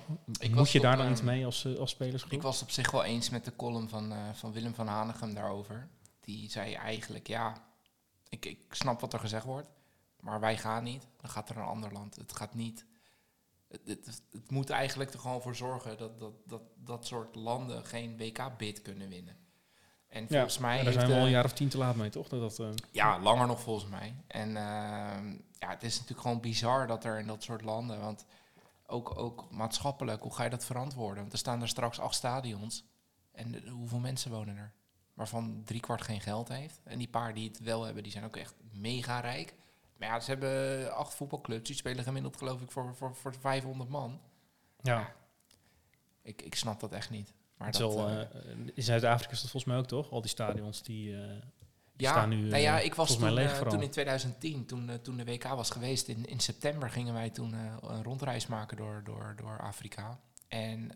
Moet 0.51 0.71
je 0.71 0.79
daar 0.79 0.97
dan 0.97 1.11
iets 1.11 1.21
mee 1.21 1.45
als, 1.45 1.65
eh, 1.65 1.75
als 1.75 1.91
spelersgroep? 1.91 2.33
Ik 2.33 2.41
was 2.41 2.55
het 2.55 2.63
op 2.63 2.71
zich 2.71 2.91
wel 2.91 3.03
eens 3.03 3.29
met 3.29 3.45
de 3.45 3.55
column 3.55 3.89
van, 3.89 4.11
eh, 4.11 4.33
van 4.33 4.51
Willem 4.51 4.73
van 4.73 4.87
Hanegem 4.87 5.33
daarover. 5.33 5.89
Die 6.19 6.49
zei 6.49 6.73
eigenlijk, 6.73 7.27
ja, 7.27 7.67
ik, 8.29 8.45
ik 8.45 8.65
snap 8.69 8.99
wat 8.99 9.13
er 9.13 9.19
gezegd 9.19 9.45
wordt, 9.45 9.69
maar 10.19 10.39
wij 10.39 10.57
gaan 10.57 10.83
niet. 10.83 11.07
Dan 11.21 11.29
gaat 11.29 11.49
er 11.49 11.57
een 11.57 11.63
ander 11.63 11.91
land. 11.91 12.15
Het 12.15 12.35
gaat 12.35 12.53
niet. 12.53 12.85
Het, 13.67 13.81
het, 13.85 14.21
het 14.31 14.51
moet 14.51 14.69
eigenlijk 14.69 15.13
er 15.13 15.19
gewoon 15.19 15.41
voor 15.41 15.55
zorgen 15.55 15.97
dat 15.97 16.19
dat, 16.19 16.33
dat 16.45 16.61
dat 16.75 17.05
soort 17.05 17.35
landen 17.35 17.85
geen 17.85 18.17
WK-bid 18.17 18.81
kunnen 18.81 19.09
winnen. 19.09 19.37
En 20.13 20.27
volgens 20.27 20.57
mij 20.57 20.75
daar 20.75 20.83
heeft 20.85 20.97
zijn 20.97 21.07
we 21.11 21.15
al 21.17 21.23
een 21.25 21.29
jaar 21.31 21.45
of 21.45 21.53
tien 21.53 21.69
te 21.69 21.77
laat 21.77 21.95
mee, 21.95 22.09
toch? 22.09 22.27
Dat, 22.27 22.39
dat, 22.39 22.59
eh, 22.59 22.69
ja, 22.91 23.19
langer 23.19 23.47
nog 23.47 23.61
volgens 23.61 23.89
mij. 23.89 24.15
En 24.27 24.47
ehm, 24.57 25.29
ja, 25.59 25.69
het 25.69 25.83
is 25.83 25.93
natuurlijk 25.93 26.21
gewoon 26.21 26.39
bizar 26.41 26.87
dat 26.87 27.03
er 27.03 27.19
in 27.19 27.27
dat 27.27 27.43
soort 27.43 27.61
landen, 27.61 27.99
want 27.99 28.25
ook, 28.87 29.17
ook 29.17 29.51
maatschappelijk, 29.51 30.21
hoe 30.21 30.33
ga 30.33 30.43
je 30.43 30.49
dat 30.49 30.65
verantwoorden? 30.65 31.19
Want 31.21 31.31
er 31.31 31.37
staan 31.37 31.61
er 31.61 31.67
straks 31.67 31.99
acht 31.99 32.15
stadions. 32.15 32.83
En 33.31 33.51
de- 33.51 33.69
hoeveel 33.69 33.99
mensen 33.99 34.31
wonen 34.31 34.57
er? 34.57 34.73
Waarvan 35.13 35.61
driekwart 35.65 36.01
geen 36.01 36.21
geld 36.21 36.47
heeft. 36.47 36.79
En 36.83 36.97
die 36.97 37.07
paar 37.09 37.33
die 37.33 37.47
het 37.47 37.59
wel 37.59 37.83
hebben, 37.83 38.03
die 38.03 38.11
zijn 38.11 38.23
ook 38.25 38.35
echt 38.37 38.55
mega 38.71 39.19
rijk. 39.19 39.53
Maar 39.97 40.07
ja, 40.07 40.19
ze 40.19 40.29
hebben 40.29 40.95
acht 40.95 41.13
voetbalclubs. 41.13 41.67
Die 41.67 41.75
spelen 41.75 42.03
gemiddeld 42.03 42.37
geloof 42.37 42.61
ik 42.61 42.71
voor, 42.71 42.95
voor, 42.95 43.15
voor 43.15 43.33
500 43.39 43.89
man. 43.89 44.19
ja. 44.81 45.13
Ik, 46.21 46.41
ik 46.41 46.55
snap 46.55 46.79
dat 46.79 46.91
echt 46.91 47.09
niet. 47.09 47.33
Maar 47.57 47.71
dat, 47.71 47.95
eh, 47.95 48.21
eh, 48.21 48.27
in 48.73 48.83
Zuid-Afrika 48.83 49.31
is 49.31 49.41
dat 49.41 49.51
volgens 49.51 49.71
mij 49.73 49.77
ook 49.77 49.87
toch? 49.87 50.11
Al 50.11 50.21
die 50.21 50.29
stadions 50.29 50.81
die, 50.83 51.15
eh, 51.15 51.27
die 51.95 52.07
Ja, 52.07 52.11
staan 52.11 52.29
nu 52.29 52.35
nou 52.35 52.61
ja, 52.61 52.79
ik 52.79 52.95
was 52.95 53.17
toen, 53.17 53.33
leeg 53.33 53.63
toen 53.63 53.81
in 53.81 53.89
2010, 53.89 54.65
toen, 54.65 54.91
toen 55.01 55.17
de 55.17 55.23
WK 55.23 55.43
was 55.43 55.69
geweest, 55.69 56.07
in, 56.07 56.25
in 56.25 56.39
september 56.39 56.89
gingen 56.89 57.13
wij 57.13 57.29
toen 57.29 57.53
een 57.81 58.03
rondreis 58.03 58.47
maken 58.47 58.77
door, 58.77 59.01
door, 59.03 59.33
door 59.37 59.59
Afrika. 59.59 60.19
En 60.47 60.91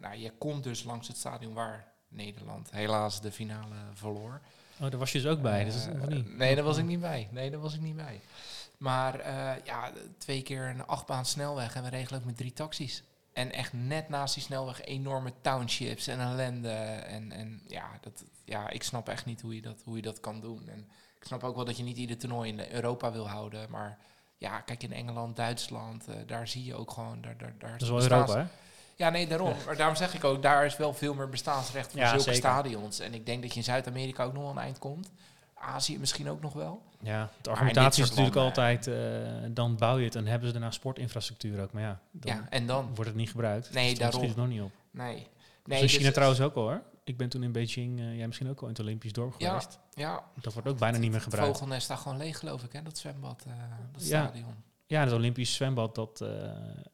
nou, 0.00 0.16
je 0.16 0.32
komt 0.38 0.64
dus 0.64 0.84
langs 0.84 1.08
het 1.08 1.16
stadion 1.16 1.54
waar 1.54 1.92
Nederland 2.08 2.70
helaas 2.70 3.20
de 3.20 3.32
finale 3.32 3.74
verloor. 3.94 4.40
Oh, 4.80 4.90
daar 4.90 4.98
was 4.98 5.12
je 5.12 5.20
dus 5.20 5.30
ook 5.30 5.42
bij. 5.42 5.64
dus, 5.64 5.86
niet? 6.08 6.36
Nee, 6.36 6.54
daar 6.54 6.64
was 6.64 6.78
ik 6.78 6.84
niet 6.84 7.00
bij. 7.00 7.28
Nee, 7.30 7.50
daar 7.50 7.60
was 7.60 7.74
ik 7.74 7.80
niet 7.80 7.96
bij. 7.96 8.20
Maar 8.76 9.26
ja, 9.64 9.92
twee 10.18 10.42
keer 10.42 10.62
een 10.62 10.86
achtbaan 10.86 11.26
snelweg 11.26 11.74
en 11.74 11.82
we 11.82 11.88
regelen 11.88 12.20
ook 12.20 12.26
met 12.26 12.36
drie 12.36 12.52
taxis. 12.52 13.02
En 13.34 13.52
echt 13.52 13.72
net 13.72 14.08
naast 14.08 14.34
die 14.34 14.42
snelweg 14.42 14.84
enorme 14.84 15.32
townships 15.40 16.06
en 16.06 16.20
ellende. 16.20 16.68
En, 16.68 17.32
en 17.32 17.62
ja, 17.68 17.90
dat, 18.00 18.24
ja, 18.44 18.68
ik 18.70 18.82
snap 18.82 19.08
echt 19.08 19.26
niet 19.26 19.40
hoe 19.40 19.54
je, 19.54 19.62
dat, 19.62 19.82
hoe 19.84 19.96
je 19.96 20.02
dat 20.02 20.20
kan 20.20 20.40
doen. 20.40 20.68
En 20.68 20.88
ik 21.20 21.24
snap 21.26 21.44
ook 21.44 21.54
wel 21.56 21.64
dat 21.64 21.76
je 21.76 21.82
niet 21.82 21.96
ieder 21.96 22.18
toernooi 22.18 22.50
in 22.50 22.60
Europa 22.70 23.12
wil 23.12 23.28
houden. 23.28 23.70
Maar 23.70 23.98
ja, 24.38 24.60
kijk 24.60 24.82
in 24.82 24.92
Engeland, 24.92 25.36
Duitsland, 25.36 26.08
eh, 26.08 26.14
daar 26.26 26.48
zie 26.48 26.64
je 26.64 26.74
ook 26.74 26.90
gewoon... 26.90 27.20
Daar, 27.20 27.36
daar, 27.36 27.54
daar 27.58 27.72
Dat 27.72 27.82
is 27.82 27.88
wel 27.88 27.96
bestaans- 27.98 28.30
Europa, 28.30 28.50
hè? 28.50 28.62
Ja, 28.96 29.10
nee, 29.10 29.26
daarom. 29.26 29.54
Maar 29.66 29.76
daarom 29.76 29.96
zeg 29.96 30.14
ik 30.14 30.24
ook, 30.24 30.42
daar 30.42 30.64
is 30.66 30.76
wel 30.76 30.94
veel 30.94 31.14
meer 31.14 31.28
bestaansrecht 31.28 31.90
voor 31.90 32.00
Ja, 32.00 32.08
zulke 32.08 32.22
zeker. 32.22 32.38
stadions. 32.38 32.98
En 32.98 33.14
ik 33.14 33.26
denk 33.26 33.42
dat 33.42 33.50
je 33.52 33.58
in 33.58 33.64
Zuid-Amerika 33.64 34.24
ook 34.24 34.32
nog 34.32 34.42
wel 34.42 34.50
een 34.50 34.58
eind 34.58 34.78
komt. 34.78 35.10
Azië 35.64 35.98
misschien 35.98 36.28
ook 36.30 36.40
nog 36.40 36.52
wel. 36.52 36.82
Ja, 37.00 37.30
de 37.42 37.50
argumentatie 37.50 38.02
is 38.02 38.08
natuurlijk 38.08 38.36
landen, 38.36 38.54
altijd, 38.64 38.86
eh, 38.86 39.50
dan 39.50 39.76
bouw 39.76 39.98
je 39.98 40.04
het 40.04 40.14
en 40.14 40.26
hebben 40.26 40.46
ze 40.46 40.52
daarna 40.52 40.70
sportinfrastructuur 40.70 41.62
ook. 41.62 41.72
Maar 41.72 41.82
ja, 41.82 42.00
dan 42.10 42.34
ja, 42.36 42.46
en 42.50 42.66
dan? 42.66 42.84
wordt 42.86 43.06
het 43.10 43.14
niet 43.14 43.30
gebruikt. 43.30 43.72
Nee, 43.72 43.90
dus 43.90 43.98
daarom. 43.98 44.18
schiet 44.18 44.30
het 44.30 44.38
nog 44.38 44.48
niet 44.48 44.60
op. 44.62 44.72
Nee. 44.90 45.14
Nee, 45.14 45.26
nee 45.64 45.80
dus 45.80 45.90
China 45.92 46.04
dus- 46.04 46.12
trouwens 46.12 46.40
ook 46.40 46.54
al 46.54 46.62
hoor. 46.62 46.82
Ik 47.04 47.16
ben 47.16 47.28
toen 47.28 47.42
in 47.42 47.52
Beijing, 47.52 48.00
eh, 48.00 48.16
jij 48.16 48.26
misschien 48.26 48.48
ook 48.50 48.58
al 48.60 48.64
in 48.66 48.72
het 48.72 48.80
Olympisch 48.82 49.12
dorp 49.12 49.34
Ja. 49.38 49.48
geweest. 49.48 49.78
Ja, 49.94 50.22
Dat 50.40 50.52
wordt 50.52 50.68
ook 50.68 50.78
bijna 50.78 50.96
niet 50.98 51.06
meer 51.10 51.14
het 51.20 51.22
gebruikt. 51.28 51.52
vogelnest 51.52 51.84
staat 51.84 51.98
gewoon 51.98 52.18
leeg, 52.18 52.38
geloof 52.38 52.62
ik, 52.62 52.72
hè, 52.72 52.82
dat 52.82 52.98
zwembad, 52.98 53.44
eh, 53.46 53.52
dat 53.92 54.06
Ja. 54.08 54.24
stadion. 54.24 54.54
Ja, 54.86 55.00
het 55.00 55.12
Olympisch 55.12 55.54
zwembad, 55.54 55.94
dat, 55.94 56.20
eh, 56.20 56.28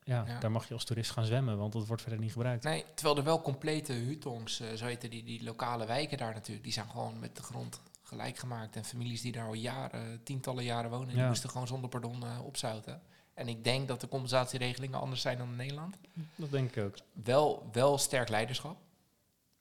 ja, 0.05 0.25
Ja. 0.27 0.39
daar 0.41 0.51
mag 0.51 0.69
je 0.69 0.75
als 0.75 0.85
toerist 0.85 1.11
gaan 1.11 1.25
zwemmen, 1.25 1.59
want 1.59 1.73
dat 1.73 1.87
wordt 1.87 2.03
verder 2.03 2.21
niet 2.21 2.33
gebruikt. 2.33 2.65
Nee, 2.65 2.85
terwijl 2.95 3.17
er 3.19 3.25
wel 3.25 3.43
complete 3.43 3.93
hutongs, 3.93 4.61
eh, 4.61 4.67
zo 4.75 4.85
heten 4.85 5.11
die, 5.11 5.25
die 5.25 5.45
lokale 5.45 5.87
wijken 5.87 6.19
daar 6.19 6.33
natuurlijk, 6.35 6.65
die 6.65 6.73
zijn 6.73 6.89
gewoon 6.91 7.19
met 7.21 7.37
de 7.37 7.43
grond 7.43 7.81
gelijk 8.11 8.39
gemaakt. 8.39 8.77
En 8.77 8.85
families 8.85 9.21
die 9.21 9.33
daar 9.33 9.47
al 9.47 9.55
jaren, 9.55 10.23
tientallen 10.23 10.65
jaren 10.65 10.91
wonen, 10.91 11.15
die 11.15 11.25
moesten 11.25 11.51
gewoon 11.51 11.67
zonder 11.67 11.91
pardon 11.91 12.25
eh, 12.25 12.45
opzouten. 12.45 13.03
En 13.35 13.49
ik 13.49 13.65
denk 13.65 13.89
dat 13.89 14.01
de 14.01 14.09
compensatieregelingen 14.09 15.01
anders 15.01 15.21
zijn 15.21 15.39
dan 15.39 15.49
in 15.49 15.57
Nederland. 15.57 15.97
Dat 16.35 16.51
denk 16.51 16.77
ik 16.77 16.85
ook. 16.85 16.95
Wel, 17.13 17.69
wel 17.73 17.99
sterk 17.99 18.29
leiderschap. 18.29 18.77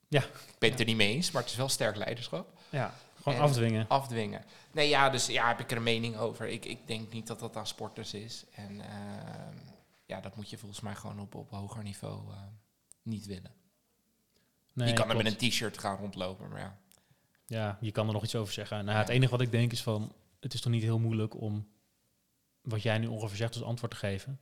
Ja. 0.08 0.22
Ik 0.22 0.58
ben 0.58 0.70
het 0.70 0.80
er 0.80 0.86
niet 0.86 0.96
mee 0.96 1.14
eens, 1.14 1.30
maar 1.30 1.42
het 1.42 1.50
is 1.50 1.56
wel 1.56 1.68
sterk 1.68 1.96
leiderschap. 1.96 2.58
Ja, 2.68 2.94
gewoon 3.22 3.38
En- 3.38 3.44
afdwingen. 3.44 3.88
Afdwingen. 3.88 4.44
Nee, 4.72 4.88
ja, 4.88 5.10
dus 5.10 5.26
ja, 5.26 5.48
heb 5.48 5.60
ik 5.60 5.70
er 5.70 5.76
een 5.76 5.82
mening 5.82 6.16
over. 6.16 6.46
Ik, 6.48 6.64
ik 6.64 6.86
denk 6.86 7.12
niet 7.12 7.26
dat 7.26 7.38
dat 7.38 7.56
aan 7.56 7.66
sporters 7.66 8.14
is. 8.14 8.44
En 8.54 8.80
ehm, 8.80 9.56
ja, 10.06 10.20
dat 10.20 10.36
moet 10.36 10.50
je 10.50 10.58
volgens 10.58 10.80
mij 10.80 10.94
gewoon 10.94 11.20
op, 11.20 11.34
op 11.34 11.50
hoger 11.50 11.82
niveau 11.82 12.30
eh, 12.30 12.36
niet 13.02 13.26
willen. 13.26 13.52
Nee, 14.72 14.88
je 14.88 14.94
kan 14.94 15.10
er 15.10 15.16
met 15.16 15.26
een 15.26 15.50
t-shirt 15.50 15.78
gaan 15.78 15.96
rondlopen, 15.96 16.48
maar 16.48 16.60
ja. 16.60 16.78
Ja, 17.50 17.78
je 17.80 17.90
kan 17.92 18.06
er 18.06 18.12
nog 18.12 18.22
iets 18.24 18.34
over 18.34 18.52
zeggen. 18.52 18.84
Nou, 18.84 18.98
het 18.98 19.08
enige 19.08 19.30
wat 19.30 19.40
ik 19.40 19.50
denk 19.50 19.72
is 19.72 19.82
van, 19.82 20.12
het 20.40 20.54
is 20.54 20.60
toch 20.60 20.72
niet 20.72 20.82
heel 20.82 20.98
moeilijk 20.98 21.40
om 21.40 21.68
wat 22.60 22.82
jij 22.82 22.98
nu 22.98 23.06
ongeveer 23.06 23.36
zegt 23.36 23.54
als 23.54 23.62
antwoord 23.64 23.92
te 23.92 23.98
geven. 23.98 24.40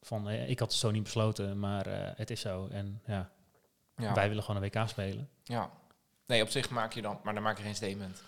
Van, 0.00 0.28
eh, 0.28 0.48
ik 0.48 0.58
had 0.58 0.70
het 0.70 0.80
zo 0.80 0.90
niet 0.90 1.02
besloten, 1.02 1.58
maar 1.58 1.86
eh, 1.86 2.10
het 2.16 2.30
is 2.30 2.40
zo. 2.40 2.66
En 2.66 3.00
ja, 3.06 3.30
Ja. 3.96 4.14
wij 4.14 4.28
willen 4.28 4.42
gewoon 4.42 4.62
een 4.62 4.68
WK 4.70 4.88
spelen. 4.88 5.28
ja. 5.42 5.70
Nee, 6.26 6.42
op 6.42 6.48
zich 6.48 6.70
maak 6.70 6.92
je 6.92 7.02
dan, 7.02 7.20
maar 7.24 7.34
dan 7.34 7.42
maak 7.42 7.56
je 7.56 7.62
geen 7.64 7.74
statement. 7.74 8.22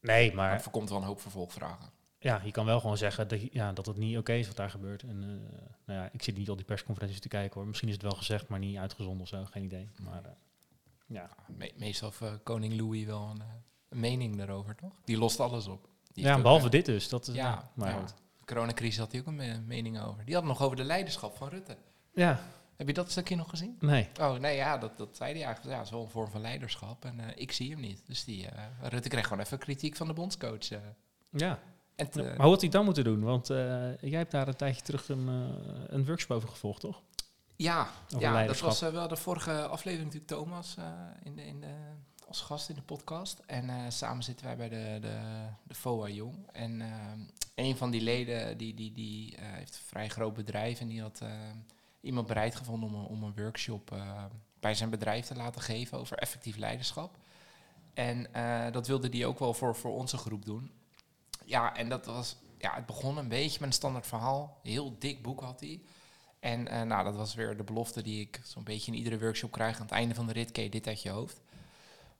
Nee, 0.00 0.34
Maar 0.34 0.52
het 0.52 0.62
voorkomt 0.62 0.88
wel 0.88 0.98
een 0.98 1.04
hoop 1.04 1.20
vervolgvragen. 1.20 1.90
ja, 2.18 2.40
je 2.44 2.50
kan 2.50 2.64
wel 2.66 2.80
gewoon 2.80 2.96
zeggen 2.96 3.28
dat, 3.28 3.52
ja, 3.52 3.72
dat 3.72 3.86
het 3.86 3.96
niet 3.96 4.18
oké 4.18 4.32
is 4.32 4.46
wat 4.46 4.56
daar 4.56 4.70
gebeurt. 4.70 5.02
En 5.02 5.22
eh, 5.22 5.58
nou 5.86 6.00
ja, 6.00 6.08
ik 6.12 6.22
zit 6.22 6.36
niet 6.36 6.48
al 6.48 6.56
die 6.56 6.64
persconferenties 6.64 7.20
te 7.20 7.28
kijken 7.28 7.54
hoor. 7.54 7.66
Misschien 7.66 7.88
is 7.88 7.94
het 7.94 8.02
wel 8.02 8.12
gezegd, 8.12 8.48
maar 8.48 8.58
niet 8.58 8.76
uitgezonden 8.76 9.22
of 9.22 9.28
zo. 9.28 9.44
Geen 9.44 9.64
idee. 9.64 9.88
Maar 10.00 10.22
ja, 11.12 11.30
Me- 11.56 11.72
meestal 11.76 12.08
heeft 12.08 12.32
eh, 12.32 12.38
koning 12.42 12.76
Louis 12.80 13.04
wel 13.04 13.28
een, 13.30 13.40
eh, 13.40 13.46
een 13.88 14.00
mening 14.00 14.36
daarover, 14.36 14.74
toch? 14.76 14.92
Die 15.04 15.18
lost 15.18 15.40
alles 15.40 15.66
op. 15.66 15.88
Die 16.12 16.24
ja 16.24 16.40
behalve 16.40 16.64
eh, 16.64 16.70
dit 16.70 16.84
dus. 16.84 17.08
Dat 17.08 17.28
is, 17.28 17.34
Ja, 17.34 17.70
maar 17.74 17.90
ja. 17.90 17.98
goed. 17.98 18.08
De 18.38 18.44
coronacrisis 18.44 18.98
had 18.98 19.12
hij 19.12 19.20
ook 19.20 19.26
een 19.26 19.34
me- 19.36 19.60
mening 19.66 20.00
over. 20.00 20.24
Die 20.24 20.34
had 20.34 20.44
nog 20.44 20.62
over 20.62 20.76
de 20.76 20.84
leiderschap 20.84 21.36
van 21.36 21.48
Rutte. 21.48 21.76
Ja, 22.14 22.40
Heb 22.76 22.86
je 22.86 22.92
dat 22.92 23.10
stukje 23.10 23.36
nog 23.36 23.48
gezien? 23.50 23.76
nee. 23.80 24.08
Oh, 24.20 24.34
nee, 24.38 24.56
ja, 24.56 24.78
dat, 24.78 24.96
dat 24.98 25.16
zei 25.16 25.32
hij 25.34 25.44
eigenlijk. 25.44 25.76
Ja, 25.76 25.82
is 25.82 25.90
wel 25.90 26.02
een 26.02 26.08
vorm 26.10 26.30
van 26.30 26.40
leiderschap. 26.40 27.04
En 27.04 27.20
ik 27.38 27.52
zie 27.52 27.70
hem 27.70 27.80
niet. 27.80 28.06
Dus 28.06 28.24
die, 28.24 28.48
Rutte 28.80 29.08
kreeg 29.08 29.26
gewoon 29.26 29.44
even 29.44 29.58
kritiek 29.58 29.96
van 29.96 30.06
de 30.06 30.12
bondscoach. 30.12 30.68
Ja. 31.30 31.58
en 31.96 32.08
maar 32.14 32.34
hoe 32.36 32.50
had 32.50 32.60
hij 32.60 32.70
dan 32.70 32.84
moeten 32.84 33.04
doen? 33.04 33.20
Want 33.22 33.46
jij 33.46 34.18
hebt 34.18 34.30
daar 34.30 34.48
een 34.48 34.56
tijdje 34.56 34.82
terug 34.82 35.08
een, 35.08 35.26
een 35.94 36.04
workshop 36.04 36.30
over 36.36 36.48
gevolgd, 36.48 36.80
toch? 36.80 37.02
Ja, 37.62 37.88
Over 38.14 38.20
ja 38.20 38.46
dat 38.46 38.60
was 38.60 38.82
eh, 38.82 38.88
wel 38.88 39.08
de 39.08 39.16
vorige 39.16 39.66
aflevering 39.66 40.12
natuurlijk 40.12 40.42
Thomas 40.42 40.76
eh, 40.76 40.84
in, 41.22 41.36
de, 41.36 41.46
in 41.46 41.60
de 41.60 41.74
als 42.28 42.40
gast 42.40 42.68
in 42.68 42.74
de 42.74 42.82
podcast. 42.82 43.42
En 43.46 43.70
eh, 43.70 43.76
samen 43.88 44.24
zitten 44.24 44.46
wij 44.46 44.56
bij 44.56 44.68
de, 44.68 44.98
de, 45.00 45.18
de 45.62 45.74
FOA 45.74 46.08
Jong. 46.08 46.48
En 46.52 46.82
een 47.54 47.76
van 47.76 47.90
die 47.90 48.00
leden 48.00 48.58
die, 48.58 48.74
die, 48.74 48.92
die 48.92 49.36
heeft 49.40 49.74
een 49.74 49.86
vrij 49.86 50.08
groot 50.08 50.34
bedrijf. 50.34 50.80
En 50.80 50.88
die 50.88 51.00
had 51.00 51.22
iemand 52.00 52.26
bereid 52.26 52.54
gevonden 52.54 52.88
om, 52.88 53.04
om 53.04 53.22
een 53.22 53.34
workshop 53.36 53.96
bij 54.60 54.74
zijn 54.74 54.90
bedrijf 54.90 55.26
te 55.26 55.36
laten 55.36 55.62
geven 55.62 55.98
over 55.98 56.16
effectief 56.16 56.56
leiderschap. 56.56 57.16
En 57.94 58.26
dat 58.72 58.86
wilde 58.86 59.08
die 59.08 59.26
ook 59.26 59.38
wel 59.38 59.54
voor, 59.54 59.76
voor 59.76 59.92
onze 59.94 60.16
groep 60.16 60.44
doen. 60.44 60.70
Ja, 61.44 61.76
en 61.76 61.88
dat 61.88 62.06
was, 62.06 62.36
ja, 62.58 62.74
het 62.74 62.86
begon 62.86 63.16
een 63.16 63.28
beetje 63.28 63.60
met 63.60 63.68
een 63.68 63.74
standaard 63.74 64.06
verhaal. 64.06 64.60
Een 64.62 64.70
heel 64.70 64.96
dik 64.98 65.22
boek 65.22 65.40
had 65.40 65.60
hij. 65.60 65.80
En 66.42 66.72
uh, 66.72 66.82
nou, 66.82 67.04
dat 67.04 67.16
was 67.16 67.34
weer 67.34 67.56
de 67.56 67.62
belofte 67.62 68.02
die 68.02 68.20
ik 68.20 68.40
zo'n 68.44 68.64
beetje 68.64 68.92
in 68.92 68.98
iedere 68.98 69.18
workshop 69.18 69.50
krijg. 69.50 69.76
Aan 69.76 69.82
het 69.82 69.90
einde 69.90 70.14
van 70.14 70.26
de 70.26 70.32
rit 70.32 70.54
dit 70.54 70.86
uit 70.86 71.02
je 71.02 71.10
hoofd. 71.10 71.40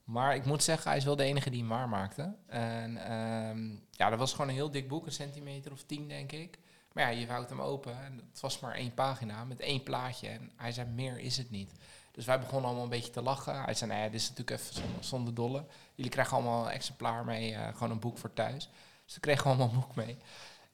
Maar 0.05 0.35
ik 0.35 0.45
moet 0.45 0.63
zeggen, 0.63 0.89
hij 0.89 0.99
is 0.99 1.05
wel 1.05 1.17
de 1.17 1.25
enige 1.25 1.51
die 1.51 1.59
hem 1.59 1.69
maar 1.69 1.89
maakte. 1.89 2.35
En 2.47 3.13
um, 3.13 3.87
ja, 3.91 4.11
dat 4.11 4.19
was 4.19 4.31
gewoon 4.33 4.49
een 4.49 4.55
heel 4.55 4.71
dik 4.71 4.89
boek, 4.89 5.07
een 5.07 5.13
centimeter 5.13 5.73
of 5.73 5.83
tien, 5.83 6.09
denk 6.09 6.33
ik. 6.33 6.59
Maar 6.93 7.05
ja, 7.05 7.19
je 7.19 7.27
vouwt 7.27 7.49
hem 7.49 7.61
open 7.61 8.05
en 8.05 8.21
het 8.31 8.41
was 8.41 8.61
maar 8.61 8.75
één 8.75 8.95
pagina 8.95 9.45
met 9.45 9.61
één 9.61 9.83
plaatje. 9.83 10.29
En 10.29 10.53
hij 10.57 10.73
zei, 10.73 10.89
meer 10.89 11.19
is 11.19 11.37
het 11.37 11.51
niet. 11.51 11.73
Dus 12.13 12.25
wij 12.25 12.39
begonnen 12.39 12.65
allemaal 12.65 12.85
een 12.85 12.91
beetje 12.91 13.13
te 13.13 13.23
lachen. 13.23 13.63
Hij 13.63 13.75
zei, 13.75 13.91
nee, 13.91 14.11
dit 14.11 14.21
is 14.21 14.29
natuurlijk 14.29 14.61
even 14.61 14.83
zonder, 15.01 15.35
dolle. 15.35 15.65
Jullie 15.95 16.11
krijgen 16.11 16.37
allemaal 16.37 16.65
een 16.65 16.73
exemplaar 16.73 17.25
mee, 17.25 17.53
uh, 17.53 17.69
gewoon 17.73 17.91
een 17.91 17.99
boek 17.99 18.19
voor 18.19 18.33
thuis. 18.33 18.69
Dus 19.05 19.15
we 19.15 19.21
kregen 19.21 19.45
allemaal 19.45 19.69
een 19.69 19.81
boek 19.81 19.95
mee. 19.95 20.17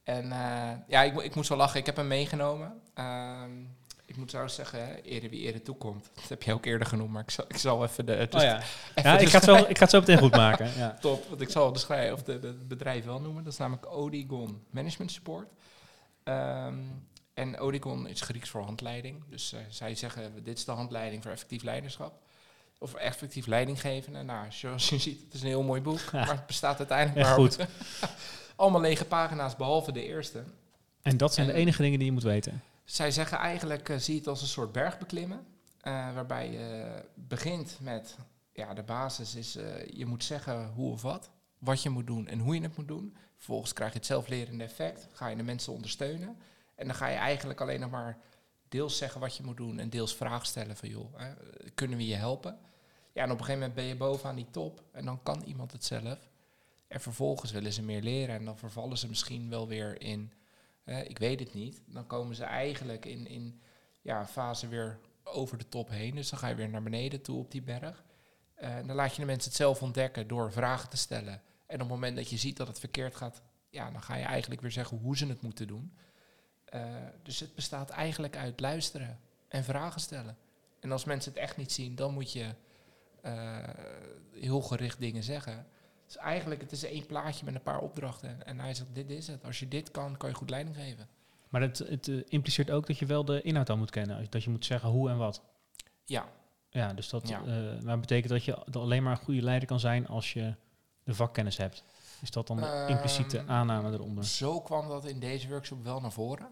En 0.09 0.25
uh, 0.25 0.71
ja, 0.87 1.03
ik, 1.03 1.21
ik 1.21 1.35
moest 1.35 1.49
wel 1.49 1.59
lachen. 1.59 1.81
Ik 1.81 1.87
heb 1.87 1.97
hem 1.97 2.07
meegenomen. 2.07 2.81
Uh, 2.99 3.42
ik 4.07 4.16
moet 4.16 4.31
zo 4.31 4.47
zeggen, 4.47 5.03
eerder 5.03 5.31
wie 5.31 5.40
eerder 5.40 5.62
toekomt. 5.62 6.11
Dat 6.14 6.29
heb 6.29 6.42
je 6.42 6.53
ook 6.53 6.64
eerder 6.64 6.87
genoemd, 6.87 7.11
maar 7.11 7.23
ik 7.23 7.31
zal, 7.31 7.44
ik 7.49 7.57
zal 7.57 7.85
even 7.85 8.07
de... 8.07 8.27
Dus 8.31 8.42
oh 8.42 8.49
ja, 8.49 8.62
ja 8.94 9.18
ik, 9.18 9.29
ga 9.29 9.37
het 9.37 9.44
zo, 9.44 9.55
ik 9.55 9.77
ga 9.77 9.83
het 9.83 9.90
zo 9.90 9.99
meteen 9.99 10.18
goed 10.18 10.37
maken. 10.37 10.71
Ja. 10.77 10.97
Top, 11.01 11.29
want 11.29 11.40
ik 11.40 11.51
zal 11.51 11.73
de, 11.73 11.79
schrijf, 11.79 12.12
of 12.12 12.23
de, 12.23 12.59
bedrijf 12.68 13.05
wel 13.05 13.21
noemen. 13.21 13.44
Dat 13.44 13.53
is 13.53 13.59
namelijk 13.59 13.92
Odigon 13.92 14.64
Management 14.71 15.12
Support. 15.12 15.49
Um, 16.25 17.09
en 17.35 17.61
Odigon 17.61 18.09
is 18.09 18.21
Grieks 18.21 18.49
voor 18.49 18.62
handleiding. 18.62 19.25
Dus 19.29 19.53
uh, 19.53 19.61
zij 19.68 19.94
zeggen, 19.94 20.44
dit 20.44 20.59
is 20.59 20.64
de 20.64 20.73
handleiding 20.73 21.23
voor 21.23 21.33
effectief 21.33 21.62
leiderschap. 21.62 22.23
Of 22.79 22.94
effectief 22.94 23.47
leidinggevende. 23.47 24.23
Nou, 24.23 24.47
zoals 24.49 24.88
je 24.88 24.99
ziet, 24.99 25.21
het 25.25 25.35
is 25.35 25.42
een 25.42 25.49
heel 25.49 25.62
mooi 25.62 25.81
boek. 25.81 26.01
Ja. 26.12 26.25
Maar 26.25 26.37
het 26.37 26.47
bestaat 26.47 26.79
uiteindelijk 26.79 27.27
maar 27.27 27.37
goed. 27.37 27.57
allemaal 28.59 28.81
lege 28.81 29.05
pagina's, 29.05 29.57
behalve 29.57 29.92
de 29.92 30.07
eerste. 30.07 30.44
En 31.03 31.16
dat 31.16 31.35
zijn 31.35 31.47
de 31.47 31.53
enige 31.53 31.83
dingen 31.83 31.99
die 31.99 32.07
je 32.07 32.12
moet 32.12 32.23
weten? 32.23 32.62
Zij 32.85 33.11
zeggen 33.11 33.38
eigenlijk, 33.38 33.88
uh, 33.88 33.97
zie 33.97 34.16
het 34.16 34.27
als 34.27 34.40
een 34.40 34.49
soort 34.49 34.73
bergbeklimmen. 34.73 35.47
Uh, 35.83 36.14
waarbij 36.14 36.51
je 36.51 37.03
begint 37.14 37.79
met, 37.81 38.16
ja, 38.53 38.75
de 38.75 38.83
basis 38.83 39.35
is, 39.35 39.57
uh, 39.57 39.87
je 39.87 40.07
moet 40.07 40.25
zeggen 40.25 40.68
hoe 40.75 40.92
of 40.92 41.03
wat. 41.03 41.31
Wat 41.59 41.83
je 41.83 41.90
moet 41.90 42.07
doen 42.07 42.27
en 42.27 42.38
hoe 42.38 42.55
je 42.55 42.61
het 42.61 42.77
moet 42.77 42.88
doen. 42.88 43.16
Vervolgens 43.37 43.73
krijg 43.73 43.92
je 43.92 43.99
het 43.99 44.07
zelflerende 44.07 44.64
effect. 44.64 45.09
Ga 45.12 45.27
je 45.27 45.37
de 45.37 45.42
mensen 45.42 45.73
ondersteunen. 45.73 46.37
En 46.75 46.87
dan 46.87 46.97
ga 46.97 47.07
je 47.07 47.16
eigenlijk 47.16 47.61
alleen 47.61 47.81
nog 47.81 47.90
maar 47.90 48.18
deels 48.68 48.97
zeggen 48.97 49.21
wat 49.21 49.37
je 49.37 49.42
moet 49.42 49.57
doen 49.57 49.79
en 49.79 49.90
deels 49.90 50.14
vragen 50.14 50.47
stellen 50.47 50.77
van 50.77 50.88
joh, 50.88 51.14
kunnen 51.75 51.97
we 51.97 52.07
je 52.07 52.14
helpen? 52.14 52.59
Ja, 53.12 53.23
en 53.23 53.31
op 53.31 53.38
een 53.38 53.44
gegeven 53.44 53.59
moment 53.59 53.75
ben 53.75 53.85
je 53.85 53.97
bovenaan 53.97 54.37
die 54.37 54.51
top 54.51 54.83
en 54.92 55.05
dan 55.05 55.23
kan 55.23 55.42
iemand 55.42 55.73
het 55.73 55.85
zelf. 55.85 56.18
En 56.88 57.01
vervolgens 57.01 57.51
willen 57.51 57.72
ze 57.72 57.83
meer 57.83 58.03
leren 58.03 58.35
en 58.35 58.44
dan 58.44 58.59
vervallen 58.59 58.98
ze 58.98 59.09
misschien 59.09 59.51
wel 59.51 59.68
weer 59.68 60.03
in, 60.03 60.33
ik 61.05 61.18
weet 61.18 61.40
het 61.40 61.55
niet. 61.55 61.83
Dan 61.87 62.07
komen 62.07 62.37
ze 62.37 62.44
eigenlijk 62.44 63.05
in, 63.05 63.27
in 63.27 63.61
ja, 64.03 64.27
fase 64.27 64.68
weer 64.68 64.98
over 65.24 65.59
de 65.59 65.68
top 65.68 65.88
heen. 65.88 66.14
Dus 66.14 66.31
dan 66.31 66.38
ga 66.38 66.48
je 66.48 66.55
weer 66.55 66.68
naar 66.68 66.83
beneden 66.83 67.22
toe 67.22 67.38
op 67.38 67.51
die 67.51 67.62
berg. 67.62 68.05
Uh, 68.62 68.77
dan 68.87 68.96
laat 68.96 69.14
je 69.14 69.20
de 69.20 69.27
mensen 69.27 69.48
het 69.48 69.59
zelf 69.59 69.83
ontdekken 69.83 70.29
door 70.29 70.53
vragen 70.53 70.88
te 70.88 70.96
stellen. 70.96 71.42
En 71.66 71.74
op 71.74 71.81
het 71.81 71.88
moment 71.88 72.16
dat 72.16 72.31
je 72.31 72.37
ziet 72.37 72.57
dat 72.57 72.68
het 72.68 72.79
verkeerd 72.79 73.16
gaat, 73.16 73.42
ja, 73.70 73.90
dan 73.90 74.03
ga 74.03 74.16
je 74.16 74.24
eigenlijk 74.24 74.61
weer 74.61 74.70
zeggen 74.70 74.98
hoe 74.98 75.16
ze 75.16 75.27
het 75.27 75.42
moeten 75.42 75.66
doen. 75.66 75.96
Uh, 76.74 76.83
dus 77.22 77.40
het 77.40 77.55
bestaat 77.55 77.90
eigenlijk 77.90 78.37
uit 78.37 78.61
luisteren 78.61 79.20
en 79.48 79.64
vragen 79.64 80.01
stellen. 80.01 80.37
En 80.81 80.92
als 80.92 81.05
mensen 81.05 81.33
het 81.33 81.40
echt 81.40 81.57
niet 81.57 81.72
zien, 81.72 81.94
dan 81.94 82.14
moet 82.14 82.33
je 82.33 82.55
heel 84.33 84.62
gericht 84.62 84.98
dingen 84.98 85.22
zeggen. 85.22 85.66
Dus 86.09 86.16
eigenlijk, 86.16 86.61
het 86.61 86.73
is 86.73 86.85
één 86.85 87.07
plaatje 87.07 87.44
met 87.44 87.55
een 87.55 87.62
paar 87.62 87.81
opdrachten. 87.81 88.47
En 88.47 88.61
hij 88.61 88.75
zegt, 88.75 88.94
dit 88.94 89.11
is 89.11 89.27
het. 89.27 89.44
Als 89.44 89.59
je 89.59 89.68
dit 89.68 89.90
kan, 89.90 90.16
kan 90.16 90.29
je 90.29 90.35
goed 90.35 90.51
leiding 90.51 90.77
geven. 90.77 91.09
Maar 91.49 91.61
het, 91.61 91.79
het 91.79 92.07
uh, 92.07 92.23
impliceert 92.29 92.71
ook 92.71 92.87
dat 92.87 92.99
je 92.99 93.07
wel 93.07 93.25
de 93.25 93.42
inhoud 93.42 93.71
al 93.71 93.77
moet 93.77 93.90
kennen. 93.90 94.27
Dat 94.31 94.44
je 94.44 94.51
moet 94.51 94.64
zeggen 94.64 94.88
hoe 94.88 95.11
en 95.11 95.16
wat. 95.16 95.42
Ja. 96.05 96.29
Ja, 96.71 96.92
dus 96.92 97.09
dat 97.09 97.29
ja. 97.29 97.42
Uh, 97.47 97.81
maar 97.81 98.01
betekent 98.01 98.33
dat 98.33 98.44
je 98.44 98.64
alleen 98.64 99.03
maar 99.03 99.12
een 99.12 99.25
goede 99.25 99.42
leider 99.42 99.68
kan 99.68 99.81
zijn 99.81 100.07
als 100.07 100.33
je 100.33 100.55
de 101.05 101.14
vakkennis 101.14 101.57
hebt. 101.57 101.83
Is 102.21 102.31
dat 102.31 102.47
dan 102.47 102.57
de 102.57 102.66
um, 102.66 102.88
impliciete 102.88 103.44
aanname 103.47 103.92
eronder? 103.92 104.25
Zo 104.25 104.61
kwam 104.61 104.88
dat 104.88 105.05
in 105.05 105.21
deze 105.21 105.49
workshop 105.49 105.85
wel 105.85 106.01
naar 106.01 106.12
voren. 106.12 106.49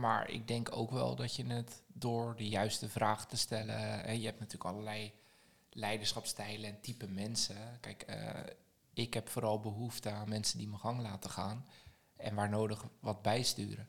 Maar 0.00 0.30
ik 0.30 0.48
denk 0.48 0.76
ook 0.76 0.90
wel 0.90 1.16
dat 1.16 1.36
je 1.36 1.46
het 1.46 1.82
door 1.86 2.36
de 2.36 2.48
juiste 2.48 2.88
vraag 2.88 3.26
te 3.26 3.36
stellen... 3.36 4.04
En 4.04 4.20
je 4.20 4.26
hebt 4.26 4.40
natuurlijk 4.40 4.70
allerlei 4.70 5.12
leiderschapstijlen 5.70 6.70
en 6.70 6.80
type 6.80 7.08
mensen. 7.08 7.56
Kijk, 7.80 8.04
uh, 8.10 8.16
ik 8.94 9.14
heb 9.14 9.28
vooral 9.28 9.60
behoefte 9.60 10.10
aan 10.10 10.28
mensen 10.28 10.58
die 10.58 10.68
mijn 10.68 10.80
gang 10.80 11.00
laten 11.00 11.30
gaan 11.30 11.66
en 12.16 12.34
waar 12.34 12.48
nodig 12.48 12.84
wat 13.00 13.22
bijsturen. 13.22 13.88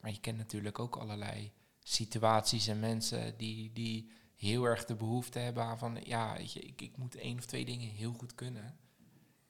Maar 0.00 0.10
je 0.10 0.20
kent 0.20 0.38
natuurlijk 0.38 0.78
ook 0.78 0.96
allerlei 0.96 1.52
situaties 1.82 2.66
en 2.66 2.80
mensen 2.80 3.36
die, 3.36 3.72
die 3.72 4.10
heel 4.36 4.64
erg 4.64 4.84
de 4.84 4.94
behoefte 4.94 5.38
hebben 5.38 5.64
aan 5.64 5.78
van, 5.78 5.98
ja, 6.04 6.36
weet 6.36 6.52
je, 6.52 6.60
ik, 6.60 6.80
ik 6.80 6.96
moet 6.96 7.14
één 7.14 7.38
of 7.38 7.44
twee 7.44 7.64
dingen 7.64 7.88
heel 7.88 8.12
goed 8.12 8.34
kunnen. 8.34 8.78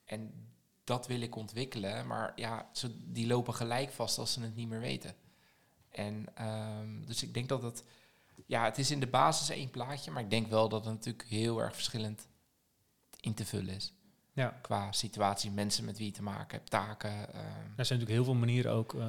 En 0.04 0.48
dat 0.84 1.06
wil 1.06 1.20
ik 1.20 1.36
ontwikkelen, 1.36 2.06
maar 2.06 2.32
ja, 2.36 2.70
ze, 2.72 3.12
die 3.12 3.26
lopen 3.26 3.54
gelijk 3.54 3.90
vast 3.90 4.18
als 4.18 4.32
ze 4.32 4.40
het 4.40 4.56
niet 4.56 4.68
meer 4.68 4.80
weten. 4.80 5.14
En 5.88 6.46
um, 6.46 7.06
dus 7.06 7.22
ik 7.22 7.34
denk 7.34 7.48
dat 7.48 7.62
het, 7.62 7.84
ja, 8.46 8.64
het 8.64 8.78
is 8.78 8.90
in 8.90 9.00
de 9.00 9.06
basis 9.06 9.48
één 9.48 9.70
plaatje, 9.70 10.10
maar 10.10 10.22
ik 10.22 10.30
denk 10.30 10.46
wel 10.46 10.68
dat 10.68 10.84
het 10.84 10.94
natuurlijk 10.94 11.28
heel 11.28 11.60
erg 11.60 11.74
verschillend 11.74 12.28
in 13.20 13.34
te 13.34 13.46
vullen 13.46 13.74
is. 13.74 13.92
Ja. 14.32 14.58
Qua 14.60 14.92
situatie, 14.92 15.50
mensen 15.50 15.84
met 15.84 15.98
wie 15.98 16.06
je 16.06 16.12
te 16.12 16.22
maken 16.22 16.58
hebt, 16.58 16.70
taken. 16.70 17.10
Um. 17.10 17.24
Er 17.76 17.86
zijn 17.86 17.98
natuurlijk 17.98 18.10
heel 18.10 18.24
veel 18.24 18.34
manieren 18.34 18.72
ook 18.72 18.94
uh, 18.94 19.06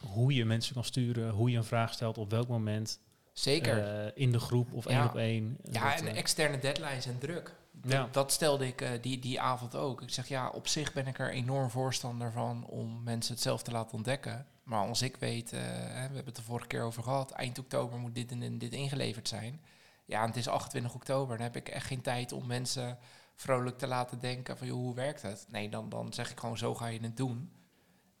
hoe 0.00 0.34
je 0.34 0.44
mensen 0.44 0.74
kan 0.74 0.84
sturen, 0.84 1.30
hoe 1.30 1.50
je 1.50 1.56
een 1.56 1.64
vraag 1.64 1.92
stelt, 1.92 2.18
op 2.18 2.30
welk 2.30 2.48
moment. 2.48 3.00
Zeker. 3.32 4.04
Uh, 4.04 4.10
in 4.14 4.32
de 4.32 4.40
groep 4.40 4.72
of 4.72 4.88
ja. 4.88 4.90
één 4.90 5.08
op 5.08 5.16
één. 5.16 5.56
Ja, 5.70 5.96
dat, 5.96 6.06
en 6.06 6.16
externe 6.16 6.58
deadlines 6.58 7.06
en 7.06 7.18
druk. 7.18 7.54
Dat, 7.72 7.92
ja. 7.92 8.08
dat 8.12 8.32
stelde 8.32 8.66
ik 8.66 8.82
uh, 8.82 8.88
die, 9.00 9.18
die 9.18 9.40
avond 9.40 9.74
ook. 9.74 10.02
Ik 10.02 10.10
zeg 10.10 10.28
ja, 10.28 10.48
op 10.48 10.68
zich 10.68 10.92
ben 10.92 11.06
ik 11.06 11.18
er 11.18 11.30
enorm 11.30 11.70
voorstander 11.70 12.32
van 12.32 12.66
om 12.66 13.02
mensen 13.02 13.34
het 13.34 13.42
zelf 13.42 13.62
te 13.62 13.70
laten 13.70 13.96
ontdekken. 13.96 14.46
Maar 14.62 14.86
als 14.86 15.02
ik 15.02 15.16
weet, 15.16 15.50
we 15.50 15.56
hebben 15.56 16.24
het 16.24 16.36
de 16.36 16.42
vorige 16.42 16.66
keer 16.66 16.82
over 16.82 17.02
gehad, 17.02 17.30
eind 17.30 17.58
oktober 17.58 17.98
moet 17.98 18.14
dit 18.14 18.30
en 18.30 18.58
dit 18.58 18.72
ingeleverd 18.72 19.28
zijn. 19.28 19.60
Ja, 20.04 20.20
en 20.20 20.26
het 20.26 20.36
is 20.36 20.48
28 20.48 20.94
oktober, 20.94 21.36
dan 21.36 21.46
heb 21.46 21.56
ik 21.56 21.68
echt 21.68 21.86
geen 21.86 22.00
tijd 22.00 22.32
om 22.32 22.46
mensen 22.46 22.98
vrolijk 23.40 23.78
te 23.78 23.86
laten 23.86 24.20
denken 24.20 24.58
van 24.58 24.66
joh, 24.66 24.76
hoe 24.76 24.94
werkt 24.94 25.22
het? 25.22 25.46
Nee, 25.48 25.68
dan, 25.68 25.88
dan 25.88 26.12
zeg 26.12 26.30
ik 26.30 26.40
gewoon 26.40 26.58
zo 26.58 26.74
ga 26.74 26.86
je 26.86 27.00
het 27.00 27.16
doen. 27.16 27.50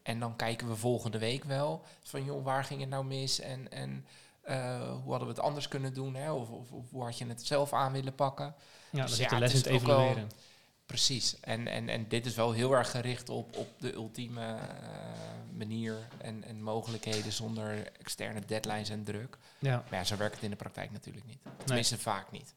En 0.02 0.20
dan 0.20 0.36
kijken 0.36 0.68
we 0.68 0.76
volgende 0.76 1.18
week 1.18 1.44
wel 1.44 1.84
van 2.02 2.24
joh, 2.24 2.44
waar 2.44 2.64
ging 2.64 2.80
het 2.80 2.88
nou 2.88 3.04
mis 3.04 3.40
en, 3.40 3.72
en 3.72 4.06
uh, 4.48 4.92
hoe 5.02 5.10
hadden 5.10 5.28
we 5.28 5.34
het 5.34 5.42
anders 5.42 5.68
kunnen 5.68 5.94
doen? 5.94 6.14
Hè? 6.14 6.32
Of, 6.32 6.50
of, 6.50 6.72
of, 6.72 6.90
hoe 6.90 7.04
had 7.04 7.18
je 7.18 7.26
het 7.26 7.46
zelf 7.46 7.72
aan 7.72 7.92
willen 7.92 8.14
pakken? 8.14 8.54
Ja, 8.90 9.06
dus 9.06 9.16
ja, 9.16 9.28
de 9.28 9.38
les 9.38 9.50
in 9.52 9.56
het 9.56 9.66
evalueren. 9.66 10.14
Wel, 10.14 10.26
precies. 10.86 11.40
En, 11.40 11.66
en, 11.66 11.88
en 11.88 12.08
dit 12.08 12.26
is 12.26 12.34
wel 12.34 12.52
heel 12.52 12.72
erg 12.72 12.90
gericht 12.90 13.28
op, 13.28 13.56
op 13.56 13.68
de 13.78 13.92
ultieme 13.92 14.54
uh, 14.54 14.58
manier 15.56 16.08
en, 16.18 16.44
en 16.44 16.62
mogelijkheden 16.62 17.32
zonder 17.32 17.92
externe 17.92 18.40
deadlines 18.46 18.88
en 18.88 19.04
druk. 19.04 19.38
Ja. 19.58 19.84
Maar 19.90 19.98
ja, 19.98 20.04
zo 20.04 20.16
werkt 20.16 20.34
het 20.34 20.44
in 20.44 20.50
de 20.50 20.56
praktijk 20.56 20.90
natuurlijk 20.90 21.26
niet. 21.26 21.40
Tenminste, 21.64 21.94
nee. 21.94 22.02
vaak 22.02 22.30
niet. 22.30 22.54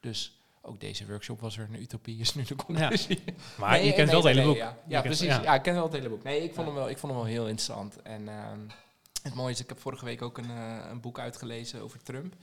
Dus 0.00 0.38
ook 0.62 0.80
deze 0.80 1.06
workshop 1.06 1.40
was 1.40 1.58
er 1.58 1.68
een 1.70 1.80
utopie, 1.82 2.20
is 2.20 2.34
nu 2.34 2.42
de 2.42 2.54
conclusie. 2.54 3.22
Ja. 3.26 3.32
Maar 3.58 3.70
nee, 3.70 3.86
je 3.86 3.92
kent 3.92 4.10
nee, 4.10 4.20
wel 4.20 4.24
het 4.24 4.34
hele 4.34 4.46
boek. 4.46 4.56
Ja, 4.56 4.78
ja 4.86 5.00
precies. 5.00 5.26
Ja. 5.26 5.42
ja. 5.42 5.54
ik 5.54 5.62
ken 5.62 5.74
wel 5.74 5.82
het 5.82 5.92
hele 5.92 6.08
boek. 6.08 6.22
Nee, 6.22 6.42
ik 6.42 6.54
vond, 6.54 6.66
hem, 6.66 6.76
wel, 6.76 6.88
ik 6.88 6.98
vond 6.98 7.12
hem 7.12 7.20
wel 7.20 7.30
heel 7.30 7.42
interessant. 7.42 8.02
En 8.02 8.22
uh, 8.22 8.52
het 9.22 9.34
mooie 9.34 9.52
is, 9.52 9.60
ik 9.60 9.68
heb 9.68 9.80
vorige 9.80 10.04
week 10.04 10.22
ook 10.22 10.38
een, 10.38 10.50
uh, 10.50 10.84
een 10.90 11.00
boek 11.00 11.18
uitgelezen 11.18 11.82
over 11.82 12.02
Trump. 12.02 12.34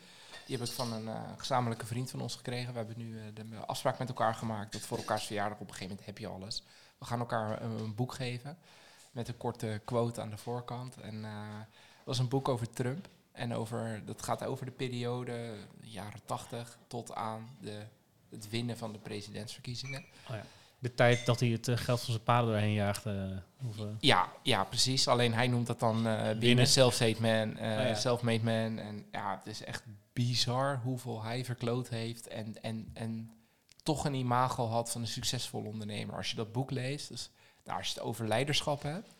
Die 0.45 0.58
heb 0.58 0.67
ik 0.67 0.73
van 0.73 0.93
een 0.93 1.04
uh, 1.04 1.21
gezamenlijke 1.38 1.86
vriend 1.86 2.12
van 2.12 2.21
ons 2.21 2.36
gekregen. 2.36 2.71
We 2.71 2.78
hebben 2.78 2.97
nu 2.97 3.34
de 3.34 3.65
afspraak 3.65 3.99
met 3.99 4.08
elkaar 4.08 4.36
gemaakt 4.36 4.71
dat 4.71 4.82
voor 4.82 4.97
elkaars 4.97 5.25
verjaardag 5.25 5.60
op 5.60 5.67
een 5.67 5.73
gegeven 5.73 5.89
moment 5.89 6.06
heb 6.06 6.17
je 6.17 6.28
alles. 6.28 6.63
We 6.97 7.06
gaan 7.06 7.19
elkaar 7.19 7.62
een, 7.62 7.80
een 7.80 7.95
boek 7.95 8.13
geven 8.13 8.58
met 9.12 9.28
een 9.28 9.38
korte 9.38 9.82
quote 9.86 10.21
aan 10.21 10.30
de 10.30 10.38
voorkant. 10.38 10.97
En 10.97 11.21
dat 11.21 12.06
was 12.06 12.19
een 12.19 12.28
boek 12.30 12.49
over 12.49 12.69
Trump. 12.69 13.08
En 13.32 13.54
over, 13.54 14.01
dat 14.06 14.21
gaat 14.21 14.43
over 14.43 14.65
de 14.65 14.71
periode 14.71 15.54
jaren 15.82 16.19
80 16.25 16.78
tot 16.88 17.13
aan 17.13 17.58
de 17.60 17.86
het 18.35 18.49
winnen 18.49 18.77
van 18.77 18.91
de 18.91 18.99
presidentsverkiezingen. 18.99 20.05
Oh 20.29 20.35
ja. 20.35 20.45
De 20.79 20.93
tijd 20.93 21.25
dat 21.25 21.39
hij 21.39 21.49
het 21.49 21.67
uh, 21.67 21.77
geld 21.77 22.01
van 22.01 22.11
zijn 22.13 22.23
paarden 22.23 22.51
doorheen 22.51 22.73
jaagde. 22.73 23.41
Uh, 23.61 23.69
of, 23.69 23.77
uh. 23.77 23.85
Ja, 23.99 24.31
ja, 24.43 24.63
precies. 24.63 25.07
Alleen 25.07 25.33
hij 25.33 25.47
noemt 25.47 25.67
dat 25.67 25.79
dan 25.79 26.07
binnen 26.39 26.67
self-made 26.67 27.21
man, 27.21 27.51
oh, 27.51 27.57
ja. 27.57 27.95
self-made 27.95 28.43
man. 28.43 28.79
En 28.79 29.05
ja, 29.11 29.37
het 29.37 29.47
is 29.47 29.63
echt 29.63 29.83
bizar 30.13 30.79
hoeveel 30.83 31.23
hij 31.23 31.45
verkloot 31.45 31.89
heeft. 31.89 32.27
En, 32.27 32.61
en, 32.61 32.89
en 32.93 33.31
toch 33.83 34.05
een 34.05 34.13
imago 34.13 34.67
had 34.67 34.91
van 34.91 35.01
een 35.01 35.07
succesvolle 35.07 35.67
ondernemer. 35.67 36.15
Als 36.15 36.29
je 36.29 36.35
dat 36.35 36.51
boek 36.51 36.71
leest, 36.71 37.09
dus, 37.09 37.29
nou, 37.63 37.77
als 37.77 37.87
je 37.87 37.93
het 37.93 38.03
over 38.03 38.27
leiderschap 38.27 38.83
hebt. 38.83 39.13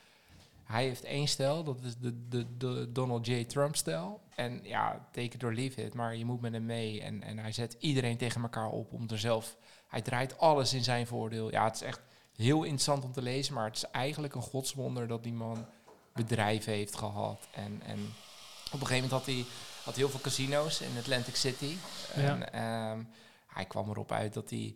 Hij 0.66 0.84
heeft 0.84 1.04
één 1.04 1.28
stijl, 1.28 1.64
dat 1.64 1.82
is 1.84 1.98
de, 1.98 2.28
de, 2.28 2.58
de 2.58 2.92
Donald 2.92 3.28
J. 3.28 3.44
Trump-stijl. 3.44 4.22
En 4.36 4.60
ja, 4.64 5.08
teken 5.12 5.40
door 5.40 5.54
leave 5.54 5.84
it, 5.84 5.94
maar 5.94 6.16
je 6.16 6.26
moet 6.26 6.42
met 6.42 6.54
hem 6.54 6.66
mee. 6.66 7.02
En, 7.02 7.24
en 7.24 7.38
hij 7.38 7.52
zet 7.52 7.76
iedereen 7.80 8.18
tegen 8.18 8.42
elkaar 8.42 8.70
op 8.70 8.94
om 8.94 9.10
er 9.10 9.20
zelf... 9.20 9.58
Hij 9.88 10.02
draait 10.02 10.38
alles 10.38 10.74
in 10.74 10.84
zijn 10.84 11.08
voordeel. 11.08 11.52
Ja, 11.52 11.64
het 11.64 11.76
is 11.76 11.82
echt 11.82 12.02
heel 12.36 12.64
interessant 12.64 13.04
om 13.04 13.12
te 13.12 13.22
lezen, 13.22 13.54
maar 13.54 13.66
het 13.66 13.76
is 13.76 13.84
eigenlijk 13.84 14.36
een 14.36 14.42
godswonder 14.42 15.08
dat 15.08 15.24
die 15.24 15.34
man 15.34 15.66
bedrijven 16.14 16.74
heeft 16.74 16.96
gehad. 16.96 17.48
En, 17.52 17.82
en 17.86 18.00
op 18.72 18.82
een 18.82 18.88
gegeven 18.88 19.10
moment 19.10 19.12
had 19.12 19.26
hij 19.26 19.46
had 19.84 19.96
heel 19.96 20.10
veel 20.10 20.20
casino's 20.20 20.82
in 20.82 20.98
Atlantic 20.98 21.36
City. 21.36 21.76
En 22.14 22.54
ehm, 22.54 23.04
hij 23.48 23.66
kwam 23.66 23.90
erop 23.90 24.12
uit 24.12 24.34
dat 24.34 24.50
hij 24.50 24.76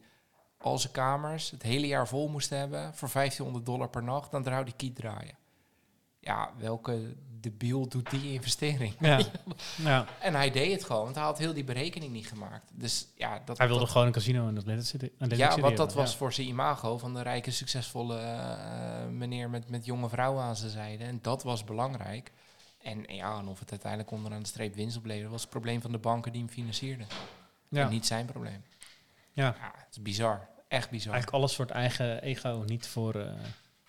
al 0.58 0.78
zijn 0.78 0.94
kamers 0.94 1.52
het 1.52 1.64
hele 1.64 1.88
jaar 1.88 2.08
vol 2.08 2.28
moest 2.28 2.50
hebben 2.50 2.96
voor 2.96 3.10
1500 3.14 3.66
dollar 3.66 3.90
per 3.90 4.04
nacht. 4.04 4.32
Dan 4.32 4.44
zou 4.44 4.56
hij 4.56 4.74
kiet 4.76 4.96
draaien. 4.96 5.39
Ja, 6.20 6.52
welke 6.58 7.16
debiel 7.42 7.88
doet 7.88 8.10
die 8.10 8.34
investering? 8.34 8.94
Ja. 9.00 9.20
ja. 9.84 10.06
En 10.20 10.34
hij 10.34 10.52
deed 10.52 10.72
het 10.72 10.84
gewoon, 10.84 11.04
want 11.04 11.16
hij 11.16 11.24
had 11.24 11.38
heel 11.38 11.54
die 11.54 11.64
berekening 11.64 12.12
niet 12.12 12.28
gemaakt. 12.28 12.72
Dus 12.74 13.08
ja, 13.16 13.42
dat, 13.46 13.58
hij 13.58 13.68
wilde 13.68 13.82
dat, 13.82 13.92
gewoon 13.92 14.08
een 14.08 14.14
casino 14.14 14.48
in 14.48 14.58
Atlantic 14.58 14.86
City. 14.86 15.10
ja, 15.36 15.60
wat 15.60 15.78
dat 15.78 15.94
was 15.94 16.16
voor 16.16 16.34
zijn 16.34 16.48
imago 16.48 16.98
van 16.98 17.14
de 17.14 17.22
rijke, 17.22 17.52
succesvolle 17.52 18.22
uh, 18.22 19.08
meneer 19.12 19.50
met, 19.50 19.70
met 19.70 19.86
jonge 19.86 20.10
vrouwen 20.10 20.44
aan 20.44 20.56
zijn 20.56 20.72
zijde. 20.72 21.04
En 21.04 21.20
dat 21.22 21.44
was 21.44 21.64
belangrijk. 21.64 22.32
En 22.82 23.04
ja, 23.08 23.38
en 23.38 23.48
of 23.48 23.60
het 23.60 23.72
uiteindelijk 23.72 24.12
onderaan 24.12 24.42
de 24.42 24.48
streep 24.48 24.76
winst 24.76 24.98
opleverde, 24.98 25.30
was 25.30 25.42
het 25.42 25.50
probleem 25.50 25.82
van 25.82 25.92
de 25.92 25.98
banken 25.98 26.32
die 26.32 26.42
hem 26.42 26.50
financierden. 26.50 27.08
Ja. 27.70 27.84
En 27.84 27.90
niet 27.90 28.06
zijn 28.06 28.26
probleem. 28.26 28.64
Ja. 29.34 29.56
ja. 29.60 29.72
Het 29.76 29.92
is 29.92 30.02
bizar. 30.02 30.48
Echt 30.68 30.90
bizar. 30.90 31.14
Eigenlijk 31.14 31.44
alles 31.44 31.56
voor 31.56 31.66
het 31.66 31.74
eigen 31.74 32.22
ego, 32.22 32.64
niet 32.66 32.88
voor... 32.88 33.16
Uh, 33.16 33.32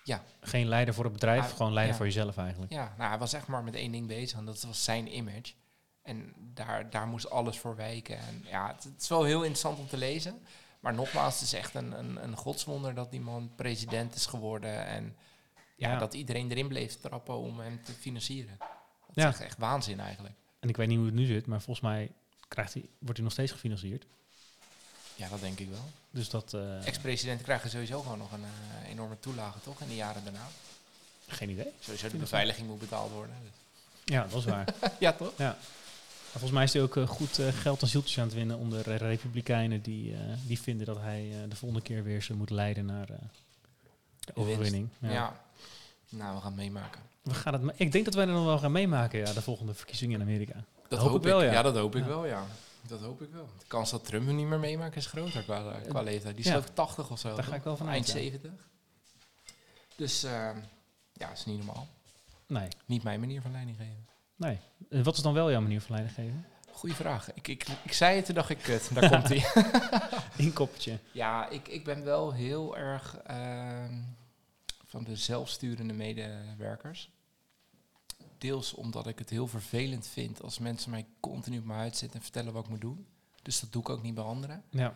ja. 0.05 0.25
Geen 0.41 0.69
leider 0.69 0.95
voor 0.95 1.05
het 1.05 1.13
bedrijf, 1.13 1.53
gewoon 1.53 1.73
leider 1.73 1.97
voor 1.97 2.07
jezelf 2.07 2.37
eigenlijk. 2.37 2.73
Ja, 2.73 2.95
nou, 2.99 3.09
hij 3.11 3.19
was 3.19 3.33
echt 3.33 3.47
maar 3.47 3.63
met 3.63 3.75
één 3.75 3.93
ding 3.93 4.07
bezig 4.07 4.39
en 4.39 4.45
dat 4.45 4.63
was 4.63 4.85
zijn 4.85 5.17
image. 5.17 5.53
En 6.03 6.35
daar, 6.37 6.91
daar 6.91 7.07
moest 7.07 7.31
alles 7.31 7.59
voor 7.59 7.77
wijken. 7.77 8.19
En 8.19 8.45
ja, 8.49 8.67
het, 8.67 8.85
het, 8.85 9.03
is 9.03 9.09
wel 9.09 9.25
heel 9.25 9.41
interessant 9.41 9.79
om 9.79 9.87
te 9.87 9.97
lezen. 9.97 10.43
Maar 10.81 10.95
nogmaals, 10.95 11.35
het 11.35 11.43
is 11.43 11.53
echt 11.53 11.75
een, 11.75 11.99
een, 11.99 12.25
een 12.25 12.37
godswonder 12.37 12.95
dat 12.95 13.11
die 13.11 13.21
man 13.21 13.53
president 13.57 14.15
is 14.15 14.27
geworden. 14.27 14.87
En 14.87 15.17
ja, 15.77 15.99
dat 15.99 16.15
iedereen 16.15 16.51
erin 16.51 16.69
bleef 16.69 17.01
trappen 17.01 17.37
om 17.37 17.61
hem 17.61 17.83
te 17.83 17.93
financieren. 17.93 18.57
Dat 18.59 19.15
ja. 19.15 19.29
is 19.29 19.35
echt, 19.35 19.41
echt 19.41 19.59
waanzin 19.59 20.01
eigenlijk. 20.01 20.35
En 20.61 20.69
ik 20.69 20.77
weet 20.77 20.89
niet 20.89 20.97
hoe 20.97 21.07
het 21.07 21.15
nu 21.15 21.27
zit, 21.27 21.47
maar 21.47 21.63
volgens 21.63 21.87
mij 21.87 22.13
krijgt 22.49 22.75
hij, 22.75 22.89
wordt 22.99 23.17
hij 23.17 23.25
nog 23.25 23.33
steeds 23.33 23.53
gefinancierd. 23.53 24.07
Ja, 25.21 25.29
dat 25.29 25.41
denk 25.41 25.59
ik 25.59 25.69
wel. 25.69 25.91
Dus 26.11 26.29
dat... 26.29 26.53
Uh, 26.55 26.87
Ex-presidenten 26.87 27.45
krijgen 27.45 27.71
sowieso 27.71 28.01
gewoon 28.01 28.19
nog 28.19 28.33
een 28.33 28.41
uh, 28.41 28.91
enorme 28.91 29.17
toelage, 29.21 29.59
toch? 29.61 29.81
In 29.81 29.89
de 29.89 29.95
jaren 29.95 30.25
daarna. 30.25 30.47
Geen 31.27 31.51
idee. 31.51 31.73
Sowieso 31.81 32.09
de 32.09 32.17
beveiliging 32.17 32.69
moet 32.69 32.79
betaald 32.79 33.13
worden. 33.13 33.35
Dus. 33.43 33.51
Ja, 34.05 34.27
dat 34.31 34.39
is 34.39 34.45
waar. 34.45 34.75
ja, 34.99 35.13
toch? 35.13 35.33
Ja. 35.37 35.47
Maar 35.47 36.41
volgens 36.41 36.53
mij 36.53 36.65
is 36.65 36.73
hij 36.73 36.83
ook 36.83 36.97
uh, 36.97 37.09
goed 37.09 37.41
geld 37.51 37.83
en 37.83 37.89
zieltjes 37.89 38.19
aan 38.19 38.25
het 38.25 38.35
winnen 38.35 38.59
onder 38.59 38.99
republikeinen 38.99 39.83
die, 39.83 40.17
die 40.47 40.61
vinden 40.61 40.87
dat 40.87 40.99
hij 41.01 41.33
de 41.49 41.57
volgende 41.57 41.85
keer 41.85 42.05
weer 42.05 42.23
ze 42.23 42.35
moet 42.35 42.51
leiden 42.51 42.85
naar 42.85 43.07
de 44.21 44.35
overwinning. 44.35 44.89
Ja. 44.99 45.11
ja. 45.11 45.41
Nou, 46.09 46.35
we 46.35 46.41
gaan 46.41 46.55
meemaken. 46.55 47.01
We 47.23 47.35
gaan 47.35 47.53
het 47.53 47.73
ik 47.77 47.93
denk 47.93 48.05
dat 48.05 48.15
wij 48.15 48.27
er 48.27 48.33
nog 48.33 48.45
wel 48.45 48.59
gaan 48.59 48.73
meemaken, 48.73 49.19
ja, 49.19 49.33
de 49.33 49.43
volgende 49.43 49.75
verkiezingen 49.75 50.21
in 50.21 50.27
Amerika. 50.27 50.65
Dat, 50.89 50.99
hoop, 50.99 51.17
ik 51.17 51.23
wel, 51.23 51.43
ja. 51.43 51.53
Ja, 51.53 51.63
dat 51.63 51.77
hoop 51.77 51.97
ik 51.97 52.05
wel, 52.05 52.27
ja. 52.27 52.47
Dat 52.87 53.01
hoop 53.01 53.23
ik 53.23 53.31
wel. 53.33 53.49
De 53.59 53.67
kans 53.67 53.91
dat 53.91 54.05
Trump 54.05 54.27
hem 54.27 54.37
niet 54.37 54.47
meer 54.47 54.59
meemaakt 54.59 54.97
is 54.97 55.07
groter 55.07 55.43
qua, 55.43 55.81
qua 55.89 56.03
leeftijd. 56.03 56.37
Die 56.37 56.45
is 56.45 56.55
ook 56.55 56.67
80 56.67 57.11
of 57.11 57.19
zo. 57.19 57.35
Daar 57.35 57.45
ga 57.45 57.55
ik 57.55 57.63
wel 57.63 57.77
van 57.77 57.89
Eind 57.89 58.09
70. 58.09 58.53
Dus 59.97 60.25
uh, 60.25 60.51
ja, 61.13 61.31
is 61.31 61.45
niet 61.45 61.57
normaal. 61.57 61.89
Nee. 62.47 62.69
Niet 62.87 63.03
mijn 63.03 63.21
manier 63.21 63.43
van 63.43 63.53
leiding 63.53 63.77
geven. 63.77 64.07
Nee. 64.37 64.59
En 64.91 65.03
wat 65.03 65.17
is 65.17 65.23
dan 65.23 65.35
wel 65.35 65.51
jouw 65.51 65.61
manier 65.61 65.81
van 65.81 65.91
leiding 65.97 66.15
geven? 66.15 66.47
Goeie 66.73 66.95
vraag. 66.95 67.35
Ik, 67.35 67.49
ik, 67.49 67.67
ik 67.85 67.93
zei 67.93 68.17
het, 68.17 68.25
toen 68.25 68.35
dacht 68.35 68.51
ik, 68.51 68.59
kut, 68.59 68.95
daar 68.95 69.11
komt 69.11 69.29
hij. 69.29 69.65
Inkoppertje. 70.47 70.99
Ja, 71.13 71.49
ik, 71.49 71.69
ik 71.69 71.85
ben 71.85 72.05
wel 72.05 72.33
heel 72.33 72.77
erg 72.77 73.17
uh, 73.31 73.85
van 74.87 75.05
de 75.05 75.17
zelfsturende 75.17 75.93
medewerkers. 75.93 77.11
Deels 78.41 78.75
omdat 78.75 79.07
ik 79.07 79.19
het 79.19 79.31
heel 79.31 79.47
vervelend 79.47 80.07
vind 80.07 80.43
als 80.43 80.59
mensen 80.59 80.91
mij 80.91 81.07
continu 81.21 81.59
op 81.59 81.65
mijn 81.65 81.79
huid 81.79 81.97
zitten 81.97 82.19
en 82.19 82.25
vertellen 82.25 82.53
wat 82.53 82.65
ik 82.65 82.71
moet 82.71 82.81
doen. 82.81 83.07
Dus 83.43 83.61
dat 83.61 83.73
doe 83.73 83.83
ik 83.83 83.89
ook 83.89 84.03
niet 84.03 84.15
bij 84.15 84.25
anderen. 84.25 84.63
Ja. 84.71 84.95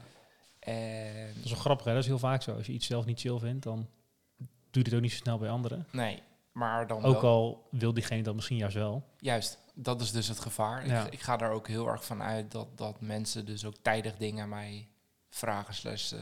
En 0.59 1.35
dat 1.35 1.44
is 1.44 1.50
wel 1.50 1.61
grappig, 1.61 1.87
hè? 1.87 1.92
Dat 1.92 2.02
is 2.02 2.09
heel 2.09 2.18
vaak 2.18 2.42
zo. 2.42 2.54
Als 2.54 2.66
je 2.66 2.72
iets 2.72 2.87
zelf 2.87 3.04
niet 3.04 3.20
chill 3.20 3.38
vindt, 3.38 3.62
dan 3.62 3.88
doe 4.37 4.46
je 4.70 4.83
het 4.83 4.94
ook 4.94 5.00
niet 5.00 5.11
zo 5.11 5.16
snel 5.16 5.38
bij 5.38 5.50
anderen. 5.50 5.87
Nee, 5.90 6.22
maar 6.52 6.87
dan 6.87 7.04
Ook 7.04 7.22
al 7.22 7.68
wil 7.70 7.94
diegene 7.94 8.22
dat 8.22 8.35
misschien 8.35 8.57
juist 8.57 8.76
wel. 8.76 9.04
Juist, 9.18 9.59
dat 9.74 10.00
is 10.00 10.11
dus 10.11 10.28
het 10.28 10.40
gevaar. 10.40 10.87
Ja. 10.87 11.07
Ik, 11.07 11.12
ik, 11.12 11.20
ga 11.20 11.37
daar 11.37 11.50
ook 11.50 11.68
heel 11.68 11.88
erg 11.88 12.04
van 12.04 12.22
uit 12.22 12.50
dat, 12.50 12.78
dat 12.78 13.00
mensen 13.00 13.46
dus 13.46 13.64
ook 13.64 13.76
tijdig 13.83 14.16
dingen 14.16 14.42
aan 14.42 14.48
mij 14.48 14.88
vragen 15.28 15.74
slash 15.74 16.12
uh, 16.12 16.20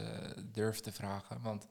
durven 0.51 0.83
te 0.83 0.91
vragen. 0.91 1.41
Want 1.41 1.67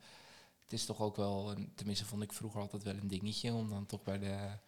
het 0.62 0.72
is 0.72 0.84
toch 0.84 1.00
ook 1.00 1.16
wel, 1.16 1.50
een, 1.50 1.72
tenminste 1.74 2.04
vond 2.04 2.22
ik 2.22 2.32
vroeger 2.32 2.60
altijd 2.60 2.82
wel 2.82 2.94
een 2.94 3.08
dingetje 3.08 3.52
om 3.52 3.68
dan 3.68 3.86
toch 3.86 4.02
bij 4.02 4.18
de 4.18 4.58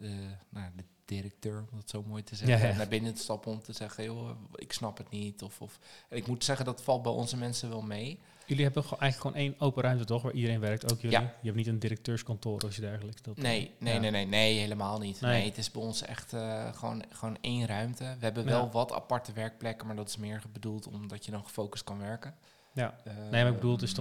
de, 0.00 0.36
nou, 0.48 0.70
de 0.76 0.84
directeur, 1.04 1.58
om 1.58 1.76
dat 1.76 1.90
zo 1.90 2.04
mooi 2.06 2.22
te 2.22 2.34
zeggen, 2.34 2.76
naar 2.76 2.88
binnen 2.88 3.14
te 3.14 3.20
stappen 3.20 3.52
om 3.52 3.62
te 3.62 3.72
zeggen, 3.72 4.04
joh, 4.04 4.30
ik 4.54 4.72
snap 4.72 4.98
het 4.98 5.10
niet. 5.10 5.42
Of, 5.42 5.60
of, 5.60 5.78
en 6.08 6.16
ik 6.16 6.26
moet 6.26 6.44
zeggen, 6.44 6.64
dat 6.64 6.82
valt 6.82 7.02
bij 7.02 7.12
onze 7.12 7.36
mensen 7.36 7.68
wel 7.68 7.82
mee. 7.82 8.18
Jullie 8.46 8.64
hebben 8.64 8.82
eigenlijk 8.82 9.20
gewoon 9.20 9.36
één 9.36 9.54
open 9.58 9.82
ruimte, 9.82 10.04
toch? 10.04 10.22
Waar 10.22 10.32
iedereen 10.32 10.60
werkt, 10.60 10.92
ook 10.92 11.00
jullie? 11.00 11.18
Ja. 11.18 11.22
Je 11.22 11.44
hebt 11.44 11.56
niet 11.56 11.66
een 11.66 11.78
directeurskantoor 11.78 12.62
of 12.62 12.74
je 12.74 12.80
dergelijks. 12.80 13.22
Dat, 13.22 13.36
nee, 13.36 13.74
nee, 13.78 13.98
nee, 13.98 14.10
nee, 14.10 14.26
nee, 14.26 14.58
helemaal 14.58 14.98
niet. 14.98 15.20
Nee. 15.20 15.44
het 15.44 15.58
is 15.58 15.70
bij 15.70 15.82
ons 15.82 16.02
echt 16.02 16.32
uh, 16.32 16.74
gewoon, 16.74 17.04
gewoon 17.10 17.36
één 17.40 17.66
ruimte. 17.66 18.04
We 18.04 18.24
hebben 18.24 18.44
wel 18.44 18.70
wat 18.70 18.92
aparte 18.92 19.32
werkplekken, 19.32 19.86
maar 19.86 19.96
dat 19.96 20.08
is 20.08 20.16
meer 20.16 20.42
bedoeld 20.52 20.86
omdat 20.86 21.24
je 21.24 21.30
dan 21.30 21.44
gefocust 21.44 21.84
kan 21.84 21.98
werken. 21.98 22.34
Ja, 22.72 22.94
uh, 23.06 23.12
nee, 23.14 23.42
maar 23.42 23.46
ik 23.46 23.54
bedoel, 23.54 23.72
het 23.72 23.82
is 23.82 23.92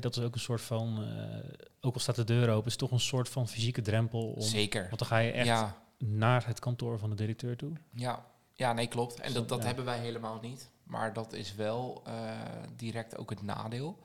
dat 0.00 0.16
is 0.16 0.22
ook 0.22 0.34
een 0.34 0.40
soort 0.40 0.60
van, 0.60 1.02
uh, 1.02 1.52
ook 1.80 1.94
al 1.94 2.00
staat 2.00 2.16
de 2.16 2.24
deur 2.24 2.50
open, 2.50 2.66
is 2.66 2.76
toch 2.76 2.90
een 2.90 3.00
soort 3.00 3.28
van 3.28 3.48
fysieke 3.48 3.82
drempel. 3.82 4.32
Om, 4.32 4.42
Zeker. 4.42 4.82
Want 4.82 4.98
dan 4.98 5.08
ga 5.08 5.18
je 5.18 5.30
echt 5.30 5.74
naar 5.98 6.46
het 6.46 6.58
kantoor 6.58 6.98
van 6.98 7.10
de 7.10 7.16
directeur 7.16 7.56
toe. 7.56 7.72
Ja, 7.92 8.26
ja 8.52 8.72
nee, 8.72 8.86
klopt. 8.86 9.20
En 9.20 9.32
dat, 9.32 9.48
dat 9.48 9.64
hebben 9.64 9.84
wij 9.84 9.98
helemaal 9.98 10.40
niet. 10.40 10.70
Maar 10.82 11.12
dat 11.12 11.32
is 11.32 11.54
wel 11.54 12.02
uh, 12.06 12.40
direct 12.76 13.16
ook 13.16 13.30
het 13.30 13.42
nadeel. 13.42 13.98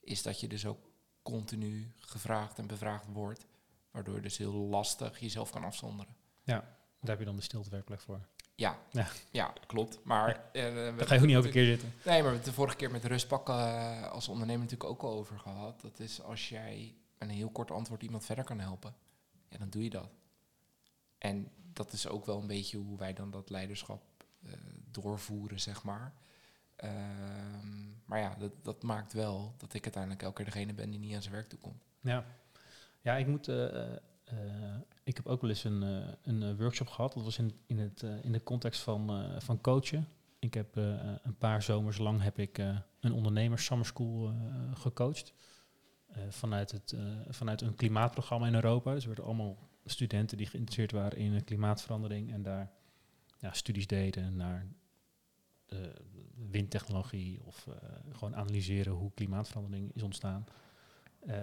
Is 0.00 0.22
dat 0.22 0.40
je 0.40 0.48
dus 0.48 0.66
ook 0.66 0.78
continu 1.22 1.92
gevraagd 1.96 2.58
en 2.58 2.66
bevraagd 2.66 3.06
wordt. 3.12 3.46
Waardoor 3.90 4.14
je 4.14 4.20
dus 4.20 4.36
heel 4.36 4.52
lastig 4.52 5.20
jezelf 5.20 5.50
kan 5.50 5.64
afzonderen. 5.64 6.16
Ja, 6.42 6.60
daar 7.00 7.10
heb 7.10 7.18
je 7.18 7.24
dan 7.24 7.36
de 7.36 7.42
stiltewerkplek 7.42 8.00
voor. 8.00 8.20
Ja, 8.56 8.78
ja. 8.90 9.06
ja 9.30 9.52
klopt. 9.66 9.98
Maar 10.04 10.28
uh, 10.52 10.62
daar 10.74 11.06
ga 11.06 11.14
je 11.14 11.20
ook 11.20 11.26
niet 11.26 11.36
elke 11.36 11.48
keer 11.48 11.64
zitten. 11.64 11.88
Nee, 11.88 11.98
maar 12.04 12.06
we 12.06 12.12
hebben 12.12 12.32
het 12.32 12.44
de 12.44 12.52
vorige 12.52 12.76
keer 12.76 12.90
met 12.90 13.04
rustpakken 13.04 13.54
uh, 13.54 14.10
als 14.10 14.28
ondernemer 14.28 14.62
natuurlijk 14.62 14.90
ook 14.90 15.02
al 15.02 15.18
over 15.18 15.38
gehad. 15.38 15.80
Dat 15.80 15.98
is 15.98 16.22
als 16.22 16.48
jij 16.48 16.94
met 17.18 17.28
een 17.28 17.34
heel 17.34 17.50
kort 17.50 17.70
antwoord 17.70 18.02
iemand 18.02 18.24
verder 18.24 18.44
kan 18.44 18.60
helpen, 18.60 18.94
ja, 19.48 19.58
dan 19.58 19.70
doe 19.70 19.82
je 19.82 19.90
dat. 19.90 20.10
En 21.18 21.50
dat 21.72 21.92
is 21.92 22.08
ook 22.08 22.26
wel 22.26 22.40
een 22.40 22.46
beetje 22.46 22.78
hoe 22.78 22.98
wij 22.98 23.12
dan 23.12 23.30
dat 23.30 23.50
leiderschap 23.50 24.02
uh, 24.42 24.52
doorvoeren, 24.90 25.60
zeg 25.60 25.82
maar. 25.82 26.14
Ehm, 26.76 27.88
maar 28.04 28.20
ja, 28.20 28.34
dat, 28.38 28.52
dat 28.62 28.82
maakt 28.82 29.12
wel 29.12 29.54
dat 29.56 29.74
ik 29.74 29.82
uiteindelijk 29.82 30.22
elke 30.22 30.42
keer 30.42 30.52
degene 30.52 30.74
ben 30.74 30.90
die 30.90 31.00
niet 31.00 31.14
aan 31.14 31.22
zijn 31.22 31.34
werk 31.34 31.48
toe 31.48 31.58
komt. 31.58 31.82
Ja, 32.00 32.24
ja 33.00 33.16
ik 33.16 33.26
moet 33.26 33.46
ik 35.06 35.16
heb 35.16 35.26
ook 35.26 35.40
wel 35.40 35.50
eens 35.50 35.64
een, 35.64 35.82
uh, 35.82 36.06
een 36.22 36.42
uh, 36.42 36.58
workshop 36.58 36.88
gehad. 36.88 37.12
Dat 37.12 37.24
was 37.24 37.38
in, 37.38 37.52
in, 37.66 37.78
het, 37.78 38.02
in 38.22 38.32
de 38.32 38.42
context 38.42 38.80
van, 38.80 39.30
van 39.42 39.60
coachen. 39.60 40.08
Ik 40.38 40.54
heb 40.54 40.76
een 40.76 41.36
paar 41.38 41.62
zomers 41.62 41.98
lang 41.98 42.22
heb 42.22 42.38
ik 42.38 42.58
een 43.00 43.12
ondernemers 43.12 43.64
summer 43.64 43.86
school 43.86 44.34
gecoacht. 44.74 45.32
vanuit, 46.28 46.70
het, 46.70 46.96
vanuit 47.28 47.60
een 47.60 47.74
klimaatprogramma 47.74 48.46
in 48.46 48.54
Europa. 48.54 48.92
Dus 48.92 49.02
er 49.02 49.08
werden 49.08 49.24
allemaal 49.24 49.58
studenten 49.84 50.36
die 50.36 50.46
geïnteresseerd 50.46 50.92
waren 50.92 51.18
in 51.18 51.44
klimaatverandering 51.44 52.32
en 52.32 52.42
daar 52.42 52.70
ja, 53.38 53.52
studies 53.52 53.86
deden 53.86 54.36
naar 54.36 54.66
windtechnologie 56.50 57.44
of 57.44 57.68
gewoon 58.12 58.36
analyseren 58.36 58.92
hoe 58.92 59.12
klimaatverandering 59.14 59.94
is 59.94 60.02
ontstaan. 60.02 60.46
Uh, 61.26 61.34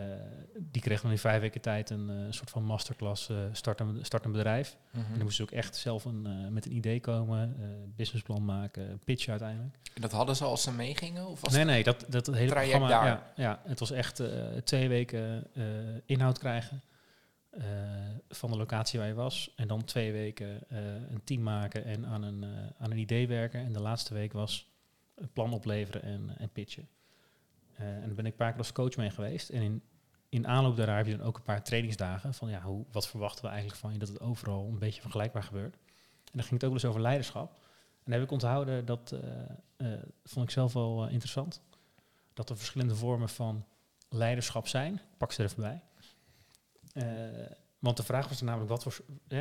die 0.60 0.82
kreeg 0.82 1.02
dan 1.02 1.12
in 1.12 1.18
vijf 1.18 1.42
weken 1.42 1.62
tijd 1.62 1.90
een 1.90 2.10
uh, 2.10 2.26
soort 2.30 2.50
van 2.50 2.64
masterclass 2.64 3.30
uh, 3.30 3.38
start, 3.52 3.80
een, 3.80 4.00
start 4.02 4.26
een 4.26 4.32
bedrijf. 4.32 4.78
Mm 4.78 4.90
-hmm. 4.92 5.12
En 5.12 5.18
dan 5.18 5.24
moesten 5.24 5.46
ze 5.46 5.52
ook 5.52 5.58
echt 5.58 5.76
zelf 5.76 6.06
een, 6.06 6.54
met 6.54 6.66
een 6.66 6.76
idee 6.76 7.00
komen, 7.00 7.56
businessplan 7.96 8.46
maken, 8.46 9.00
pitchen 9.04 9.32
uiteindelijk. 9.32 9.76
En 9.94 10.02
dat 10.02 10.12
hadden 10.12 10.36
ze 10.36 10.44
als 10.44 10.62
ze 10.62 10.72
meegingen? 10.72 11.28
Of 11.28 11.42
was 11.42 11.54
nee, 11.54 11.64
nee, 11.64 11.84
dat, 11.84 12.06
dat 12.10 12.26
hele 12.28 12.52
programma... 12.52 12.88
Daar. 12.88 13.06
Ja, 13.06 13.34
ja, 13.36 13.62
het 13.66 13.80
was 13.80 13.92
echt 13.92 14.24
twee 14.64 14.88
weken 14.88 15.48
inhoud 16.06 16.40
krijgen 16.40 16.82
van 18.30 18.52
de 18.52 18.58
locatie 18.58 19.00
waar 19.00 19.08
je 19.08 19.14
was. 19.14 19.54
En 19.56 19.68
dan 19.68 19.84
twee 19.84 20.12
weken 20.12 20.62
een 21.10 21.22
team 21.24 21.42
maken 21.42 21.86
en 21.86 22.06
aan 22.06 22.24
een, 22.24 22.46
aan 22.78 22.92
een 22.92 22.98
idee 22.98 23.28
werken. 23.28 23.66
En 23.66 23.74
de 23.74 23.82
laatste 23.82 24.14
week 24.14 24.34
was 24.34 24.72
een 25.16 25.32
plan 25.34 25.54
opleveren 25.54 26.04
en, 26.04 26.34
en 26.38 26.50
pitchen. 26.50 26.88
Eh, 27.76 27.88
en 27.88 28.06
daar 28.06 28.16
ben 28.16 28.26
ik 28.26 28.32
een 28.32 28.38
paar 28.38 28.50
keer 28.50 28.58
als 28.58 28.72
coach 28.72 28.96
mee 28.96 29.10
geweest. 29.10 29.50
En 29.50 29.62
in, 29.62 29.82
in 30.30 30.48
aanloop 30.48 30.76
daarna 30.76 30.98
heb 30.98 31.06
je 31.06 31.18
dan 31.18 31.26
ook 31.26 31.38
een 31.38 31.44
paar 31.44 31.64
trainingsdagen 31.64 32.34
van 32.34 32.50
ja, 32.50 32.62
hoe, 32.62 32.86
wat 32.92 33.08
verwachten 33.08 33.44
we 33.44 33.50
eigenlijk 33.50 33.80
van 33.80 33.94
je 33.94 34.00
dat 34.00 34.08
het 34.08 34.20
overal 34.20 34.68
een 34.68 34.80
beetje 34.80 35.02
vergelijkbaar 35.02 35.44
gebeurt. 35.44 35.74
En 35.74 36.40
dan 36.40 36.44
ging 36.44 36.54
het 36.54 36.64
ook 36.64 36.70
wel 36.70 36.80
eens 36.80 36.86
over 36.86 37.02
leiderschap. 37.02 37.52
En 38.04 38.12
daar 38.12 38.20
heb 38.20 38.24
ik 38.24 38.32
onthouden, 38.32 38.86
dat 38.86 39.12
eh, 39.12 39.94
eh, 39.94 40.02
vond 40.24 40.46
ik 40.46 40.52
zelf 40.52 40.74
wel 40.74 41.08
interessant, 41.08 41.62
dat 42.34 42.50
er 42.50 42.58
verschillende 42.58 42.96
vormen 42.96 43.30
van 43.30 43.66
leiderschap 44.10 44.68
zijn. 44.68 44.94
Ik 44.94 45.18
pak 45.18 45.32
ze 45.32 45.44
er 45.44 45.50
even 45.50 45.64
bij. 45.64 45.82
Want 47.80 47.98
de 47.98 48.04
vraag 48.04 48.28
was 48.28 48.40
er 48.40 48.46
namelijk, 48.46 48.70
wat 48.70 48.84
voor, 48.84 49.00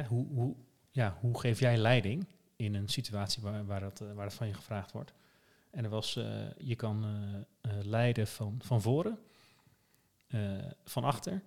hoe, 0.08 0.26
hoe, 0.26 0.56
ja, 0.90 1.16
hoe 1.20 1.40
geef 1.40 1.60
jij 1.60 1.76
leiding 1.76 2.26
in 2.56 2.74
een 2.74 2.88
situatie 2.88 3.42
waar, 3.42 3.66
waar, 3.66 3.80
dat, 3.80 3.98
waar 3.98 4.24
dat 4.24 4.34
van 4.34 4.46
je 4.46 4.54
gevraagd 4.54 4.92
wordt? 4.92 5.12
En 5.72 5.84
er 5.84 5.90
was, 5.90 6.16
eh, 6.16 6.24
je 6.58 6.76
kan 6.76 7.04
eh, 7.04 7.40
eh, 7.60 7.84
leiden 7.84 8.26
van, 8.26 8.60
van 8.62 8.82
voren, 8.82 9.18
van 10.84 11.04
achter, 11.04 11.42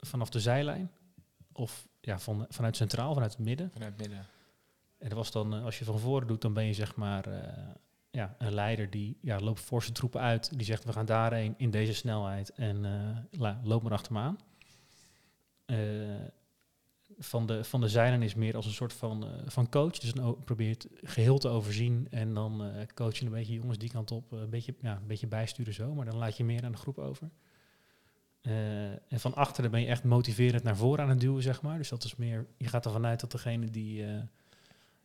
vanaf 0.00 0.28
de 0.28 0.40
zijlijn 0.40 0.90
of 1.52 1.88
ja, 2.00 2.18
van, 2.18 2.46
vanuit 2.48 2.76
centraal, 2.76 3.12
vanuit 3.12 3.32
het 3.32 3.40
midden. 3.40 3.70
Vanuit 3.70 3.96
midden. 3.96 4.26
En 4.98 5.08
dat 5.08 5.18
was 5.18 5.30
dan, 5.30 5.52
als 5.52 5.78
je 5.78 5.84
van 5.84 5.98
voren 5.98 6.26
doet, 6.26 6.40
dan 6.42 6.52
ben 6.52 6.64
je 6.64 6.72
zeg 6.72 6.96
maar 6.96 7.28
ja, 8.10 8.34
een 8.38 8.54
leider 8.54 8.90
die 8.90 9.18
ja, 9.20 9.40
loopt 9.40 9.60
voor 9.60 9.82
zijn 9.82 9.94
troepen 9.94 10.20
uit. 10.20 10.56
Die 10.56 10.66
zegt, 10.66 10.84
we 10.84 10.92
gaan 10.92 11.06
daarheen 11.06 11.54
in 11.56 11.70
deze 11.70 11.94
snelheid 11.94 12.52
en 12.52 12.80
la- 13.30 13.60
loop 13.64 13.82
maar 13.82 13.92
achter 13.92 14.12
me 14.12 14.18
aan. 14.18 14.38
Van, 17.22 17.46
de, 17.46 17.64
van 17.64 17.80
de 17.80 17.88
zijlijn 17.88 18.22
is 18.22 18.34
meer 18.34 18.56
als 18.56 18.66
een 18.66 18.72
soort 18.72 18.92
van, 18.92 19.24
eh, 19.24 19.30
van 19.46 19.68
coach. 19.68 19.98
Dus 19.98 20.12
dan 20.12 20.24
o- 20.24 20.32
probeer 20.44 20.66
je 20.66 20.72
het 20.72 20.88
geheel 21.02 21.38
te 21.38 21.48
overzien 21.48 22.06
en 22.10 22.34
dan 22.34 22.64
eh 22.64 22.86
coach 22.94 23.16
je 23.16 23.24
een 23.24 23.30
beetje 23.32 23.54
jongens 23.54 23.78
die 23.78 23.90
kant 23.90 24.10
op. 24.10 24.32
eh, 24.32 24.38
een, 24.40 24.50
beetje, 24.50 24.74
ja, 24.80 24.96
een 24.96 25.06
beetje 25.06 25.26
bijsturen 25.26 25.74
zo, 25.74 25.94
maar 25.94 26.04
dan 26.04 26.16
laat 26.16 26.36
je 26.36 26.44
meer 26.44 26.64
aan 26.64 26.72
de 26.72 26.78
groep 26.78 26.98
over. 26.98 27.30
En 29.08 29.20
van 29.20 29.34
achteren 29.34 29.70
ben 29.70 29.80
je 29.80 29.86
echt 29.86 30.04
motiverend 30.04 30.62
naar 30.62 30.76
voren 30.76 31.04
aan 31.04 31.10
het 31.10 31.20
duwen, 31.20 31.42
zeg 31.42 31.62
maar. 31.62 31.78
Dus 31.78 31.88
dat 31.88 32.04
is 32.04 32.16
meer, 32.16 32.46
je 32.56 32.68
gaat 32.68 32.84
ervan 32.84 33.06
uit 33.06 33.20
dat 33.20 33.30
degene 33.32 33.70
die, 33.70 34.04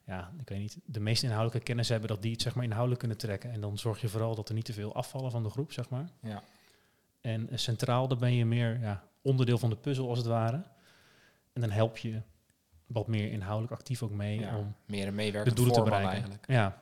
ja, 0.06 0.32
ik 0.39 0.49
weet 0.49 0.60
niet, 0.60 0.78
de 0.86 0.99
meest 0.99 1.23
inhoudelijke 1.23 1.65
kennis 1.65 1.89
hebben, 1.89 2.10
dat 2.10 2.21
die 2.21 2.32
het 2.32 2.41
zeg 2.41 2.56
maar 2.56 2.63
inhoudelijk 2.63 2.99
kunnen 2.99 3.17
trekken. 3.17 3.51
En 3.51 3.62
dan 3.62 3.78
zorg 3.78 4.01
je 4.01 4.08
vooral 4.08 4.36
dat 4.36 4.49
er 4.49 4.56
niet 4.56 4.65
te 4.65 4.73
veel 4.73 4.95
afvallen 4.95 5.32
van 5.32 5.43
de 5.43 5.49
groep, 5.49 5.71
zeg 5.71 5.89
maar. 5.89 6.10
Ja. 6.21 6.43
En 7.21 7.49
centraal, 7.54 8.08
dan 8.08 8.17
ben 8.19 8.34
je 8.34 8.45
meer 8.45 8.80
ja, 8.80 9.04
onderdeel 9.21 9.58
van 9.58 9.69
de 9.69 9.75
puzzel 9.75 10.10
als 10.10 10.17
het 10.17 10.28
ware. 10.28 10.63
En 11.56 11.62
dan 11.62 11.72
help 11.72 11.98
je 11.98 12.22
wat 12.86 13.08
meer 13.08 13.32
inhoudelijk 13.32 13.74
actief 13.74 14.04
ook 14.04 14.12
mee 14.12 14.39
Ja, 14.39 14.58
om 14.58 14.76
Meer 14.86 15.08
een 15.08 15.15
de 15.44 15.54
doelen 15.54 15.74
te 15.74 15.82
bereiken. 15.82 16.12
eigenlijk. 16.12 16.48
Ja. 16.48 16.82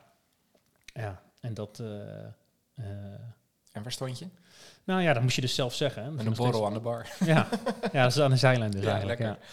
ja, 0.94 1.22
en 1.40 1.54
dat... 1.54 1.80
eh, 1.80 2.24
eh, 2.24 2.84
En 3.72 3.82
waar 3.82 3.92
stond 3.92 4.18
je? 4.18 4.26
nou 4.84 5.02
ja, 5.02 5.12
dat 5.12 5.22
moest 5.22 5.34
je 5.34 5.40
dus 5.40 5.54
zelf 5.54 5.74
zeggen. 5.74 6.02
hè. 6.04 6.10
Met 6.10 6.26
een 6.26 6.34
borrel 6.34 6.66
aan 6.66 6.72
de 6.72 6.80
bar. 6.80 7.08
ja, 7.24 7.48
ja, 7.92 8.02
dat 8.02 8.10
is 8.12 8.20
aan 8.20 8.30
de 8.30 8.36
zijlijn 8.36 8.70
dus 8.70 8.82
Ja, 8.82 8.90
eigenlijk. 8.90 9.18
lekker. 9.20 9.38
Ja. 9.42 9.48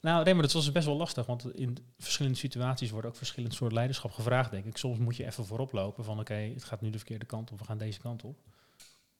Nou, 0.00 0.24
nee, 0.24 0.34
maar 0.34 0.42
dat 0.42 0.52
was 0.52 0.72
best 0.72 0.86
wel 0.86 0.96
lastig, 0.96 1.26
want 1.26 1.54
in 1.56 1.76
verschillende 1.98 2.38
situaties 2.38 2.90
wordt 2.90 3.06
ook 3.06 3.16
verschillend 3.16 3.54
soort 3.54 3.72
leiderschap 3.72 4.10
gevraagd, 4.10 4.50
denk 4.50 4.64
ik. 4.64 4.76
Soms 4.76 4.98
moet 4.98 5.16
je 5.16 5.24
even 5.26 5.46
voorop 5.46 5.72
lopen 5.72 6.04
van, 6.04 6.20
oké, 6.20 6.34
het 6.34 6.64
gaat 6.64 6.80
nu 6.80 6.90
de 6.90 6.98
verkeerde 6.98 7.24
kant 7.24 7.50
op, 7.52 7.58
we 7.58 7.64
gaan 7.64 7.78
deze 7.78 8.00
kant 8.00 8.24
op. 8.24 8.38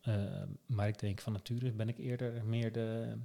Eh, 0.01 0.14
maar 0.66 0.88
ik 0.88 0.99
denk 0.99 1.20
van 1.20 1.33
nature 1.33 1.73
ben 1.73 1.88
ik 1.88 1.99
eerder 1.99 2.44
meer 2.44 2.73
de 2.73 3.16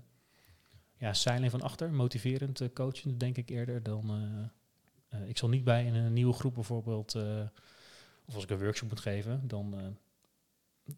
ja, 0.99 1.13
zijlijn 1.13 1.51
van 1.51 1.61
achter, 1.61 1.93
motiverend, 1.93 2.61
uh, 2.61 2.67
coachend, 2.73 3.19
denk 3.19 3.37
ik 3.37 3.49
eerder 3.49 3.83
dan... 3.83 4.21
Uh, 5.11 5.21
uh, 5.21 5.29
ik 5.29 5.37
zal 5.37 5.49
niet 5.49 5.63
bij 5.63 5.85
in 5.85 5.93
een 5.93 6.13
nieuwe 6.13 6.33
groep 6.33 6.53
bijvoorbeeld, 6.53 7.15
of 8.25 8.35
als 8.35 8.43
ik 8.43 8.49
een 8.49 8.59
workshop 8.59 8.89
moet 8.89 8.99
geven, 8.99 9.47
dan 9.47 9.79
eh, 9.79 9.87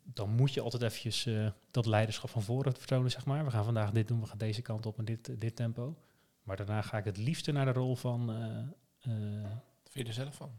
dan 0.03 0.29
moet 0.29 0.53
je 0.53 0.61
altijd 0.61 0.83
eventjes 0.83 1.29
dat 1.71 1.85
leiderschap 1.85 2.29
van 2.29 2.41
voren 2.41 2.75
vertonen, 2.75 3.11
zeg 3.11 3.25
maar. 3.25 3.45
We 3.45 3.51
gaan 3.51 3.63
vandaag 3.63 3.91
dit 3.91 4.07
doen, 4.07 4.19
we 4.19 4.25
gaan 4.25 4.37
deze 4.37 4.61
kant 4.61 4.85
op 4.85 4.97
en 4.97 5.05
dit, 5.05 5.41
dit 5.41 5.55
tempo. 5.55 5.97
Maar 6.43 6.57
daarna 6.57 6.81
ga 6.81 6.97
ik 6.97 7.05
het 7.05 7.17
liefste 7.17 7.51
naar 7.51 7.65
de 7.65 7.71
rol 7.71 7.95
van... 7.95 8.27
Vind 8.99 9.91
je 9.91 10.03
er 10.03 10.13
zelf 10.13 10.35
van? 10.35 10.51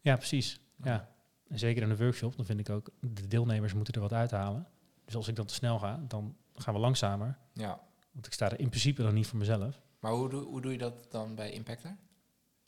Ja, 0.00 0.16
precies. 0.16 0.60
Ja. 0.76 0.92
ja. 0.92 1.08
En 1.48 1.58
zeker 1.58 1.82
in 1.82 1.90
een 1.90 1.96
workshop, 1.96 2.36
dan 2.36 2.44
vind 2.44 2.60
ik 2.60 2.70
ook, 2.70 2.90
de 3.00 3.28
deelnemers 3.28 3.74
moeten 3.74 3.94
er 3.94 4.00
wat 4.00 4.12
uithalen. 4.12 4.66
Dus 5.04 5.16
als 5.16 5.28
ik 5.28 5.36
dan 5.36 5.46
te 5.46 5.54
snel 5.54 5.78
ga, 5.78 6.04
dan 6.08 6.36
gaan 6.54 6.74
we 6.74 6.80
langzamer. 6.80 7.38
Ja. 7.52 7.87
Want 8.18 8.26
ik 8.26 8.36
sta 8.36 8.50
er 8.50 8.60
in 8.60 8.68
principe 8.68 9.02
dan 9.02 9.14
niet 9.14 9.26
voor 9.26 9.38
mezelf. 9.38 9.80
Maar 10.00 10.12
hoe 10.12 10.28
doe, 10.28 10.44
hoe 10.44 10.60
doe 10.60 10.72
je 10.72 10.78
dat 10.78 11.06
dan 11.10 11.34
bij 11.34 11.50
Impactor? 11.50 11.96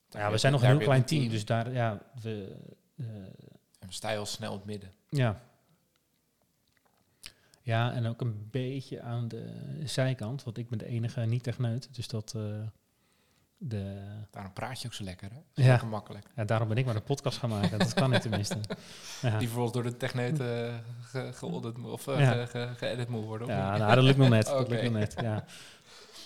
Ja, 0.09 0.31
we 0.31 0.39
zijn 0.39 0.53
nog 0.53 0.63
een 0.63 0.69
heel 0.69 0.79
klein 0.79 1.05
team, 1.05 1.21
team, 1.21 1.33
dus 1.33 1.45
daar, 1.45 1.73
ja, 1.73 2.03
we... 2.23 2.57
Uh, 2.95 3.07
en 3.79 3.93
sta 3.93 4.11
je 4.11 4.19
al 4.19 4.27
snel 4.27 4.53
het 4.53 4.65
midden. 4.65 4.93
Ja, 5.09 5.43
ja, 7.63 7.93
en 7.93 8.07
ook 8.07 8.21
een 8.21 8.49
beetje 8.51 9.01
aan 9.01 9.29
de 9.29 9.53
zijkant, 9.85 10.43
want 10.45 10.59
ik 10.59 10.69
ben 10.69 10.79
de 10.79 10.87
enige 10.87 11.21
niet-techneut. 11.21 11.95
Dus 11.95 12.09
dat 12.09 12.35
uh, 12.37 12.67
de... 13.63 14.09
Daarom 14.31 14.53
praat 14.53 14.81
je 14.81 14.87
ook 14.87 14.95
zo 14.95 15.05
lekker, 15.05 15.31
hè? 15.31 15.63
Ja. 15.63 15.69
Lekker 15.69 15.89
makkelijk. 15.89 16.27
Ja, 16.37 16.45
daarom 16.45 16.69
ben 16.69 16.77
ik 16.77 16.85
maar 16.85 16.95
een 16.95 17.03
podcast 17.03 17.39
gaan 17.39 17.51
maken. 17.51 17.79
dat 17.79 17.95
kan 17.95 18.15
ik 18.15 18.21
tenminste. 18.21 18.59
Ja. 19.23 19.39
Die 19.39 19.47
vervolgens 19.47 19.75
door 19.75 19.83
de 19.83 19.97
techneut 19.97 20.41
uh, 20.41 20.75
ge 21.03 21.47
of 21.83 22.07
uh, 22.07 22.21
ja. 22.21 22.33
ge 22.33 22.47
ge 22.47 22.75
geëdit 22.77 23.09
moet 23.09 23.25
worden. 23.25 23.49
Ja, 23.49 23.77
nou, 23.77 23.95
dat 23.95 24.05
lukt 24.05 24.19
nog 24.19 24.29
net. 24.29 24.49
okay. 24.49 24.59
Dat 24.61 24.69
lukt 24.69 24.83
nog 24.83 24.93
net, 24.93 25.15
ja. 25.21 25.45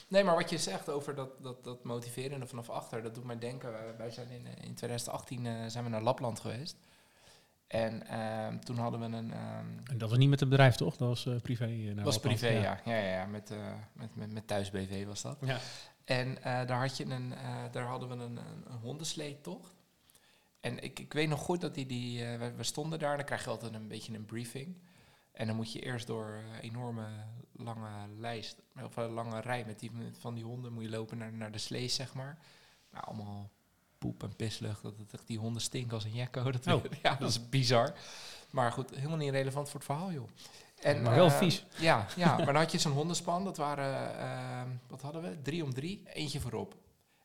Nee, 0.08 0.24
maar 0.24 0.34
wat 0.34 0.50
je 0.50 0.58
zegt 0.58 0.90
over 0.90 1.14
dat, 1.14 1.42
dat, 1.42 1.64
dat 1.64 1.84
motiverende 1.84 2.46
vanaf 2.46 2.70
achter, 2.70 3.02
dat 3.02 3.14
doet 3.14 3.24
mij 3.24 3.38
denken. 3.38 3.72
Wij 3.98 4.10
zijn 4.10 4.30
in, 4.30 4.46
eh, 4.46 4.64
in 4.64 4.74
2018 4.74 5.44
uh, 5.44 5.52
zijn 5.66 5.84
we 5.84 5.90
naar 5.90 6.02
Lapland 6.02 6.40
geweest. 6.40 6.76
En 7.66 8.02
uh, 8.10 8.46
toen 8.48 8.76
hadden 8.76 9.00
we 9.00 9.06
een. 9.06 9.30
Um, 9.30 9.80
en 9.84 9.98
dat 9.98 10.08
was 10.08 10.18
niet 10.18 10.28
met 10.28 10.40
een 10.40 10.48
bedrijf, 10.48 10.74
toch? 10.74 10.96
Dat 10.96 11.08
was 11.08 11.26
uh, 11.26 11.40
privé. 11.40 11.92
Dat 11.94 12.04
was 12.04 12.18
privé, 12.18 12.48
ja. 12.48 12.60
Ja, 12.60 12.80
ja, 12.84 12.96
ja, 12.96 13.08
ja 13.08 13.26
met, 13.26 13.50
uh, 13.50 13.58
met, 13.92 14.16
met, 14.16 14.32
met 14.32 14.46
thuis 14.46 14.70
BV 14.70 15.06
was 15.06 15.22
dat. 15.22 15.36
Ja. 15.40 15.58
En 16.04 16.28
uh, 16.28 16.44
daar, 16.44 16.80
had 16.80 16.96
je 16.96 17.04
een, 17.04 17.34
daar 17.70 17.86
hadden 17.86 18.08
we 18.08 18.14
een, 18.14 18.36
een, 18.36 18.64
een 18.66 18.78
hondensleetocht. 18.78 19.74
En 20.60 20.82
ik, 20.82 20.98
ik 20.98 21.12
weet 21.12 21.28
nog 21.28 21.40
goed 21.40 21.60
dat 21.60 21.74
die, 21.74 21.86
die 21.86 22.24
we, 22.24 22.52
we, 22.56 22.62
stonden 22.62 22.98
daar. 22.98 23.16
Dan 23.16 23.26
krijg 23.26 23.44
je 23.44 23.50
altijd 23.50 23.74
een 23.74 23.88
beetje 23.88 24.14
een 24.14 24.24
briefing. 24.24 24.76
En 25.32 25.46
dan 25.46 25.56
moet 25.56 25.72
je 25.72 25.80
eerst 25.80 26.06
door 26.06 26.26
een 26.26 26.60
enorme 26.60 27.08
lange 27.52 28.08
lijst, 28.18 28.62
of 28.82 28.96
een 28.96 29.10
lange 29.10 29.40
rij 29.40 29.64
met 29.64 29.78
die, 29.78 29.90
van 30.18 30.34
die 30.34 30.44
honden, 30.44 30.72
moet 30.72 30.82
je 30.82 30.88
lopen 30.88 31.18
naar, 31.18 31.32
naar 31.32 31.52
de 31.52 31.58
slee, 31.58 31.88
zeg 31.88 32.14
maar. 32.14 32.38
Nou, 32.90 33.04
allemaal 33.04 33.50
poep 33.98 34.22
en 34.22 34.36
pislucht. 34.36 34.82
Dat, 34.82 34.94
dat, 35.10 35.22
die 35.26 35.38
honden 35.38 35.62
stinken 35.62 35.92
als 35.92 36.04
een 36.04 36.14
jekko. 36.14 36.50
Dat, 36.50 36.66
oh. 36.66 36.84
Ja, 37.02 37.14
dat 37.14 37.28
is 37.28 37.48
bizar. 37.48 37.94
Maar 38.50 38.72
goed, 38.72 38.94
helemaal 38.94 39.16
niet 39.16 39.30
relevant 39.30 39.68
voor 39.68 39.80
het 39.80 39.88
verhaal, 39.88 40.12
joh. 40.12 40.28
En, 40.84 41.02
maar 41.02 41.14
wel 41.14 41.26
uh, 41.26 41.38
vies. 41.38 41.64
Ja, 41.76 42.06
ja, 42.16 42.36
maar 42.36 42.46
dan 42.46 42.56
had 42.56 42.72
je 42.72 42.78
zo'n 42.78 42.92
hondenspan. 42.92 43.44
Dat 43.44 43.56
waren, 43.56 44.16
uh, 44.18 44.62
wat 44.88 45.02
hadden 45.02 45.22
we? 45.22 45.42
Drie 45.42 45.64
om 45.64 45.74
drie, 45.74 46.02
eentje 46.12 46.40
voorop. 46.40 46.74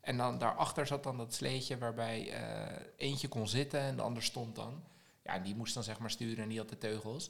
En 0.02 0.18
dan 0.18 0.38
daarachter 0.38 0.88
zat 0.88 1.04
dan 1.04 1.18
dat 1.18 1.34
sleetje 1.34 1.78
waarbij 1.78 2.28
uh, 2.28 2.76
eentje 2.98 3.28
kon 3.28 3.48
zitten 3.48 3.80
en 3.80 3.96
de 3.96 4.02
ander 4.02 4.24
stond 4.24 4.56
dan. 4.56 4.84
Ja, 5.24 5.34
en 5.34 5.44
die 5.44 5.56
moest 5.56 5.74
dan 5.74 5.84
zeg 5.84 6.00
maar 6.00 6.12
sturen 6.12 6.44
en 6.44 6.50
die 6.50 6.58
had 6.58 6.70
de 6.70 6.78
teugels. 6.78 7.30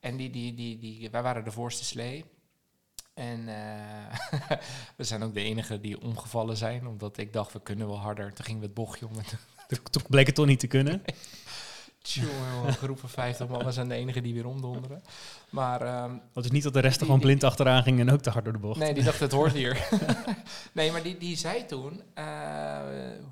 En 0.00 0.16
die, 0.16 0.30
die, 0.30 0.54
die, 0.54 0.78
die, 0.78 1.10
wij 1.10 1.22
waren 1.22 1.44
de 1.44 1.52
voorste 1.52 1.84
slee. 1.84 2.24
En 3.14 3.40
uh, 3.40 4.38
we 4.96 5.04
zijn 5.04 5.22
ook 5.22 5.34
de 5.34 5.42
enige 5.42 5.80
die 5.80 6.00
omgevallen 6.00 6.56
zijn, 6.56 6.86
omdat 6.86 7.18
ik 7.18 7.32
dacht, 7.32 7.52
we 7.52 7.62
kunnen 7.62 7.86
wel 7.86 7.98
harder. 7.98 8.32
Toen 8.32 8.44
gingen 8.44 8.60
we 8.60 8.66
het 8.66 8.74
bochtje 8.74 9.06
om. 9.06 9.12
Toen 9.90 10.02
bleek 10.08 10.26
het 10.26 10.34
toch 10.34 10.46
niet 10.46 10.60
te 10.60 10.66
kunnen. 10.66 11.02
Tjonge, 12.02 12.66
een 12.66 12.72
groep 12.72 12.98
van 12.98 13.08
50 13.08 13.48
man, 13.48 13.64
we 13.64 13.72
zijn 13.72 13.88
de 13.88 13.94
enige 13.94 14.20
die 14.20 14.34
weer 14.34 14.46
omdonderen. 14.46 15.02
Maar... 15.50 16.04
Um, 16.04 16.22
dat 16.32 16.44
is 16.44 16.50
niet 16.50 16.62
dat 16.62 16.72
de 16.72 16.80
rest 16.80 17.00
er 17.00 17.04
gewoon 17.04 17.20
blind 17.20 17.44
achteraan 17.44 17.82
ging 17.82 18.00
en 18.00 18.10
ook 18.10 18.20
te 18.20 18.30
hard 18.30 18.44
door 18.44 18.52
de 18.52 18.58
bocht. 18.58 18.78
Nee, 18.78 18.94
die 18.94 19.04
dacht, 19.04 19.20
het 19.20 19.32
hoort 19.32 19.52
hier. 19.52 19.88
nee, 20.72 20.92
maar 20.92 21.02
die, 21.02 21.18
die 21.18 21.36
zei 21.36 21.66
toen, 21.66 22.02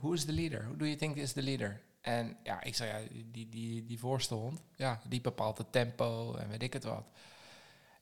hoe 0.00 0.10
uh, 0.10 0.16
is 0.16 0.26
de 0.26 0.32
leader? 0.32 0.62
Who 0.62 0.76
do 0.76 0.84
you 0.84 0.96
think 0.96 1.16
is 1.16 1.32
the 1.32 1.42
leader? 1.42 1.80
En 2.00 2.36
ja, 2.42 2.62
ik 2.62 2.74
zei, 2.74 2.90
ja, 2.90 3.08
die, 3.32 3.48
die, 3.48 3.84
die 3.84 3.98
voorste 3.98 4.34
hond, 4.34 4.60
ja, 4.76 5.00
die 5.08 5.20
bepaalt 5.20 5.58
het 5.58 5.72
tempo 5.72 6.34
en 6.34 6.48
weet 6.48 6.62
ik 6.62 6.72
het 6.72 6.84
wat. 6.84 7.06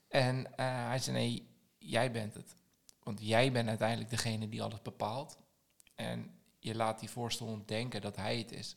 En 0.09 0.39
uh, 0.39 0.47
hij 0.87 0.99
zei, 0.99 1.17
nee, 1.17 1.49
jij 1.79 2.11
bent 2.11 2.35
het. 2.35 2.55
Want 3.03 3.19
jij 3.23 3.53
bent 3.53 3.69
uiteindelijk 3.69 4.11
degene 4.11 4.49
die 4.49 4.63
alles 4.63 4.83
bepaalt. 4.83 5.39
En 5.95 6.31
je 6.59 6.75
laat 6.75 7.01
die 7.01 7.11
voorste 7.11 7.45
hond 7.45 7.69
denken 7.69 8.01
dat 8.01 8.17
hij 8.17 8.39
het 8.39 8.53
is. 8.53 8.77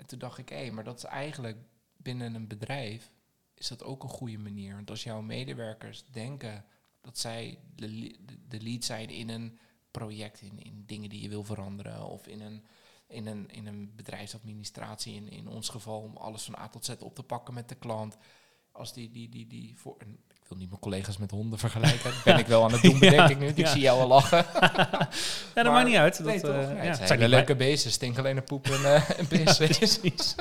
En 0.00 0.06
toen 0.06 0.18
dacht 0.18 0.38
ik, 0.38 0.48
hé, 0.48 0.70
maar 0.70 0.84
dat 0.84 0.96
is 0.96 1.04
eigenlijk 1.04 1.58
binnen 1.96 2.34
een 2.34 2.48
bedrijf, 2.48 3.12
is 3.54 3.68
dat 3.68 3.82
ook 3.82 4.02
een 4.02 4.08
goede 4.08 4.38
manier. 4.38 4.74
Want 4.74 4.90
als 4.90 5.02
jouw 5.02 5.20
medewerkers 5.20 6.04
denken 6.10 6.64
dat 7.00 7.18
zij 7.18 7.58
de, 7.74 8.60
lead 8.60 8.84
zijn 8.84 9.08
in 9.08 9.28
een 9.28 9.58
project, 9.90 10.40
in, 10.40 10.62
in 10.62 10.82
dingen 10.86 11.08
die 11.08 11.22
je 11.22 11.28
wil 11.28 11.44
veranderen, 11.44 12.06
of 12.06 12.26
in 12.26 12.40
een, 12.40 12.64
in 13.06 13.26
een, 13.26 13.50
in 13.50 13.66
een 13.66 13.94
bedrijfsadministratie, 13.96 15.14
in, 15.14 15.28
in 15.28 15.48
ons 15.48 15.68
geval 15.68 16.00
om 16.00 16.16
alles 16.16 16.42
van 16.42 16.58
A 16.58 16.68
tot 16.68 16.84
Z 16.84 16.90
op 16.98 17.14
te 17.14 17.22
pakken 17.22 17.54
met 17.54 17.68
de 17.68 17.74
klant. 17.74 18.16
Als 18.72 18.92
die, 18.92 19.10
die, 19.10 19.28
die, 19.28 19.46
die 19.46 19.76
voor, 19.76 19.96
en 19.98 20.12
ik 20.12 20.29
wil 20.50 20.58
niet 20.58 20.68
mijn 20.68 20.80
collega's 20.80 21.16
met 21.16 21.30
honden 21.30 21.58
vergelijken, 21.58 22.10
dat 22.12 22.24
ben 22.24 22.38
ik 22.38 22.46
wel 22.46 22.64
aan 22.64 22.72
het 22.72 22.82
doen, 22.90 22.98
bedenk 22.98 23.14
ja, 23.14 23.28
ik 23.28 23.38
nu. 23.38 23.46
Ik 23.46 23.56
ja. 23.56 23.68
zie 23.68 23.80
jou 23.80 24.00
al 24.00 24.08
lachen. 24.08 24.46
ja, 25.54 25.62
dat 25.62 25.64
maakt 25.64 25.86
niet 25.86 25.96
uit. 25.96 26.16
Dat, 26.16 26.26
nee, 26.26 26.40
toch? 26.40 26.52
ja, 26.52 26.74
het 26.74 26.96
zijn 26.96 27.18
hele 27.18 27.28
leuke 27.28 27.56
beesten, 27.56 27.90
stink 27.90 28.18
alleen 28.18 28.36
een 28.36 28.44
poep 28.44 28.66
en, 28.66 28.80
uh, 28.90 29.18
en 29.18 29.26
pis. 29.26 29.56
Precies. 29.56 30.34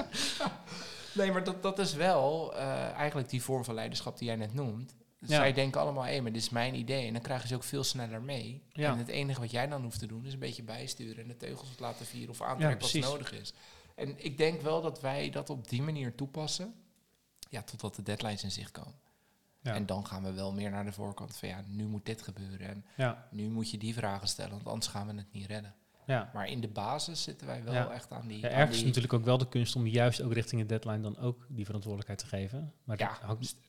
Nee, 1.13 1.31
maar 1.31 1.43
dat, 1.43 1.63
dat 1.63 1.79
is 1.79 1.93
wel 1.93 2.55
eh, 2.55 2.91
eigenlijk 2.91 3.29
die 3.29 3.43
vorm 3.43 3.63
van 3.63 3.73
leiderschap 3.73 4.17
die 4.17 4.27
jij 4.27 4.35
net 4.35 4.53
noemt. 4.53 4.95
Ja. 5.19 5.35
Zij 5.35 5.53
denken 5.53 5.81
allemaal, 5.81 6.05
hé, 6.05 6.21
maar 6.21 6.31
dit 6.31 6.41
is 6.41 6.49
mijn 6.49 6.75
idee. 6.75 7.07
En 7.07 7.13
dan 7.13 7.21
krijgen 7.21 7.47
ze 7.47 7.55
ook 7.55 7.63
veel 7.63 7.83
sneller 7.83 8.21
mee. 8.21 8.63
Ja. 8.71 8.91
En 8.91 8.97
het 8.97 9.07
enige 9.07 9.39
wat 9.39 9.51
jij 9.51 9.67
dan 9.67 9.83
hoeft 9.83 9.99
te 9.99 10.07
doen, 10.07 10.25
is 10.25 10.33
een 10.33 10.39
beetje 10.39 10.63
bijsturen 10.63 11.23
en 11.23 11.27
de 11.27 11.37
teugels 11.37 11.69
wat 11.69 11.79
laten 11.79 12.05
vieren 12.05 12.29
of 12.29 12.41
aantrekken 12.41 12.81
als 12.81 12.91
precies. 12.91 13.09
nodig 13.09 13.31
is. 13.31 13.53
En 13.95 14.25
ik 14.25 14.37
denk 14.37 14.61
wel 14.61 14.81
dat 14.81 15.01
wij 15.01 15.29
dat 15.29 15.49
op 15.49 15.69
die 15.69 15.81
manier 15.81 16.15
toepassen, 16.15 16.73
ja, 17.49 17.61
totdat 17.61 17.95
de 17.95 18.03
deadlines 18.03 18.43
in 18.43 18.51
zicht 18.51 18.71
komen. 18.71 18.95
Ja. 19.61 19.73
En 19.73 19.85
dan 19.85 20.05
gaan 20.07 20.23
we 20.23 20.31
wel 20.33 20.53
meer 20.53 20.69
naar 20.71 20.85
de 20.85 20.91
voorkant 20.91 21.37
van, 21.37 21.49
ja, 21.49 21.61
nu 21.67 21.85
moet 21.87 22.05
dit 22.05 22.21
gebeuren. 22.21 22.67
En 22.67 22.85
Ja, 22.97 23.27
nu 23.31 23.49
moet 23.49 23.69
je 23.71 23.77
die 23.77 23.93
vragen 23.93 24.27
stellen, 24.27 24.51
want 24.51 24.67
anders 24.67 24.87
gaan 24.87 25.07
we 25.07 25.13
het 25.13 25.31
niet 25.31 25.45
redden. 25.45 25.73
ja. 26.05 26.29
Maar 26.33 26.47
in 26.47 26.61
de 26.61 26.67
basis 26.67 27.23
zitten 27.23 27.47
wij 27.47 27.63
wel 27.63 27.73
Ja. 27.73 27.89
echt 27.91 28.11
aan 28.11 28.27
die... 28.27 28.39
Ja, 28.39 28.47
ergens 28.49 28.77
is 28.77 28.83
natuurlijk 28.83 29.13
ook 29.13 29.23
wel 29.23 29.37
de 29.37 29.47
kunst 29.49 29.75
om 29.75 29.87
juist 29.87 30.21
ook 30.21 30.33
richting 30.33 30.61
de 30.61 30.67
deadline 30.67 31.01
dan 31.01 31.17
ook 31.17 31.45
die 31.49 31.65
verantwoordelijkheid 31.65 32.19
te 32.19 32.25
geven. 32.37 32.73
Maar 32.83 32.99
Ja, 32.99 33.17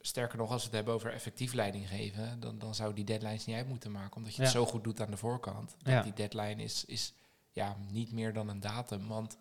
sterker 0.01 0.39
nog, 0.39 0.51
als 0.51 0.61
we 0.61 0.67
het 0.67 0.77
hebben 0.77 0.95
over 0.95 1.13
effectief 1.13 1.53
leiding 1.53 1.89
geven, 1.89 2.41
dan, 2.41 2.59
dan 2.59 2.75
zou 2.75 2.95
die 2.95 3.05
deadlines 3.05 3.45
niet 3.47 3.57
uit 3.57 3.69
moeten 3.69 3.91
maken, 3.93 4.17
omdat 4.17 4.35
je 4.35 4.43
het 4.43 4.51
zo 4.51 4.67
goed 4.67 4.85
doet 4.85 5.01
aan 5.01 5.11
de 5.11 5.17
voorkant. 5.17 5.77
Dat. 5.83 6.03
Die 6.05 6.13
deadline 6.13 6.63
is, 6.63 6.85
is 6.85 7.15
ja, 7.51 7.77
niet 7.91 8.13
meer 8.13 8.33
dan 8.33 8.49
een 8.49 8.61
datum, 8.61 9.07
want 9.09 9.39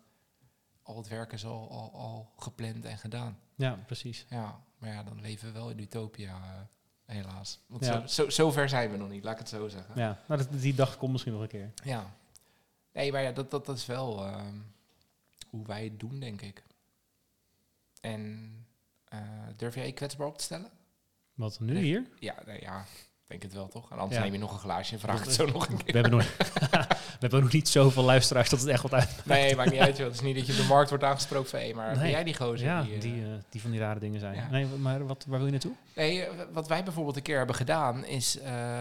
al 0.82 0.96
het 0.96 1.08
werk 1.08 1.32
is 1.32 1.44
al, 1.44 1.70
al, 1.70 1.92
al 1.92 2.32
gepland 2.36 2.84
en 2.84 2.98
gedaan. 2.98 3.38
ja, 3.54 3.78
precies. 3.86 4.26
Ja, 4.30 4.60
maar 4.80 4.90
ja, 4.90 5.02
dan 5.02 5.20
leven 5.20 5.46
we 5.46 5.58
wel 5.58 5.70
in 5.70 5.78
utopia, 5.78 6.34
eh, 6.34 6.60
helaas. 7.16 7.58
Want 7.66 7.84
Ja. 7.84 8.06
zo, 8.06 8.22
zo, 8.24 8.30
zo 8.30 8.50
ver 8.50 8.68
zijn 8.68 8.90
we 8.90 8.96
nog 8.96 9.08
niet, 9.08 9.24
laat 9.24 9.32
ik 9.32 9.38
het 9.38 9.48
zo 9.48 9.68
zeggen. 9.68 9.94
Ja, 9.96 10.22
nou, 10.28 10.40
dat, 10.42 10.60
die 10.60 10.74
dag 10.74 10.96
komt 10.96 11.12
misschien 11.12 11.32
nog 11.32 11.42
een 11.42 11.48
keer. 11.48 11.72
Ja. 11.84 12.14
Nee, 12.92 13.12
maar 13.12 13.22
ja, 13.22 13.32
dat, 13.32 13.50
dat, 13.50 13.66
dat 13.66 13.76
is 13.76 13.86
wel 13.86 14.26
ehm, 14.26 14.54
hoe 15.50 15.66
wij 15.66 15.84
het 15.84 16.00
doen, 16.00 16.20
denk 16.20 16.40
ik. 16.42 16.62
En 18.00 18.52
eh, 19.04 19.20
durf 19.56 19.74
jij 19.74 19.86
je 19.86 19.92
kwetsbaar 19.92 20.26
op 20.26 20.38
te 20.38 20.44
stellen? 20.44 20.70
Wat 21.34 21.60
nu 21.60 21.72
Nee. 21.72 21.82
hier? 21.82 22.08
Ja, 22.18 22.34
nee, 22.46 22.60
ja, 22.60 22.84
denk 23.30 23.42
het 23.42 23.52
wel 23.52 23.68
toch? 23.68 23.90
En 23.90 23.98
anders 23.98 24.16
Ja. 24.16 24.22
neem 24.22 24.32
je 24.32 24.38
nog 24.38 24.52
een 24.52 24.58
glaasje 24.58 24.92
en 24.94 25.00
vraag 25.00 25.16
Dat 25.16 25.26
het 25.26 25.34
zo 25.34 25.46
nog 25.46 25.68
een 25.68 25.76
We 25.76 25.82
keer. 25.84 25.94
hebben, 25.94 26.10
nog, 26.12 26.22
we 26.70 27.16
hebben 27.18 27.40
nog 27.40 27.52
niet 27.52 27.68
zoveel 27.68 28.02
luisteraars 28.02 28.48
dat 28.48 28.60
het 28.60 28.68
echt 28.68 28.82
wat 28.82 28.92
uit. 28.94 29.20
Nee, 29.24 29.56
maakt 29.56 29.70
niet 29.70 29.80
uit. 29.80 29.96
joh. 29.96 30.06
Het 30.06 30.14
is 30.14 30.20
niet 30.22 30.36
dat 30.36 30.46
je 30.46 30.52
op 30.52 30.58
de 30.58 30.64
markt 30.64 30.88
wordt 30.88 31.04
aangesproken 31.04 31.50
van... 31.50 31.58
hé, 31.58 31.74
maar 31.74 31.96
Nee. 31.96 32.10
jij 32.10 32.24
die 32.24 32.34
gozer? 32.36 32.66
Ja, 32.66 32.82
die, 32.82 32.98
die, 32.98 33.22
eh, 33.22 33.32
eh, 33.34 33.40
die 33.50 33.60
van 33.60 33.70
die 33.70 33.80
rare 33.80 33.98
dingen 34.00 34.20
zijn. 34.20 34.34
Ja. 34.34 34.48
Nee, 34.50 34.66
maar 34.66 35.06
wat, 35.06 35.24
waar 35.28 35.36
wil 35.36 35.46
je 35.46 35.52
naartoe? 35.52 35.72
Nee, 35.94 36.24
eh, 36.24 36.44
wat 36.52 36.68
wij 36.68 36.84
bijvoorbeeld 36.84 37.16
een 37.16 37.22
keer 37.22 37.36
hebben 37.38 37.56
gedaan 37.56 38.04
is... 38.04 38.38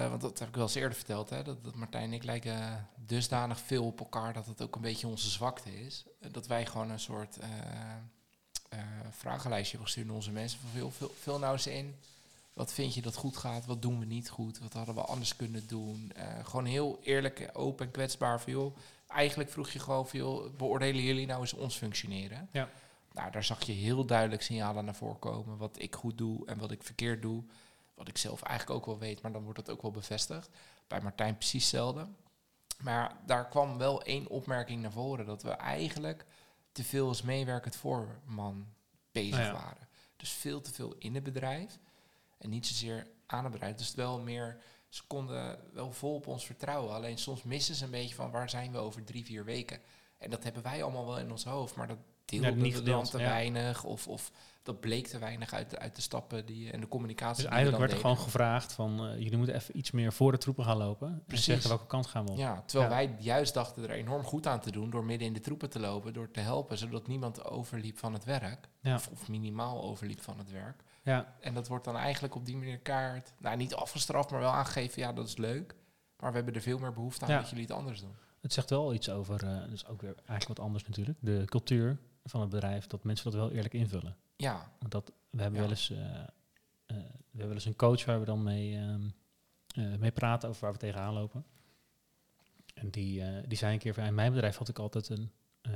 want 0.09 0.21
dat 0.21 0.39
heb 0.39 0.47
ik 0.47 0.55
wel 0.55 0.63
eens 0.63 0.75
eerder 0.75 0.95
verteld... 0.97 1.29
Hè, 1.29 1.43
dat, 1.43 1.63
dat 1.63 1.75
Martijn 1.75 2.03
en 2.03 2.13
ik 2.13 2.23
lijken 2.23 2.87
dusdanig 3.05 3.59
veel 3.65 3.85
op 3.85 3.99
elkaar... 3.99 4.33
dat 4.33 4.45
het 4.45 4.61
ook 4.61 4.75
een 4.75 4.81
beetje 4.81 5.07
onze 5.07 5.29
zwakte 5.29 5.85
is. 5.85 6.03
Dat 6.31 6.47
wij 6.47 6.65
gewoon 6.65 6.89
een 6.89 6.99
soort 6.99 7.37
vragenlijstje 9.11 9.69
hebben 9.69 9.85
gestuurd 9.85 10.07
naar 10.07 10.15
onze 10.15 10.31
mensen. 10.31 10.59
Van 10.59 10.69
veel, 10.73 10.91
veel, 10.91 11.13
veel 11.19 11.39
nou 11.39 11.53
eens 11.53 11.67
in... 11.67 11.95
Wat 12.59 12.73
vind 12.73 12.93
je 12.93 13.01
dat 13.01 13.15
goed 13.15 13.37
gaat? 13.37 13.65
Wat 13.65 13.81
doen 13.81 13.99
we 13.99 14.05
niet 14.05 14.29
goed? 14.29 14.59
Wat 14.59 14.73
hadden 14.73 14.95
we 14.95 15.01
anders 15.01 15.35
kunnen 15.35 15.67
doen? 15.67 16.11
Eh, 16.15 16.45
gewoon 16.45 16.65
heel 16.65 16.99
eerlijk, 17.01 17.49
open 17.53 17.85
en 17.85 17.91
kwetsbaar. 17.91 18.41
Van, 18.41 18.53
joh, 18.53 18.77
eigenlijk 19.07 19.49
vroeg 19.49 19.69
je 19.69 19.79
gewoon 19.79 20.07
veel, 20.07 20.51
beoordelen 20.57 21.03
jullie 21.03 21.25
nou 21.25 21.41
eens 21.41 21.53
ons 21.53 21.77
functioneren? 21.77 22.49
Ja. 22.51 22.69
Nou, 23.13 23.31
daar 23.31 23.43
zag 23.43 23.63
je 23.63 23.71
heel 23.71 24.05
duidelijk 24.05 24.41
signalen 24.41 24.85
naar 24.85 24.95
voren 24.95 25.19
komen. 25.19 25.57
Wat 25.57 25.81
ik 25.81 25.95
goed 25.95 26.17
doe 26.17 26.45
en 26.47 26.57
wat 26.57 26.71
ik 26.71 26.83
verkeerd 26.83 27.21
doe. 27.21 27.43
Wat 27.93 28.07
ik 28.07 28.17
zelf 28.17 28.41
eigenlijk 28.41 28.79
ook 28.79 28.85
wel 28.85 28.99
weet, 28.99 29.21
maar 29.21 29.31
dan 29.31 29.43
wordt 29.43 29.65
dat 29.65 29.69
ook 29.69 29.81
wel 29.81 29.91
bevestigd. 29.91 30.49
Bij 30.87 31.01
Martijn 31.01 31.37
precies 31.37 31.61
hetzelfde. 31.61 32.07
Maar 32.81 33.15
daar 33.25 33.47
kwam 33.47 33.77
wel 33.77 34.03
één 34.03 34.27
opmerking 34.27 34.81
naar 34.81 34.91
voren. 34.91 35.25
Dat 35.25 35.43
we 35.43 35.51
eigenlijk 35.51 36.25
te 36.71 36.83
veel 36.83 37.07
als 37.07 37.21
meewerkend 37.21 37.75
voorman 37.75 38.67
bezig 39.11 39.45
ja. 39.45 39.53
waren. 39.53 39.87
Dus 40.15 40.29
veel 40.29 40.61
te 40.61 40.73
veel 40.73 40.95
in 40.97 41.15
het 41.15 41.23
bedrijf. 41.23 41.79
En 42.39 42.49
niet 42.49 42.67
zozeer 42.67 43.07
aan 43.25 43.43
het 43.43 43.51
bedrijf. 43.53 43.75
Dus 43.75 43.87
het 43.87 43.95
wel 43.95 44.19
meer, 44.19 44.57
ze 44.89 45.01
konden 45.07 45.59
wel 45.73 45.91
vol 45.91 46.15
op 46.15 46.27
ons 46.27 46.45
vertrouwen. 46.45 46.93
Alleen 46.93 47.17
soms 47.17 47.43
missen 47.43 47.75
ze 47.75 47.85
een 47.85 47.91
beetje 47.91 48.15
van 48.15 48.31
waar 48.31 48.49
zijn 48.49 48.71
we 48.71 48.77
over 48.77 49.03
drie, 49.03 49.25
vier 49.25 49.45
weken. 49.45 49.79
En 50.17 50.29
dat 50.29 50.43
hebben 50.43 50.63
wij 50.63 50.83
allemaal 50.83 51.05
wel 51.05 51.19
in 51.19 51.31
ons 51.31 51.43
hoofd. 51.43 51.75
Maar 51.75 51.87
dat 51.87 51.97
Ja, 52.25 52.41
deelde 52.41 52.61
niet 52.61 52.73
we 52.75 52.81
dan 52.83 53.03
te 53.03 53.17
ja. 53.17 53.23
weinig. 53.29 53.83
Of, 53.83 54.07
of 54.07 54.31
dat 54.63 54.79
bleek 54.79 55.07
te 55.07 55.17
weinig 55.19 55.53
uit 55.53 55.69
de, 55.69 55.79
uit 55.79 55.95
de 55.95 56.01
stappen 56.01 56.45
die, 56.45 56.71
en 56.71 56.79
de 56.79 56.87
communicatie 56.87 57.43
Dus 57.43 57.51
eigenlijk 57.51 57.81
werd 57.81 57.91
er 57.91 57.99
gewoon 57.99 58.17
gevraagd 58.17 58.73
van 58.73 59.05
eh, 59.07 59.17
jullie 59.17 59.37
moeten 59.37 59.55
even 59.55 59.77
iets 59.77 59.91
meer 59.91 60.13
voor 60.13 60.31
de 60.31 60.37
troepen 60.37 60.63
gaan 60.65 60.77
lopen. 60.77 61.07
En 61.07 61.23
Precies. 61.27 61.45
zeggen 61.45 61.69
welke 61.69 61.87
kant 61.87 62.07
gaan 62.07 62.25
we 62.25 62.31
op. 62.31 62.37
Ja, 62.37 62.63
terwijl 62.65 62.89
Ja. 62.91 62.95
wij 62.95 63.15
juist 63.19 63.53
dachten 63.53 63.83
er 63.83 63.89
enorm 63.91 64.23
goed 64.23 64.47
aan 64.47 64.59
te 64.59 64.71
doen 64.71 64.89
door 64.89 65.05
midden 65.05 65.27
in 65.27 65.33
de 65.33 65.39
troepen 65.39 65.69
te 65.69 65.79
lopen, 65.79 66.13
door 66.13 66.31
te 66.31 66.39
helpen, 66.39 66.77
zodat 66.77 67.07
niemand 67.07 67.43
overliep 67.45 67.97
van 67.97 68.13
het 68.13 68.23
werk. 68.23 68.69
Ja. 68.81 68.95
Of, 68.95 69.07
of 69.07 69.27
minimaal 69.27 69.81
overliep 69.83 70.21
van 70.21 70.37
het 70.37 70.51
werk. 70.51 70.83
Ja, 71.09 71.35
En 71.39 71.53
dat 71.53 71.67
wordt 71.67 71.85
dan 71.85 71.95
eigenlijk 71.97 72.35
op 72.35 72.45
die 72.45 72.57
manier 72.57 72.79
kaart, 72.79 73.33
nou 73.37 73.57
niet 73.57 73.73
afgestraft, 73.75 74.31
maar 74.31 74.39
wel 74.39 74.51
aangegeven, 74.51 75.01
ja 75.01 75.13
dat 75.13 75.27
is 75.27 75.37
leuk. 75.37 75.75
Maar 76.17 76.29
we 76.29 76.35
hebben 76.35 76.55
er 76.55 76.61
veel 76.61 76.77
meer 76.79 76.93
behoefte 76.93 77.25
aan 77.25 77.31
Ja. 77.31 77.39
dat 77.39 77.49
jullie 77.49 77.63
het 77.65 77.73
anders 77.73 77.99
doen. 78.01 78.15
het 78.41 78.53
zegt 78.53 78.69
wel 78.69 78.93
iets 78.93 79.09
over, 79.09 79.43
eh 79.47 79.69
dus 79.69 79.85
ook 79.87 80.01
weer 80.01 80.15
eigenlijk 80.15 80.47
wat 80.47 80.59
anders 80.59 80.85
natuurlijk, 80.87 81.17
de 81.21 81.43
cultuur 81.45 81.97
van 82.23 82.41
het 82.41 82.49
bedrijf, 82.49 82.87
dat 82.87 83.03
mensen 83.03 83.25
dat 83.31 83.39
wel 83.39 83.51
eerlijk 83.51 83.73
invullen. 83.73 84.17
Ja, 84.35 84.71
Want 84.79 84.91
dat, 84.91 85.11
we 85.29 85.41
hebben 85.41 85.59
Ja. 85.59 85.65
wel 85.65 85.75
eens, 85.75 85.89
eh, 85.89 85.97
eh, 86.19 86.27
we 86.85 86.93
hebben 87.31 87.47
wel 87.47 87.51
eens 87.51 87.65
een 87.65 87.75
coach 87.75 88.05
waar 88.05 88.19
we 88.19 88.25
dan 88.25 88.43
mee, 88.43 88.75
ehm, 88.77 89.09
eh, 89.75 89.95
mee 89.99 90.11
praten 90.11 90.49
over 90.49 90.61
waar 90.61 90.71
we 90.71 90.77
tegenaan 90.77 91.13
lopen. 91.13 91.45
En 92.73 92.89
die, 92.89 93.23
die 93.47 93.57
zei 93.57 93.73
een 93.73 93.79
keer 93.79 93.93
van, 93.93 94.03
in 94.03 94.15
mijn 94.15 94.31
bedrijf 94.31 94.57
had 94.57 94.69
ik 94.69 94.79
altijd 94.79 95.09
een 95.09 95.31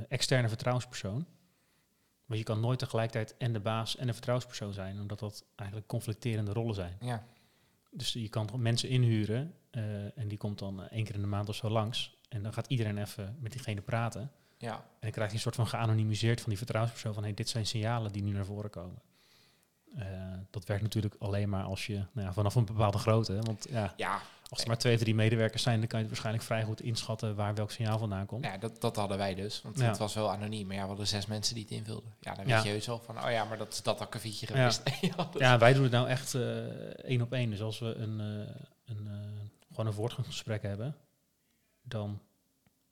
externe 0.08 0.48
vertrouwenspersoon. 0.48 1.26
Maar 2.24 2.38
je 2.38 2.44
kan 2.44 2.60
nooit 2.60 2.78
tegelijkertijd 2.78 3.36
en 3.36 3.52
de 3.52 3.60
baas 3.60 3.96
en 3.96 4.06
de 4.06 4.12
vertrouwenspersoon 4.12 4.72
zijn, 4.72 5.00
omdat 5.00 5.18
dat 5.18 5.44
eigenlijk 5.56 5.88
conflicterende 5.88 6.52
rollen 6.52 6.74
zijn. 6.74 6.96
ja, 7.00 7.26
Dus 7.90 8.12
je 8.12 8.28
kan 8.28 8.50
mensen 8.56 8.88
inhuren 8.88 9.54
eh, 9.70 10.18
en 10.18 10.28
die 10.28 10.38
komt 10.38 10.58
dan 10.58 10.82
eh, 10.82 10.86
één 10.90 11.04
keer 11.04 11.14
in 11.14 11.20
de 11.20 11.26
maand 11.26 11.48
of 11.48 11.54
zo 11.54 11.68
langs. 11.70 12.16
En 12.28 12.42
dan 12.42 12.52
gaat 12.52 12.66
iedereen 12.66 12.98
even 12.98 13.36
met 13.40 13.52
diegene 13.52 13.80
praten. 13.80 14.30
ja, 14.58 14.74
En 14.74 14.82
dan 15.00 15.10
krijg 15.10 15.28
je 15.28 15.34
een 15.34 15.40
soort 15.42 15.54
van 15.54 15.66
geanonimiseerd 15.66 16.40
van 16.40 16.48
die 16.48 16.58
vertrouwenspersoon 16.58 17.14
van 17.14 17.22
hey, 17.22 17.34
dit 17.34 17.48
zijn 17.48 17.66
signalen 17.66 18.12
die 18.12 18.22
nu 18.22 18.32
naar 18.32 18.44
voren 18.44 18.70
komen. 18.70 19.02
Eh, 19.98 20.06
dat 20.50 20.64
werkt 20.66 20.82
natuurlijk 20.82 21.14
alleen 21.18 21.48
maar 21.48 21.64
als 21.64 21.86
je 21.86 21.94
nou 22.12 22.26
ja, 22.26 22.32
vanaf 22.32 22.54
een 22.54 22.64
bepaalde 22.64 22.98
grootte. 22.98 23.32
hè, 23.32 23.40
Want 23.40 23.66
ja, 23.70 23.94
ja, 23.96 24.20
als 24.48 24.60
er 24.60 24.66
maar 24.68 24.78
twee 24.78 24.94
of 24.94 25.00
drie 25.00 25.14
medewerkers 25.14 25.62
zijn, 25.62 25.78
dan 25.78 25.88
kan 25.88 25.98
je 25.98 26.04
het 26.04 26.14
waarschijnlijk 26.14 26.44
vrij 26.44 26.64
goed 26.64 26.80
inschatten 26.80 27.34
waar 27.34 27.54
welk 27.54 27.70
signaal 27.70 27.98
vandaan 27.98 28.26
komt. 28.26 28.44
ja 28.44 28.58
dat, 28.58 28.80
dat 28.80 28.96
hadden 28.96 29.18
wij 29.18 29.34
dus. 29.34 29.62
Want 29.62 29.78
Ja. 29.78 29.84
het 29.84 29.98
was 29.98 30.14
wel 30.14 30.30
anoniem, 30.32 30.66
maar 30.66 30.76
ja, 30.76 30.82
we 30.82 30.88
hadden 30.88 31.06
zes 31.06 31.26
mensen 31.26 31.54
die 31.54 31.64
het 31.64 31.72
invulden. 31.72 32.14
Ja, 32.20 32.34
dan 32.34 32.44
weet 32.44 32.62
je 32.62 32.68
heus 32.68 32.86
wel 32.86 32.98
van, 32.98 33.24
oh 33.24 33.30
ja, 33.30 33.44
maar 33.44 33.58
dat 33.58 33.72
is 33.72 33.82
dat 33.82 34.00
akkefietje 34.00 34.46
geweest. 34.46 34.82
Ja, 35.00 35.28
Ja, 35.38 35.58
wij 35.58 35.72
doen 35.72 35.82
het 35.82 35.92
nou 35.92 36.08
echt 36.08 36.34
eh, 36.34 36.40
één 36.88 37.22
op 37.22 37.32
één. 37.32 37.50
Dus 37.50 37.62
als 37.62 37.78
we 37.78 37.94
een, 37.94 38.20
eh, 38.20 38.54
een, 38.84 39.08
gewoon 39.68 39.86
een 39.86 39.92
voortgangsgesprek 39.92 40.62
hebben, 40.62 40.96
dan, 41.82 42.20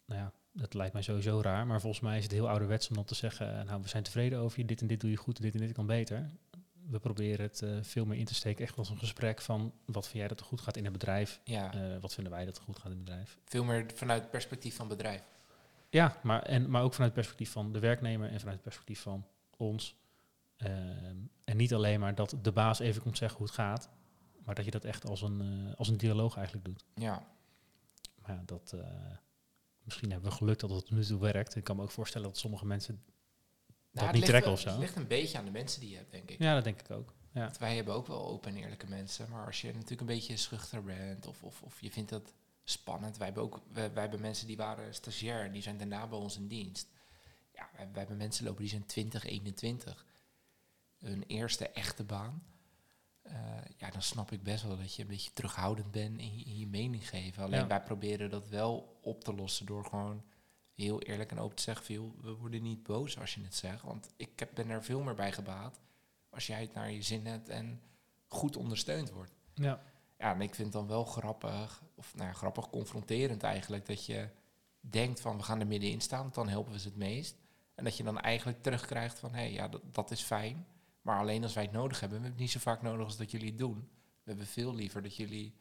nou 0.06 0.20
ja, 0.20 0.32
dat 0.52 0.74
lijkt 0.74 0.92
mij 0.92 1.02
sowieso 1.02 1.40
raar. 1.40 1.66
Maar 1.66 1.80
volgens 1.80 2.02
mij 2.02 2.16
is 2.16 2.22
het 2.22 2.32
heel 2.32 2.48
ouderwets 2.48 2.88
om 2.88 2.94
dan 2.94 3.04
te 3.04 3.14
zeggen, 3.14 3.66
nou, 3.66 3.82
we 3.82 3.88
zijn 3.88 4.02
tevreden 4.02 4.38
over 4.38 4.58
je, 4.58 4.64
dit 4.64 4.80
en 4.80 4.86
dit 4.86 5.00
doe 5.00 5.10
je 5.10 5.16
goed, 5.16 5.40
dit 5.42 5.54
en 5.54 5.60
dit 5.60 5.72
kan 5.72 5.86
beter. 5.86 6.30
We 6.88 6.98
proberen 6.98 7.44
het 7.46 7.62
eh, 7.62 7.70
veel 7.82 8.04
meer 8.04 8.18
in 8.18 8.24
te 8.24 8.34
steken, 8.34 8.64
echt 8.64 8.78
als 8.78 8.90
een 8.90 8.98
gesprek 8.98 9.40
van, 9.40 9.72
wat 9.84 10.04
vind 10.04 10.18
jij 10.18 10.28
dat 10.28 10.40
er 10.40 10.46
goed 10.46 10.60
gaat 10.60 10.76
in 10.76 10.84
het 10.84 10.92
bedrijf? 10.92 11.40
ja, 11.44 11.74
Eh, 11.74 12.00
wat 12.00 12.14
vinden 12.14 12.32
wij 12.32 12.44
dat 12.44 12.56
er 12.56 12.62
goed 12.62 12.76
gaat 12.76 12.90
in 12.90 12.96
het 12.96 13.04
bedrijf? 13.04 13.38
veel 13.44 13.64
meer 13.64 13.90
vanuit 13.94 14.20
het 14.22 14.30
perspectief 14.30 14.76
van 14.76 14.88
het 14.88 14.96
bedrijf. 14.96 15.22
Ja, 15.90 16.16
maar, 16.22 16.42
en, 16.42 16.70
maar 16.70 16.82
ook 16.82 16.92
vanuit 16.94 17.10
het 17.14 17.20
perspectief 17.20 17.52
van 17.52 17.72
de 17.72 17.78
werknemer 17.78 18.30
en 18.30 18.38
vanuit 18.38 18.54
het 18.54 18.64
perspectief 18.64 19.00
van 19.00 19.26
ons. 19.56 19.96
Ehm, 20.56 21.16
en 21.44 21.56
niet 21.56 21.74
alleen 21.74 22.00
maar 22.00 22.14
dat 22.14 22.34
de 22.42 22.52
baas 22.52 22.78
even 22.78 23.02
komt 23.02 23.18
zeggen 23.18 23.38
hoe 23.38 23.46
het 23.46 23.56
gaat, 23.56 23.90
maar 24.44 24.54
dat 24.54 24.64
je 24.64 24.70
dat 24.70 24.84
echt 24.84 25.06
als 25.06 25.22
een, 25.22 25.40
eh, 25.40 25.74
als 25.78 25.88
een 25.88 25.96
dialoog 25.96 26.36
eigenlijk 26.36 26.66
doet. 26.66 26.84
Ja, 26.94 27.26
Maar 28.22 28.30
ja, 28.36 28.42
dat, 28.46 28.74
misschien 29.82 30.10
hebben 30.10 30.30
we 30.30 30.36
geluk 30.36 30.58
dat 30.58 30.70
het 30.70 30.90
nu 30.90 31.04
toe 31.04 31.20
werkt. 31.20 31.54
Ik 31.56 31.64
kan 31.64 31.76
me 31.76 31.82
ook 31.82 31.90
voorstellen 31.90 32.26
dat 32.28 32.38
sommige 32.38 32.66
mensen... 32.66 33.02
Nou, 33.92 34.06
het 34.06 34.14
niet 34.16 34.24
ligt 34.26 34.26
trekken 34.26 34.42
wel- 34.44 34.52
of 34.52 34.60
zo. 34.60 34.68
Het 34.68 34.78
ligt 34.78 34.96
een 34.96 35.06
beetje 35.06 35.38
aan 35.38 35.44
de 35.44 35.50
mensen 35.50 35.80
die 35.80 35.90
je 35.90 35.96
hebt, 35.96 36.10
denk 36.10 36.30
ik. 36.30 36.38
Ja, 36.38 36.54
dat 36.54 36.64
denk 36.64 36.80
ik 36.80 36.90
ook. 36.90 37.12
Ja, 37.32 37.40
Want 37.44 37.58
wij 37.58 37.76
hebben 37.76 37.94
ook 37.94 38.06
wel 38.06 38.26
open 38.26 38.50
en 38.50 38.62
eerlijke 38.62 38.86
mensen. 38.88 39.30
Maar 39.30 39.46
als 39.46 39.60
je 39.60 39.72
natuurlijk 39.72 40.00
een 40.00 40.06
beetje 40.06 40.36
schuchter 40.36 40.82
bent 40.84 41.26
of, 41.26 41.42
of, 41.42 41.62
of 41.62 41.80
je 41.80 41.90
vindt 41.90 42.10
dat 42.10 42.32
spannend. 42.64 43.16
Wij 43.16 43.26
hebben 43.26 43.42
ook 43.44 43.60
wij, 43.72 43.92
wij 43.92 44.02
hebben 44.02 44.20
mensen 44.20 44.46
die 44.46 44.56
waren 44.56 44.94
stagiair 44.94 45.44
en 45.44 45.52
die 45.52 45.62
zijn 45.62 45.78
daarna 45.78 46.06
bij 46.06 46.18
ons 46.18 46.36
in 46.36 46.48
dienst. 46.48 46.88
Ja, 47.54 47.68
wij, 47.76 47.84
wij 47.90 47.98
hebben 48.00 48.16
mensen 48.16 48.44
lopen 48.44 48.60
die 48.60 48.70
zijn 48.70 48.86
20, 48.86 49.24
21. 49.24 50.06
Hun 50.98 51.24
eerste 51.26 51.68
echte 51.68 52.04
baan. 52.04 52.42
Eh, 53.22 53.34
ja, 53.76 53.90
dan 53.90 54.02
snap 54.02 54.32
ik 54.32 54.42
best 54.42 54.62
wel 54.62 54.76
dat 54.76 54.94
je 54.94 55.02
een 55.02 55.08
beetje 55.08 55.32
terughoudend 55.32 55.90
bent 55.90 56.18
in 56.20 56.38
je, 56.38 56.44
in 56.44 56.58
je 56.58 56.66
mening 56.66 57.08
geven. 57.08 57.42
Alleen 57.42 57.60
Ja. 57.60 57.66
wij 57.66 57.82
proberen 57.82 58.30
dat 58.30 58.48
wel 58.48 58.98
op 59.02 59.24
te 59.24 59.34
lossen 59.34 59.66
door 59.66 59.84
gewoon 59.84 60.22
heel 60.74 61.02
eerlijk 61.02 61.30
en 61.30 61.38
open 61.38 61.56
te 61.56 61.62
zeggen. 61.62 61.84
Veel, 61.84 62.14
we 62.20 62.34
worden 62.34 62.62
niet 62.62 62.82
boos 62.82 63.18
als 63.18 63.34
je 63.34 63.42
het 63.42 63.54
zegt. 63.54 63.82
Want 63.82 64.08
ik 64.16 64.38
heb, 64.38 64.50
ben 64.54 64.70
er 64.70 64.84
veel 64.84 65.02
meer 65.02 65.14
bij 65.14 65.32
gebaat 65.32 65.80
als 66.30 66.46
jij 66.46 66.60
het 66.60 66.74
naar 66.74 66.90
je 66.90 67.02
zin 67.02 67.26
hebt 67.26 67.48
en 67.48 67.82
goed 68.26 68.56
ondersteund 68.56 69.10
wordt. 69.10 69.32
ja. 69.54 69.82
Ja, 70.18 70.34
en 70.34 70.40
ik 70.40 70.54
vind 70.54 70.68
het 70.68 70.76
dan 70.76 70.86
wel 70.86 71.04
grappig, 71.04 71.82
of 71.94 72.14
nou 72.14 72.28
ja, 72.28 72.34
grappig 72.34 72.70
confronterend 72.70 73.42
eigenlijk, 73.42 73.86
dat 73.86 74.06
je 74.06 74.28
denkt 74.80 75.20
van 75.20 75.36
we 75.36 75.42
gaan 75.42 75.60
er 75.60 75.66
middenin 75.66 76.00
staan, 76.00 76.22
want 76.22 76.34
dan 76.34 76.48
helpen 76.48 76.72
we 76.72 76.78
ze 76.78 76.88
het 76.88 76.96
meest. 76.96 77.36
En 77.74 77.84
dat 77.84 77.96
je 77.96 78.02
dan 78.02 78.20
eigenlijk 78.20 78.62
terugkrijgt 78.62 79.18
van, 79.18 79.34
hé, 79.34 79.40
hey, 79.40 79.52
ja, 79.52 79.68
dat, 79.68 79.94
dat 79.94 80.10
is 80.10 80.22
fijn. 80.22 80.66
Maar 81.00 81.18
alleen 81.18 81.42
als 81.42 81.54
wij 81.54 81.62
het 81.62 81.72
nodig 81.72 82.00
hebben. 82.00 82.18
We 82.18 82.24
hebben 82.24 82.40
het 82.40 82.52
niet 82.54 82.62
zo 82.62 82.70
vaak 82.70 82.82
nodig 82.82 83.04
als 83.06 83.16
dat 83.16 83.30
jullie 83.30 83.48
het 83.48 83.58
doen. 83.58 83.88
We 84.22 84.30
hebben 84.30 84.46
veel 84.46 84.74
liever 84.74 85.02
dat 85.02 85.16
jullie 85.16 85.54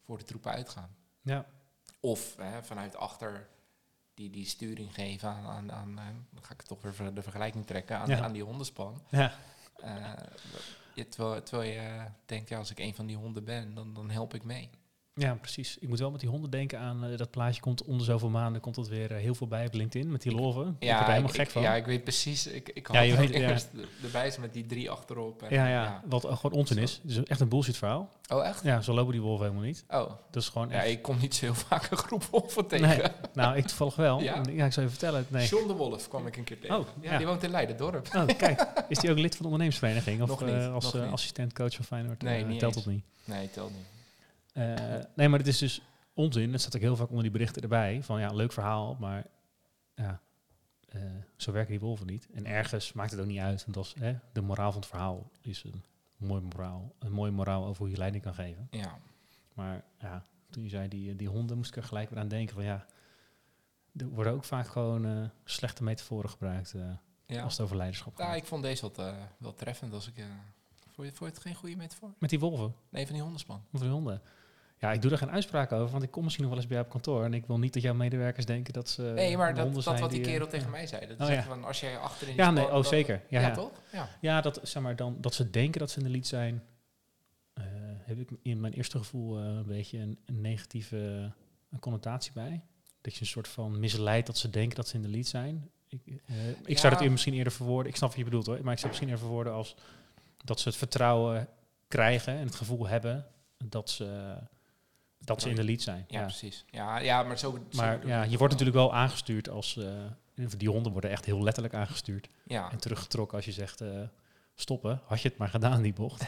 voor 0.00 0.18
de 0.18 0.24
troepen 0.24 0.52
uitgaan. 0.52 0.96
Ja, 1.22 1.46
Of 2.00 2.36
hè, 2.36 2.62
vanuit 2.62 2.96
achter 2.96 3.48
die, 4.18 4.30
die 4.30 4.46
sturing 4.46 4.94
geven 4.94 5.28
aan, 5.28 5.46
aan, 5.46 5.72
aan 5.72 5.98
eh, 5.98 6.04
dan 6.30 6.44
ga 6.44 6.52
ik 6.52 6.62
toch 6.62 6.82
weer 6.82 7.14
de 7.14 7.22
vergelijking 7.22 7.66
trekken, 7.66 7.98
aan, 7.98 8.08
Ja. 8.08 8.20
aan 8.20 8.32
die 8.32 8.42
hondenspan. 8.44 9.02
ja. 9.10 9.32
Je, 10.94 11.08
terwijl, 11.08 11.42
terwijl 11.42 11.70
je 11.72 12.04
denkt, 12.26 12.48
ja, 12.48 12.58
als 12.58 12.70
ik 12.70 12.78
een 12.78 12.94
van 12.94 13.06
die 13.06 13.16
honden 13.16 13.44
ben, 13.44 13.74
dan, 13.74 13.94
dan 13.94 14.10
help 14.10 14.34
ik 14.34 14.42
mee. 14.44 14.70
Ja, 15.18 15.34
precies. 15.34 15.76
Ik 15.80 15.88
moet 15.88 15.98
wel 15.98 16.10
met 16.10 16.20
die 16.20 16.28
honden 16.28 16.50
denken 16.50 16.78
aan 16.78 17.04
eh, 17.04 17.16
dat 17.16 17.30
plaatje. 17.30 17.60
Komt 17.60 17.84
onder 17.84 18.04
zoveel 18.06 18.28
maanden 18.28 18.60
komt 18.60 18.76
het 18.76 18.88
weer 18.88 19.10
eh, 19.12 19.18
heel 19.20 19.34
veel 19.34 19.46
bij 19.46 19.66
op 19.66 19.74
LinkedIn 19.74 20.10
met 20.12 20.22
die 20.22 20.32
lolven. 20.34 20.62
ik 20.78 20.88
word 20.88 21.00
er 21.00 21.06
helemaal 21.06 21.28
ik, 21.28 21.34
gek 21.36 21.44
ik- 21.46 21.50
van. 21.50 21.62
Ja, 21.62 21.74
ik 21.74 21.84
weet 21.86 22.02
precies. 22.02 22.46
Ik, 22.46 22.68
ik 22.74 22.86
had 22.86 22.96
Ja, 22.96 23.02
je 23.02 23.16
weet- 23.16 23.34
ja. 23.34 23.56
erbij 24.04 24.32
met 24.40 24.52
die 24.52 24.66
drie 24.66 24.90
achterop. 24.90 25.42
En, 25.42 25.54
ja, 25.54 25.68
ja, 25.68 26.02
wat 26.08 26.22
gewoon 26.24 26.52
onzin 26.52 26.78
is. 26.78 27.00
Het 27.02 27.10
is 27.10 27.22
echt 27.24 27.40
een 27.40 27.48
bullshit 27.48 27.76
verhaal. 27.76 28.08
Oh, 28.32 28.46
echt? 28.46 28.62
Ja, 28.64 28.80
zo 28.80 28.94
lopen 28.94 29.12
die 29.12 29.20
wolven 29.22 29.44
helemaal 29.46 29.66
niet. 29.66 29.84
Oh, 29.88 30.10
Dat 30.30 30.42
is 30.42 30.48
gewoon 30.48 30.68
ja, 30.68 30.74
echt... 30.74 30.88
ik 30.88 31.02
kom 31.02 31.18
niet 31.20 31.34
zo 31.34 31.44
heel 31.44 31.54
vaak 31.54 31.90
een 31.90 31.96
groep 31.96 32.24
wolven 32.24 32.66
tegen. 32.66 32.88
Nee, 32.88 33.02
nou, 33.34 33.56
ik 33.56 33.66
toevallig 33.66 33.96
wel. 33.96 34.20
Ja? 34.20 34.42
ja 34.50 34.64
ik 34.66 34.72
zou 34.72 34.86
je 34.86 34.92
vertellen. 34.92 35.26
Nee. 35.28 35.46
John 35.48 35.66
de 35.68 35.74
Wolf 35.74 36.08
kwam 36.08 36.26
ik 36.26 36.36
een 36.36 36.44
keer 36.44 36.60
tegen. 36.60 36.78
Oh, 36.78 36.86
ja, 37.00 37.10
ja. 37.12 37.16
die 37.18 37.26
woont 37.26 37.42
in 37.42 37.50
Leiden-dorp. 37.50 38.08
Oh, 38.16 38.26
kijk. 38.36 38.66
Is 38.88 38.98
die 38.98 39.10
ook 39.10 39.18
lid 39.18 39.30
van 39.36 39.46
de 39.46 39.52
ondernemersvereniging? 39.52 40.22
Of 40.22 40.28
Nog 40.28 40.40
niet, 40.44 40.54
eh, 40.54 40.74
als 40.74 40.84
nog 40.84 40.94
eh, 40.94 41.02
niet. 41.02 41.12
assistent-coach 41.12 41.74
van 41.74 41.84
Feyenoord? 41.84 42.22
Nee, 42.22 42.44
niet 42.44 42.58
telt 42.58 42.74
dat 42.74 42.86
niet. 42.86 43.04
Nee, 43.24 43.50
tel 43.50 43.70
niet. 43.76 43.86
Eh, 44.58 45.04
nee, 45.14 45.28
maar 45.28 45.38
het 45.38 45.48
is 45.48 45.58
dus 45.58 45.80
onzin. 46.14 46.50
Dat 46.50 46.60
staat 46.60 46.76
ook 46.76 46.82
heel 46.82 46.96
vaak 46.96 47.08
onder 47.08 47.22
die 47.22 47.32
berichten 47.32 47.62
erbij. 47.62 48.02
Van 48.02 48.20
ja, 48.20 48.32
leuk 48.32 48.52
verhaal, 48.52 48.96
maar 49.00 49.26
ja, 49.94 50.20
eh, 50.88 51.02
zo 51.36 51.52
werken 51.52 51.70
die 51.70 51.80
wolven 51.80 52.06
niet. 52.06 52.28
En 52.32 52.46
ergens 52.46 52.92
maakt 52.92 53.10
het 53.10 53.20
ook 53.20 53.26
niet 53.26 53.40
uit. 53.40 53.64
Want 53.64 53.76
als, 53.76 53.94
hè, 53.98 54.16
de 54.32 54.40
moraal 54.40 54.72
van 54.72 54.80
het 54.80 54.90
verhaal 54.90 55.30
is 55.40 55.64
een 55.64 55.82
mooi 56.16 56.42
moraal. 56.42 56.94
Een 56.98 57.12
mooie 57.12 57.30
moraal 57.30 57.66
over 57.66 57.82
hoe 57.82 57.90
je 57.90 57.98
leiding 57.98 58.22
kan 58.22 58.34
geven. 58.34 58.68
Ja. 58.70 58.98
Maar 59.54 59.84
ja, 59.98 60.26
toen 60.50 60.62
je 60.62 60.68
zei 60.68 60.88
die, 60.88 61.16
die 61.16 61.28
honden, 61.28 61.56
moest 61.56 61.70
ik 61.70 61.76
er 61.76 61.82
gelijk 61.82 62.10
weer 62.10 62.18
aan 62.18 62.28
denken 62.28 62.54
van 62.54 62.64
ja, 62.64 62.86
er 63.96 64.08
worden 64.08 64.32
ook 64.32 64.44
vaak 64.44 64.66
gewoon 64.66 65.06
eh, 65.06 65.24
slechte 65.44 65.82
metaforen 65.82 66.30
gebruikt 66.30 66.74
eh, 66.74 66.90
ja. 67.26 67.42
als 67.42 67.52
het 67.52 67.62
over 67.62 67.76
leiderschap 67.76 68.16
gaat. 68.16 68.26
Ja, 68.26 68.34
ik 68.34 68.44
vond 68.44 68.62
deze 68.62 68.82
wat, 68.82 68.98
eh, 68.98 69.14
wel 69.38 69.54
treffend. 69.54 69.92
Als 69.92 70.08
ik, 70.08 70.16
eh 70.16 70.24
vond, 70.94 71.08
je, 71.08 71.14
vond 71.14 71.30
je 71.30 71.36
het 71.36 71.38
geen 71.38 71.54
goede 71.54 71.76
metafoor? 71.76 72.14
Met 72.18 72.30
die 72.30 72.38
wolven, 72.38 72.74
Nee, 72.88 73.04
van 73.04 73.12
die 73.12 73.22
hondenspan. 73.22 73.62
over 73.72 73.86
die 73.86 73.94
honden. 73.94 74.22
Ja, 74.80 74.92
ik 74.92 75.00
doe 75.00 75.10
daar 75.10 75.18
geen 75.18 75.30
uitspraak 75.30 75.72
over, 75.72 75.90
want 75.90 76.02
ik 76.02 76.10
kom 76.10 76.22
misschien 76.22 76.44
nog 76.44 76.52
wel 76.52 76.62
eens 76.62 76.70
bij 76.70 76.78
jou 76.78 76.88
op 76.88 77.02
kantoor. 77.02 77.24
En 77.24 77.34
ik 77.34 77.46
wil 77.46 77.58
niet 77.58 77.72
dat 77.72 77.82
jouw 77.82 77.94
medewerkers 77.94 78.46
denken 78.46 78.72
dat 78.72 78.88
ze. 78.88 79.02
nee, 79.02 79.36
maar 79.36 79.54
dat, 79.54 79.74
dat 79.74 79.82
zijn 79.82 80.00
wat 80.00 80.10
die 80.10 80.20
eh, 80.20 80.26
kerel 80.26 80.46
tegen 80.46 80.70
mij 80.70 80.86
zei. 80.86 81.06
Dat 81.06 81.28
Oh, 81.28 81.34
ja. 81.34 81.42
van, 81.42 81.64
als 81.64 81.80
jij 81.80 81.98
achterin 81.98 82.34
Ja, 82.34 82.50
nee, 82.50 82.72
oh 82.72 82.84
zeker. 82.84 83.22
Ja, 83.28 83.40
Ja, 83.40 83.48
ja. 83.48 83.54
toch? 83.54 83.72
Ja. 83.92 84.08
Ja, 84.20 84.40
dat, 84.40 84.60
zeg 84.62 84.82
maar, 84.82 84.96
dan, 84.96 85.16
dat 85.20 85.34
ze 85.34 85.50
denken 85.50 85.80
dat 85.80 85.90
ze 85.90 85.98
in 85.98 86.04
de 86.04 86.10
lead 86.10 86.26
zijn, 86.26 86.62
eh, 87.52 87.64
heb 88.04 88.18
ik 88.18 88.30
in 88.42 88.60
mijn 88.60 88.72
eerste 88.72 88.98
gevoel 88.98 89.38
eh, 89.38 89.44
een 89.44 89.66
beetje 89.66 89.98
een, 89.98 90.18
een 90.26 90.40
negatieve 90.40 91.32
eh, 91.70 91.78
connotatie 91.78 92.32
bij. 92.32 92.62
Dat 93.00 93.14
je 93.14 93.20
een 93.20 93.26
soort 93.26 93.48
van 93.48 93.80
misleidt 93.80 94.26
dat 94.26 94.38
ze 94.38 94.50
denken 94.50 94.76
dat 94.76 94.88
ze 94.88 94.96
in 94.96 95.02
de 95.02 95.08
lead 95.08 95.26
zijn. 95.26 95.70
Ik, 95.88 96.00
ik 96.64 96.78
zou 96.78 96.94
het 96.94 97.10
misschien 97.10 97.34
eerder 97.34 97.52
verwoorden, 97.52 97.90
ik 97.90 97.96
snap 97.96 98.08
wat 98.08 98.18
je 98.18 98.24
bedoelt 98.24 98.46
hoor, 98.46 98.58
maar 98.62 98.72
ik 98.72 98.78
zou 98.78 98.92
het 98.92 99.00
misschien 99.00 99.08
eerder 99.08 99.24
verwoorden 99.24 99.52
als 99.52 99.76
dat 100.44 100.60
ze 100.60 100.68
het 100.68 100.78
vertrouwen 100.78 101.48
krijgen 101.88 102.32
en 102.32 102.44
het 102.44 102.54
gevoel 102.54 102.86
hebben 102.86 103.26
dat 103.64 103.90
ze, 103.90 104.36
dat 105.18 105.42
ze 105.42 105.48
in 105.50 105.54
de 105.56 105.64
lead 105.64 105.82
zijn. 105.82 106.04
Ja, 106.08 106.18
Ja. 106.20 106.24
precies. 106.26 106.64
Ja, 106.70 106.98
ja, 106.98 107.22
maar 107.22 107.38
zo... 107.38 107.58
Maar 107.76 108.06
ja, 108.06 108.22
je 108.22 108.36
wordt 108.38 108.52
natuurlijk 108.52 108.78
wel 108.78 108.94
aangestuurd 108.94 109.48
als... 109.48 109.76
eh, 109.76 110.04
die 110.56 110.68
honden 110.70 110.92
worden 110.92 111.10
echt 111.10 111.24
heel 111.24 111.42
letterlijk 111.42 111.74
aangestuurd. 111.74 112.28
Ja. 112.46 112.70
En 112.70 112.78
teruggetrokken 112.78 113.36
als 113.36 113.44
je 113.46 113.52
zegt 113.52 113.80
eh, 113.80 114.00
stoppen. 114.54 115.00
Had 115.06 115.20
je 115.20 115.28
het 115.28 115.38
maar 115.38 115.48
gedaan, 115.48 115.82
die 115.82 115.92
bocht. 115.92 116.24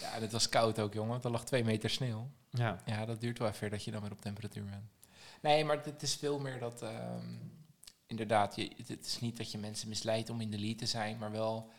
ja, 0.00 0.14
en 0.14 0.22
het 0.22 0.32
was 0.32 0.48
koud 0.48 0.78
ook, 0.78 0.94
jongen. 0.94 1.22
Er 1.22 1.30
lag 1.30 1.44
twee 1.44 1.64
meter 1.64 1.90
sneeuw. 1.90 2.30
Ja, 2.50 2.78
Ja, 2.86 3.04
dat 3.04 3.20
duurt 3.20 3.38
wel 3.38 3.48
even 3.48 3.70
dat 3.70 3.84
je 3.84 3.90
dan 3.90 4.02
weer 4.02 4.12
op 4.12 4.20
temperatuur 4.20 4.64
bent. 4.64 4.84
Nee, 5.42 5.64
maar 5.64 5.84
het 5.84 6.02
is 6.02 6.14
veel 6.16 6.38
meer 6.38 6.58
dat... 6.58 6.82
ehm, 6.82 7.26
inderdaad, 8.06 8.56
je, 8.56 8.72
het, 8.76 8.88
het 8.88 9.06
is 9.06 9.20
niet 9.20 9.36
dat 9.36 9.50
je 9.50 9.58
mensen 9.58 9.88
misleidt 9.88 10.30
om 10.30 10.40
in 10.40 10.50
de 10.50 10.58
lead 10.58 10.78
te 10.78 10.86
zijn, 10.86 11.18
maar 11.18 11.30
wel... 11.30 11.70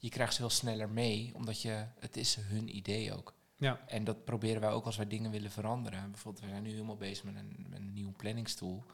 Je 0.00 0.08
krijgt 0.08 0.34
ze 0.34 0.40
wel 0.40 0.50
sneller 0.50 0.88
mee, 0.88 1.30
omdat 1.34 1.62
je... 1.62 1.84
Het 1.98 2.16
is 2.16 2.36
hun 2.40 2.76
idee 2.76 3.14
ook. 3.16 3.34
Ja, 3.58 3.80
En 3.86 4.04
dat 4.04 4.24
proberen 4.24 4.60
wij 4.60 4.70
ook 4.70 4.84
als 4.84 4.96
wij 4.96 5.06
dingen 5.06 5.30
willen 5.30 5.50
veranderen. 5.50 6.10
Bijvoorbeeld, 6.10 6.44
we 6.44 6.50
zijn 6.50 6.62
nu 6.62 6.70
helemaal 6.70 6.96
bezig 6.96 7.24
met 7.24 7.36
een, 7.36 7.66
met 7.68 7.78
een 7.78 7.92
nieuw 7.92 8.12
planningstool. 8.16 8.84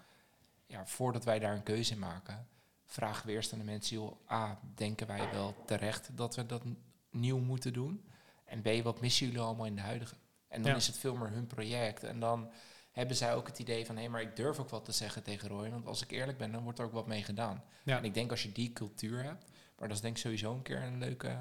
Ja, 0.67 0.87
voordat 0.87 1.25
wij 1.25 1.39
daar 1.39 1.55
een 1.55 1.63
keuze 1.63 1.93
in 1.93 1.99
maken, 1.99 2.49
vragen 2.85 3.27
we 3.27 3.33
eerst 3.33 3.53
aan 3.53 3.59
de 3.59 3.65
mensen, 3.65 3.97
joh, 3.97 4.31
A, 4.31 4.61
denken 4.75 5.07
wij 5.07 5.31
wel 5.33 5.55
terecht 5.67 6.17
dat 6.17 6.35
we 6.37 6.47
dat 6.47 6.63
nieuw 7.11 7.39
moeten 7.39 7.73
doen? 7.73 8.05
En 8.45 8.63
B, 8.63 8.83
wat 8.83 9.01
missen 9.01 9.27
jullie 9.27 9.41
allemaal 9.41 9.67
in 9.67 9.75
de 9.75 9.81
huidige? 9.81 10.15
En 10.49 10.63
dan 10.63 10.71
Ja. 10.71 10.77
is 10.77 10.87
het 10.87 10.99
veel 10.99 11.17
meer 11.17 11.31
hun 11.31 11.47
project. 11.47 12.05
En 12.05 12.21
dan 12.21 12.51
hebben 12.93 13.17
zij 13.17 13.35
ook 13.35 13.47
het 13.47 13.59
idee 13.59 13.87
van, 13.87 13.97
hé, 13.97 14.09
maar 14.09 14.21
ik 14.21 14.37
durf 14.37 14.59
ook 14.59 14.69
wat 14.69 14.85
te 14.85 14.93
zeggen 14.93 15.23
tegen 15.23 15.49
Roy, 15.49 15.71
want 15.71 15.87
als 15.87 16.03
ik 16.03 16.11
eerlijk 16.11 16.39
ben, 16.39 16.53
dan 16.53 16.63
wordt 16.63 16.79
er 16.79 16.85
ook 16.85 16.93
wat 16.93 17.07
mee 17.07 17.23
gedaan. 17.23 17.65
Ja. 17.85 17.99
En 17.99 18.05
ik 18.05 18.15
denk 18.15 18.31
als 18.31 18.43
je 18.43 18.53
die 18.53 18.73
cultuur 18.73 19.23
hebt, 19.23 19.45
maar 19.79 19.89
dat 19.89 19.97
is 19.97 20.03
denk 20.03 20.15
ik 20.17 20.23
sowieso 20.23 20.53
een 20.55 20.63
keer 20.63 20.83
een 20.83 20.99
leuke, 20.99 21.37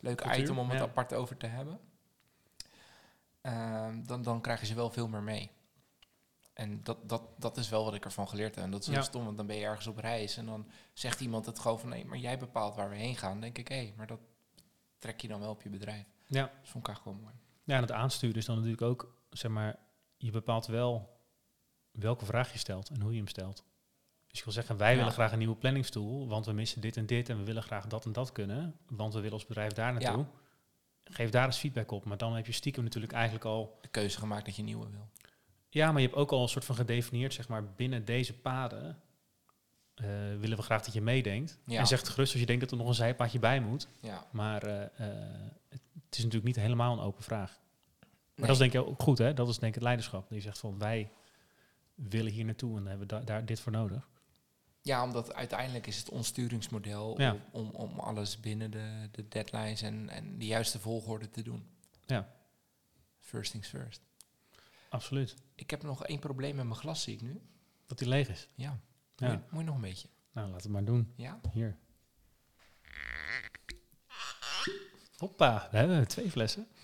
leuk 0.00 0.16
Cultuur, 0.16 0.42
item 0.42 0.58
om 0.58 0.68
het 0.70 0.78
ja. 0.78 0.84
apart 0.84 1.14
over 1.14 1.36
te 1.36 1.46
hebben. 1.46 1.80
Ehm, 3.46 4.02
dan, 4.04 4.22
dan 4.22 4.40
krijgen 4.40 4.66
ze 4.66 4.74
wel 4.74 4.90
veel 4.90 5.08
meer 5.08 5.22
mee. 5.22 5.50
En 6.52 6.82
dat, 6.82 7.08
dat, 7.08 7.22
dat 7.38 7.56
is 7.56 7.68
wel 7.68 7.84
wat 7.84 7.94
ik 7.94 8.04
ervan 8.04 8.28
geleerd 8.28 8.54
heb. 8.54 8.64
En 8.64 8.70
dat 8.70 8.80
is 8.80 8.86
heel 8.86 8.96
Ja. 8.96 9.02
stom, 9.02 9.24
want 9.24 9.36
dan 9.36 9.46
ben 9.46 9.56
je 9.56 9.64
ergens 9.64 9.86
op 9.86 9.96
reis 9.96 10.36
en 10.36 10.46
dan 10.46 10.70
zegt 10.92 11.20
iemand 11.20 11.46
het 11.46 11.58
gewoon 11.58 11.78
van 11.80 11.88
nee, 11.88 12.04
maar 12.04 12.18
jij 12.18 12.38
bepaalt 12.38 12.74
waar 12.74 12.90
we 12.90 12.96
heen 12.96 13.16
gaan. 13.16 13.30
Dan 13.30 13.40
denk 13.40 13.58
ik, 13.58 13.68
hé, 13.68 13.92
maar 13.96 14.06
dat 14.06 14.20
trek 14.98 15.20
je 15.20 15.28
dan 15.28 15.40
wel 15.40 15.50
op 15.50 15.62
je 15.62 15.68
bedrijf. 15.70 16.04
ja. 16.26 16.40
Dat 16.42 16.50
vond 16.68 16.88
ik 16.88 16.88
eigenlijk 16.88 17.02
gewoon 17.02 17.20
mooi. 17.20 17.34
ja, 17.64 17.74
en 17.74 17.80
het 17.80 17.92
aansturen 17.92 18.36
is 18.36 18.44
dan 18.44 18.54
natuurlijk 18.54 18.82
ook, 18.82 19.22
zeg 19.30 19.50
maar, 19.50 19.76
je 20.16 20.30
bepaalt 20.30 20.66
wel 20.66 21.20
welke 21.90 22.24
vraag 22.24 22.52
je 22.52 22.58
stelt 22.58 22.88
en 22.90 23.00
hoe 23.00 23.10
je 23.10 23.16
hem 23.18 23.28
stelt. 23.28 23.64
Dus 24.26 24.38
je 24.38 24.44
wil 24.44 24.52
zeggen, 24.52 24.76
wij 24.76 24.90
Ja. 24.92 24.96
willen 24.98 25.12
graag 25.12 25.32
een 25.32 25.38
nieuwe 25.38 25.56
planningstool, 25.56 26.28
want 26.28 26.46
we 26.46 26.52
missen 26.52 26.80
dit 26.80 26.96
en 26.96 27.06
dit 27.06 27.28
en 27.28 27.38
we 27.38 27.44
willen 27.44 27.62
graag 27.62 27.86
dat 27.86 28.04
en 28.04 28.12
dat 28.12 28.32
kunnen, 28.32 28.76
want 28.88 29.12
we 29.12 29.18
willen 29.20 29.34
ons 29.36 29.46
bedrijf 29.46 29.72
daar 29.72 29.92
naartoe. 29.92 30.26
Geef 31.10 31.30
daar 31.30 31.46
eens 31.46 31.58
feedback 31.58 31.90
op, 31.90 32.04
maar 32.04 32.16
dan 32.16 32.34
heb 32.34 32.46
je 32.46 32.52
stiekem 32.52 32.84
natuurlijk 32.84 33.12
eigenlijk 33.12 33.44
al 33.44 33.78
De 33.80 33.88
keuze 33.88 34.18
gemaakt 34.18 34.44
dat 34.46 34.56
je 34.56 34.62
nieuwe 34.62 34.90
wil. 34.90 35.08
Ja, 35.68 35.92
maar 35.92 36.00
je 36.00 36.06
hebt 36.06 36.18
ook 36.18 36.30
al 36.32 36.42
een 36.42 36.48
soort 36.48 36.64
van 36.64 36.74
gedefinieerd, 36.74 37.34
zeg 37.34 37.48
maar, 37.48 37.64
binnen 37.64 38.04
deze 38.04 38.34
paden 38.38 39.00
eh, 39.94 40.06
willen 40.38 40.56
we 40.56 40.62
graag 40.62 40.84
dat 40.84 40.94
je 40.94 41.00
meedenkt. 41.00 41.58
Ja. 41.66 41.78
En 41.78 41.86
zeg 41.86 42.00
gerust 42.00 42.30
als 42.32 42.40
je 42.40 42.46
denkt 42.46 42.60
dat 42.62 42.70
er 42.70 42.76
nog 42.76 42.88
een 42.88 42.94
zijpaadje 42.94 43.38
bij 43.38 43.60
moet. 43.60 43.88
Ja. 44.00 44.26
Maar 44.30 44.62
eh, 44.62 44.82
eh, 44.82 44.88
het, 45.68 45.80
is 46.10 46.16
natuurlijk 46.18 46.44
niet 46.44 46.56
helemaal 46.56 46.92
een 46.92 47.04
open 47.04 47.22
vraag. 47.22 47.50
Maar 47.50 48.08
Nee. 48.34 48.46
dat 48.46 48.50
is 48.50 48.58
denk 48.72 48.84
ik 48.84 48.90
ook 48.90 49.02
goed, 49.02 49.18
hè? 49.18 49.34
Dat 49.34 49.48
is 49.48 49.54
denk 49.58 49.68
ik 49.68 49.74
het 49.74 49.82
leiderschap. 49.82 50.30
Je 50.30 50.40
zegt 50.40 50.58
van 50.58 50.78
wij 50.78 51.10
willen 51.94 52.32
hier 52.32 52.44
naartoe 52.44 52.78
en 52.78 52.86
hebben 52.86 53.08
da- 53.08 53.20
daar 53.20 53.44
dit 53.44 53.60
voor 53.60 53.72
nodig. 53.72 54.08
Ja, 54.86 55.02
omdat 55.04 55.34
uiteindelijk 55.34 55.86
is 55.86 55.98
het 55.98 56.08
ons 56.08 56.26
sturingsmodel 56.26 57.20
Ja. 57.20 57.32
om, 57.50 57.70
om, 57.70 57.90
om 57.90 57.98
alles 57.98 58.40
binnen 58.40 58.70
de, 58.70 59.08
de 59.10 59.28
deadlines 59.28 59.82
en, 59.82 60.08
en 60.08 60.38
de 60.38 60.46
juiste 60.46 60.78
volgorde 60.80 61.30
te 61.30 61.42
doen. 61.42 61.66
Ja. 62.06 62.28
First 63.20 63.50
things 63.50 63.68
first. 63.68 64.00
Absoluut. 64.88 65.34
Ik 65.54 65.70
heb 65.70 65.82
nog 65.82 66.04
één 66.04 66.18
probleem 66.18 66.56
met 66.56 66.64
mijn 66.64 66.78
glas, 66.78 67.02
zie 67.02 67.14
ik 67.14 67.22
nu. 67.22 67.40
Dat 67.86 67.98
die 67.98 68.08
leeg 68.08 68.28
is. 68.28 68.48
Ja. 68.54 68.80
Ja. 69.16 69.28
Moet, 69.32 69.38
je, 69.40 69.46
moet 69.50 69.60
je 69.60 69.66
nog 69.66 69.74
een 69.74 69.80
beetje? 69.80 70.08
Nou, 70.32 70.50
laten 70.50 70.66
we 70.66 70.72
maar 70.72 70.84
doen. 70.84 71.12
Ja? 71.16 71.40
Hier. 71.52 71.76
Hoppa, 75.16 75.68
we 75.70 75.76
hebben 75.76 76.08
twee 76.08 76.30
flessen. 76.30 76.66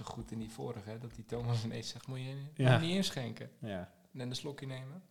Ook 0.00 0.06
zo 0.06 0.12
goed 0.12 0.30
in 0.30 0.38
die 0.38 0.50
vorige, 0.50 0.90
hè, 0.90 0.98
dat 0.98 1.14
die 1.14 1.24
Thomas 1.24 1.64
ineens 1.64 1.88
zegt, 1.88 2.06
moet 2.06 2.18
je, 2.18 2.34
moet 2.34 2.56
Ja. 2.56 2.78
niet 2.78 2.94
inschenken. 2.94 3.50
Ja. 3.58 3.92
En 4.12 4.20
een 4.20 4.34
slokje 4.36 4.66
nemen. 4.66 5.02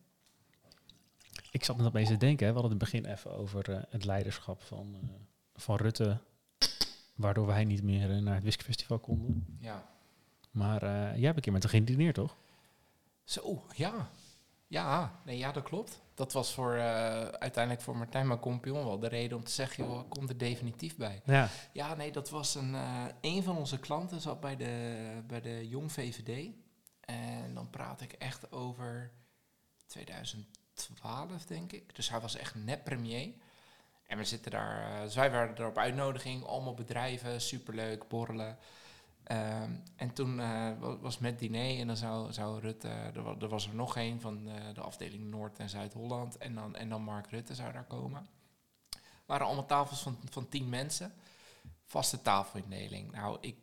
Ik 1.50 1.64
zat 1.64 1.76
net 1.76 1.86
opeens 1.86 2.08
te 2.08 2.16
denken, 2.16 2.46
hè, 2.46 2.52
we 2.52 2.60
hadden 2.60 2.78
het 2.78 2.92
in 2.92 2.98
het 2.98 3.04
begin 3.06 3.16
even 3.18 3.30
over 3.40 3.70
eh, 3.72 3.82
het 3.88 4.04
leiderschap 4.04 4.62
van, 4.62 4.94
eh, 5.02 5.08
van 5.54 5.76
Rutte, 5.76 6.20
waardoor 7.14 7.46
wij 7.46 7.64
niet 7.64 7.82
meer 7.82 8.10
eh, 8.10 8.18
naar 8.18 8.34
het 8.34 8.42
Whiskyfestival 8.42 8.98
konden. 8.98 9.56
Ja. 9.60 9.88
Maar 10.50 10.82
eh, 10.82 10.90
jij 11.16 11.24
hebt 11.24 11.36
een 11.36 11.42
keer 11.42 11.52
met 11.52 11.62
hem 11.62 11.70
gedineerd, 11.70 12.14
toch? 12.14 12.36
Zo, 13.24 13.64
ja. 13.74 14.10
Ja, 14.66 15.20
nee, 15.24 15.38
ja, 15.38 15.52
dat 15.52 15.62
klopt. 15.62 16.00
Dat 16.14 16.32
was 16.32 16.54
voor, 16.54 16.74
eh, 16.74 16.82
uiteindelijk 17.22 17.84
voor 17.84 17.96
Martijn, 17.96 18.26
mijn 18.26 18.40
kompion, 18.40 18.84
wel 18.84 18.98
de 18.98 19.08
reden 19.08 19.36
om 19.36 19.44
te 19.44 19.50
zeggen, 19.50 19.84
joh, 19.84 20.08
kom 20.08 20.28
er 20.28 20.38
definitief 20.38 20.96
bij. 20.96 21.22
Ja. 21.24 21.48
Ja, 21.72 21.94
nee, 21.94 22.12
dat 22.12 22.30
was 22.30 22.54
een, 22.54 22.74
eh, 22.74 23.04
een 23.20 23.42
van 23.42 23.56
onze 23.56 23.78
klanten 23.78 24.20
zat 24.20 24.40
bij 24.40 24.56
de, 24.56 25.22
bij 25.26 25.40
de 25.40 25.68
Jong 25.68 25.92
VVD. 25.92 26.50
En 27.00 27.54
dan 27.54 27.70
praat 27.70 28.00
ik 28.00 28.12
echt 28.12 28.52
over 28.52 29.10
2012, 29.86 31.44
denk 31.46 31.72
ik. 31.72 31.94
Dus 31.94 32.08
hij 32.10 32.20
was 32.20 32.36
echt 32.36 32.54
net 32.54 32.84
premier. 32.84 33.32
En 34.06 34.18
we 34.18 34.24
zitten 34.24 34.50
daar, 34.50 34.92
eh, 34.92 35.02
dus 35.02 35.14
wij 35.14 35.30
waren 35.30 35.56
er 35.56 35.66
op 35.66 35.78
uitnodiging, 35.78 36.44
allemaal 36.44 36.74
bedrijven, 36.74 37.40
superleuk, 37.40 38.08
borrelen. 38.08 38.58
Ehm, 39.24 39.70
en 39.96 40.12
toen 40.12 40.36
wa- 40.36 40.96
was 40.98 41.18
met 41.18 41.38
diner 41.38 41.78
en 41.80 41.86
dan 41.86 41.96
zou, 41.96 42.32
zou 42.32 42.60
Rutte, 42.60 42.88
er, 42.88 43.22
wa- 43.22 43.34
er 43.40 43.48
was 43.48 43.66
er 43.68 43.74
nog 43.74 43.96
een 43.96 44.20
van 44.20 44.48
eh, 44.48 44.54
de 44.74 44.80
afdeling 44.80 45.24
Noord- 45.30 45.58
en 45.58 45.68
Zuid-Holland 45.68 46.36
en 46.36 46.54
dan, 46.54 46.76
en 46.76 46.88
dan 46.88 47.02
Mark 47.02 47.30
Rutte 47.30 47.54
zou 47.54 47.72
daar 47.72 47.84
komen. 47.84 48.26
waren 49.26 49.46
allemaal 49.46 49.66
tafels 49.66 50.02
van, 50.02 50.18
van 50.30 50.48
tien 50.48 50.68
mensen, 50.68 51.12
vaste 51.84 52.22
tafelindeling. 52.22 53.12
Nou, 53.12 53.38
ik 53.40 53.56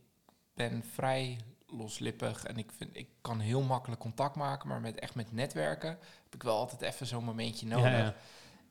ben 0.53 0.84
vrij 0.84 1.38
loslippig 1.68 2.43
en 2.45 2.57
ik, 2.57 2.72
vind, 2.78 2.97
ik 2.97 3.07
kan 3.22 3.39
heel 3.39 3.62
makkelijk 3.62 4.01
contact 4.01 4.36
maken, 4.36 4.68
maar 4.68 4.82
met, 4.82 4.99
echt 4.99 5.16
met 5.16 5.32
netwerken 5.32 5.89
heb 6.24 6.36
ik 6.36 6.43
wel 6.43 6.57
altijd 6.57 6.82
even 6.82 7.07
zo'n 7.07 7.24
momentje 7.24 7.68
nodig. 7.68 7.91
Ja, 7.91 7.97
ja. 7.97 8.16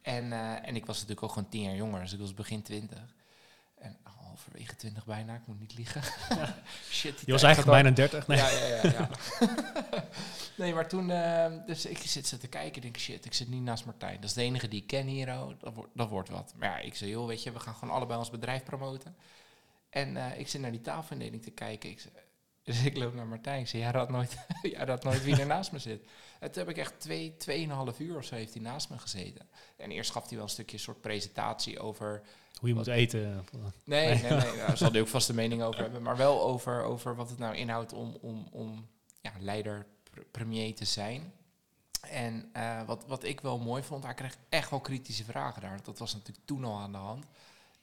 En, 0.02 0.32
eh, 0.32 0.68
en 0.68 0.76
ik 0.76 0.86
was 0.86 0.94
natuurlijk 0.96 1.22
ook 1.26 1.32
gewoon 1.32 1.48
tien 1.48 1.62
jaar 1.62 1.74
jonger, 1.74 2.00
dus 2.00 2.12
ik 2.12 2.18
was 2.20 2.34
begin 2.34 2.62
twintig. 2.62 3.14
Halverwege 4.40 4.76
twintig 4.76 5.04
bijna, 5.04 5.34
ik 5.34 5.46
moet 5.46 5.60
niet 5.60 5.74
liegen. 5.76 6.02
Shit. 6.90 7.16
die 7.16 7.26
Je 7.26 7.32
was 7.32 7.42
eigenlijk 7.42 7.74
bijna 7.74 7.90
30. 7.90 8.26
Nee. 8.26 8.38
ja, 8.38 8.48
ja, 8.48 8.66
ja. 8.66 8.90
ja. 8.90 9.08
nee, 10.56 10.74
maar 10.74 10.88
toen, 10.88 11.10
eh, 11.10 11.52
dus 11.66 11.86
ik 11.86 11.98
zit 11.98 12.26
ze 12.26 12.38
te 12.38 12.48
kijken, 12.48 12.82
denk 12.82 12.98
shit, 12.98 13.24
ik 13.24 13.34
zit 13.34 13.48
niet 13.48 13.62
naast 13.62 13.84
Martijn. 13.84 14.14
Dat 14.14 14.24
is 14.24 14.32
de 14.32 14.42
enige 14.42 14.68
die 14.68 14.80
ik 14.80 14.86
ken 14.86 15.06
hier, 15.06 15.28
oh, 15.28 15.48
dat, 15.58 15.74
wordt, 15.74 15.90
dat 15.94 16.08
wordt 16.08 16.28
wat. 16.28 16.54
Maar 16.56 16.68
ja, 16.68 16.78
ik 16.78 16.94
zei, 16.94 17.10
joh, 17.10 17.26
weet 17.26 17.42
je, 17.42 17.52
we 17.52 17.60
gaan 17.60 17.74
gewoon 17.74 17.94
allebei 17.94 18.18
ons 18.18 18.30
bedrijf 18.30 18.62
promoten. 18.62 19.16
En 19.90 20.16
eh, 20.16 20.38
ik 20.38 20.48
zit 20.48 20.60
naar 20.60 20.70
die 20.70 20.80
tafelindeling 20.80 21.42
te 21.42 21.50
kijken. 21.50 21.90
Ik 21.90 22.00
zei, 22.00 22.14
dus 22.64 22.84
ik 22.84 22.96
loop 22.96 23.14
naar 23.14 23.26
Martijn. 23.26 23.60
Ik 23.60 23.68
zei, 23.68 23.82
jij 23.82 23.92
raadt 23.92 24.10
nooit, 24.10 24.36
jij 24.62 24.84
raadt 24.84 25.04
nooit 25.04 25.24
wie 25.24 25.40
er 25.40 25.46
naast 25.46 25.72
me 25.72 25.78
zit. 25.78 26.04
En 26.40 26.50
toen 26.50 26.62
heb 26.62 26.70
ik 26.70 26.78
echt 26.78 27.00
twee, 27.00 27.36
tweeënhalf 27.36 27.98
uur 27.98 28.16
of 28.16 28.24
zo 28.24 28.34
heeft 28.34 28.54
hij 28.54 28.62
naast 28.62 28.90
me 28.90 28.98
gezeten. 28.98 29.48
En 29.76 29.90
eerst 29.90 30.10
gaf 30.10 30.28
hij 30.28 30.34
wel 30.34 30.44
een 30.44 30.50
stukje 30.50 30.78
soort 30.78 31.00
presentatie 31.00 31.80
over 31.80 32.22
Hoe 32.60 32.68
je 32.68 32.74
moet 32.74 32.86
eten. 32.86 33.44
Nee, 33.84 34.06
Nee. 34.06 34.22
nee, 34.22 34.30
nee. 34.30 34.56
Daar 34.66 34.76
zal 34.76 34.90
hij 34.90 35.00
ook 35.00 35.08
vast 35.08 35.28
een 35.28 35.34
mening 35.34 35.62
over 35.62 35.80
hebben. 35.80 36.02
Maar 36.02 36.16
wel 36.16 36.42
over, 36.42 36.82
over 36.82 37.14
wat 37.16 37.30
het 37.30 37.38
nou 37.38 37.54
inhoudt 37.56 37.92
om, 37.92 38.16
om, 38.20 38.48
om 38.52 38.86
ja, 39.20 39.32
leider, 39.38 39.86
pr- 40.10 40.20
premier 40.30 40.74
te 40.74 40.84
zijn. 40.84 41.32
En 42.00 42.48
eh, 42.52 42.82
wat, 42.86 43.04
wat 43.06 43.24
ik 43.24 43.40
wel 43.40 43.58
mooi 43.58 43.82
vond, 43.82 44.04
hij 44.04 44.14
kreeg 44.14 44.36
echt 44.48 44.70
wel 44.70 44.80
kritische 44.80 45.24
vragen 45.24 45.62
daar. 45.62 45.82
Dat 45.82 45.98
was 45.98 46.12
natuurlijk 46.14 46.46
toen 46.46 46.64
al 46.64 46.78
aan 46.78 46.92
de 46.92 46.98
hand. 46.98 47.24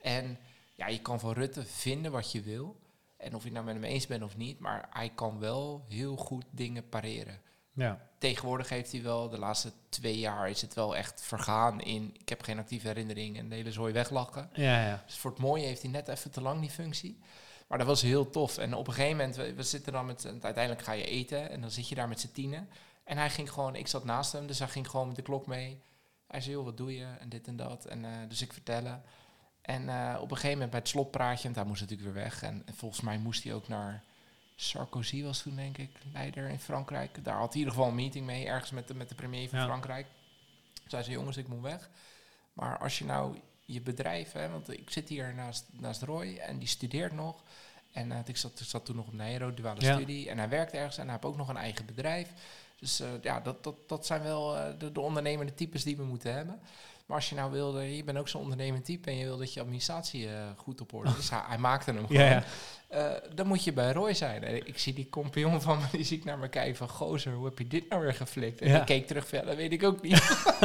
En 0.02 0.38
ja, 0.76 0.88
je 0.88 1.02
kan 1.02 1.20
van 1.20 1.34
Rutte 1.34 1.66
vinden 1.66 2.12
wat 2.12 2.32
je 2.32 2.42
wil. 2.42 2.80
En 3.18 3.36
of 3.36 3.40
je 3.40 3.46
het 3.46 3.54
nou 3.54 3.66
met 3.66 3.76
hem 3.76 3.84
eens 3.84 4.08
bent 4.08 4.24
of 4.24 4.38
niet. 4.38 4.60
Maar 4.60 4.88
hij 4.90 5.10
kan 5.16 5.40
wel 5.40 5.86
heel 5.88 6.16
goed 6.16 6.46
dingen 6.50 6.90
pareren 6.90 7.40
Ja. 7.74 8.07
Tegenwoordig 8.18 8.70
heeft 8.70 8.92
hij 8.92 9.02
wel, 9.02 9.30
de 9.30 9.38
laatste 9.38 9.72
twee 9.90 10.20
jaar 10.20 10.50
is 10.50 10.62
het 10.62 10.74
wel 10.74 10.96
echt 10.96 11.22
vergaan 11.22 11.82
in, 11.82 12.16
ik 12.20 12.30
heb 12.30 12.42
geen 12.42 12.60
actieve 12.60 12.88
herinnering 12.88 13.38
en 13.38 13.50
de 13.50 13.56
hele 13.56 13.72
zooi 13.72 13.94
weglachen. 13.94 14.50
Ja, 14.54 14.86
ja. 14.88 15.04
Dus 15.06 15.18
voor 15.18 15.32
het 15.32 15.40
mooie 15.40 15.66
heeft 15.66 15.82
hij 15.82 15.92
net 15.92 16.08
even 16.08 16.32
te 16.32 16.42
lang 16.42 16.60
die 16.60 16.70
functie. 16.70 17.20
Maar 17.68 17.78
dat 17.78 17.88
was 17.88 18.02
heel 18.02 18.30
tof. 18.30 18.58
En 18.58 18.74
op 18.74 18.88
een 18.88 18.94
gegeven 18.94 19.18
moment, 19.18 19.36
we, 19.36 19.54
we 19.54 19.64
zitten 19.64 19.94
dan 19.94 20.06
met, 20.06 20.26
uiteindelijk 20.26 20.82
ga 20.82 20.92
je 20.92 21.06
eten 21.06 21.50
en 21.50 21.62
dan 21.62 21.72
zit 21.72 21.90
je 21.90 21.96
daar 21.96 22.08
met 22.08 22.20
z'n 22.20 22.32
tienen. 22.32 22.70
En 23.04 23.18
hij 23.18 23.30
ging 23.30 23.52
gewoon, 23.52 23.76
ik 23.76 23.88
zat 23.88 24.04
naast 24.04 24.32
hem, 24.32 24.48
dus 24.48 24.60
hij 24.60 24.68
ging 24.68 24.90
gewoon 24.90 25.08
met 25.08 25.16
de 25.16 25.22
klok 25.22 25.48
mee. 25.48 25.82
Hij 26.28 26.42
zei, 26.42 26.56
joh, 26.56 26.66
wat 26.66 26.78
doe 26.78 26.96
je? 26.96 27.06
En 27.20 27.30
dit 27.30 27.48
en 27.48 27.56
dat. 27.56 27.86
En 27.86 28.06
eh, 28.06 28.12
dus 28.28 28.42
ik 28.42 28.54
vertellen. 28.54 29.04
En 29.62 29.90
eh, 29.90 30.16
op 30.16 30.32
een 30.32 30.36
gegeven 30.36 30.52
moment 30.52 30.70
bij 30.70 30.80
het 30.80 30.90
slotpraatje, 30.90 31.44
want 31.44 31.56
hij 31.56 31.66
moest 31.66 31.82
natuurlijk 31.82 32.14
weer 32.14 32.24
weg. 32.24 32.44
En, 32.44 32.62
en 32.66 32.74
volgens 32.76 33.02
mij 33.02 33.18
moest 33.18 33.44
hij 33.44 33.54
ook 33.54 33.68
naar 33.68 34.04
Sarkozy 34.60 35.24
was 35.24 35.42
toen, 35.42 35.56
denk 35.56 35.78
ik, 35.78 35.90
leider 36.14 36.50
in 36.50 36.60
Frankrijk. 36.60 37.24
Daar 37.24 37.38
had 37.38 37.44
hij 37.44 37.52
in 37.54 37.58
ieder 37.58 37.74
geval 37.74 37.88
een 37.90 37.96
meeting 37.96 38.26
mee, 38.26 38.46
ergens 38.46 38.72
met 38.72 38.88
de, 38.88 38.96
met 38.96 39.10
de 39.10 39.16
premier 39.16 39.50
van 39.50 39.60
Ja. 39.60 39.66
Frankrijk. 39.66 40.06
Toen 40.74 40.90
zei 40.90 41.04
ze, 41.04 41.12
jongens, 41.12 41.38
ik 41.38 41.48
moet 41.48 41.62
weg. 41.62 41.90
Maar 42.54 42.78
als 42.78 43.00
je 43.00 43.06
nou 43.06 43.38
je 43.66 43.82
bedrijf, 43.82 44.32
hè, 44.32 44.50
want 44.50 44.72
ik 44.74 44.90
zit 44.90 45.10
hier 45.10 45.34
naast, 45.36 45.66
naast 45.72 46.02
Roy 46.02 46.36
en 46.38 46.58
die 46.58 46.68
studeert 46.68 47.12
nog. 47.14 47.44
En 47.92 48.12
eh, 48.12 48.20
ik, 48.26 48.38
zat, 48.38 48.60
ik 48.60 48.66
zat 48.66 48.86
toen 48.86 48.96
nog 48.96 49.08
op 49.08 49.14
Nero, 49.14 49.54
duale 49.54 49.82
Ja. 49.82 49.96
studie. 49.96 50.30
En 50.30 50.38
hij 50.38 50.50
werkt 50.50 50.72
ergens 50.74 50.98
en 50.98 51.04
hij 51.04 51.12
heeft 51.12 51.26
ook 51.26 51.38
nog 51.38 51.50
een 51.50 51.58
eigen 51.58 51.86
bedrijf. 51.86 52.30
Dus 52.80 53.00
eh, 53.00 53.08
ja, 53.22 53.40
dat, 53.40 53.64
dat, 53.64 53.76
dat 53.88 54.06
zijn 54.06 54.22
wel 54.24 54.58
eh, 54.58 54.80
de, 54.80 54.92
de 54.92 55.00
ondernemende 55.00 55.54
types 55.54 55.84
die 55.84 55.98
we 55.98 56.04
moeten 56.04 56.34
hebben. 56.34 56.60
Maar 57.08 57.16
als 57.18 57.30
je 57.30 57.36
nou 57.36 57.52
wilde, 57.52 57.96
je 57.96 58.04
bent 58.04 58.18
ook 58.18 58.28
zo'n 58.28 58.42
ondernemend 58.42 58.86
type 58.86 59.10
en 59.10 59.18
je 59.18 59.24
wil 59.26 59.38
dat 59.38 59.54
je 59.54 59.60
administratie 59.60 60.30
eh, 60.34 60.48
goed 60.56 60.82
op 60.82 60.94
orde 60.94 61.12
is. 61.18 61.30
hij, 61.36 61.42
hij 61.48 61.58
maakte 61.58 61.92
hem 61.92 62.08
gewoon. 62.08 62.22
Ja, 62.24 62.30
ja. 62.30 62.44
Eh, 62.88 63.30
dan 63.36 63.48
moet 63.48 63.64
je 63.64 63.74
bij 63.74 63.92
Roy 63.92 64.14
zijn. 64.14 64.44
En 64.44 64.68
ik 64.68 64.78
zie 64.78 64.94
die 64.94 65.10
compagnon 65.10 65.62
van 65.62 65.78
me, 65.78 65.86
die 65.92 66.04
zie 66.04 66.18
ik 66.18 66.24
naar 66.24 66.38
me 66.38 66.48
kijken 66.50 66.76
van... 66.76 66.90
Gozer, 66.90 67.34
hoe 67.34 67.46
heb 67.46 67.58
je 67.58 67.68
dit 67.68 67.90
nou 67.90 68.02
weer 68.02 68.14
geflikt? 68.14 68.62
En 68.62 68.68
Ja. 68.70 68.80
ik 68.80 68.86
keek 68.86 69.08
terug 69.08 69.32
ja, 69.32 69.42
dat 69.42 69.56
weet 69.56 69.72
ik 69.72 69.84
ook 69.84 70.02
niet. 70.02 70.20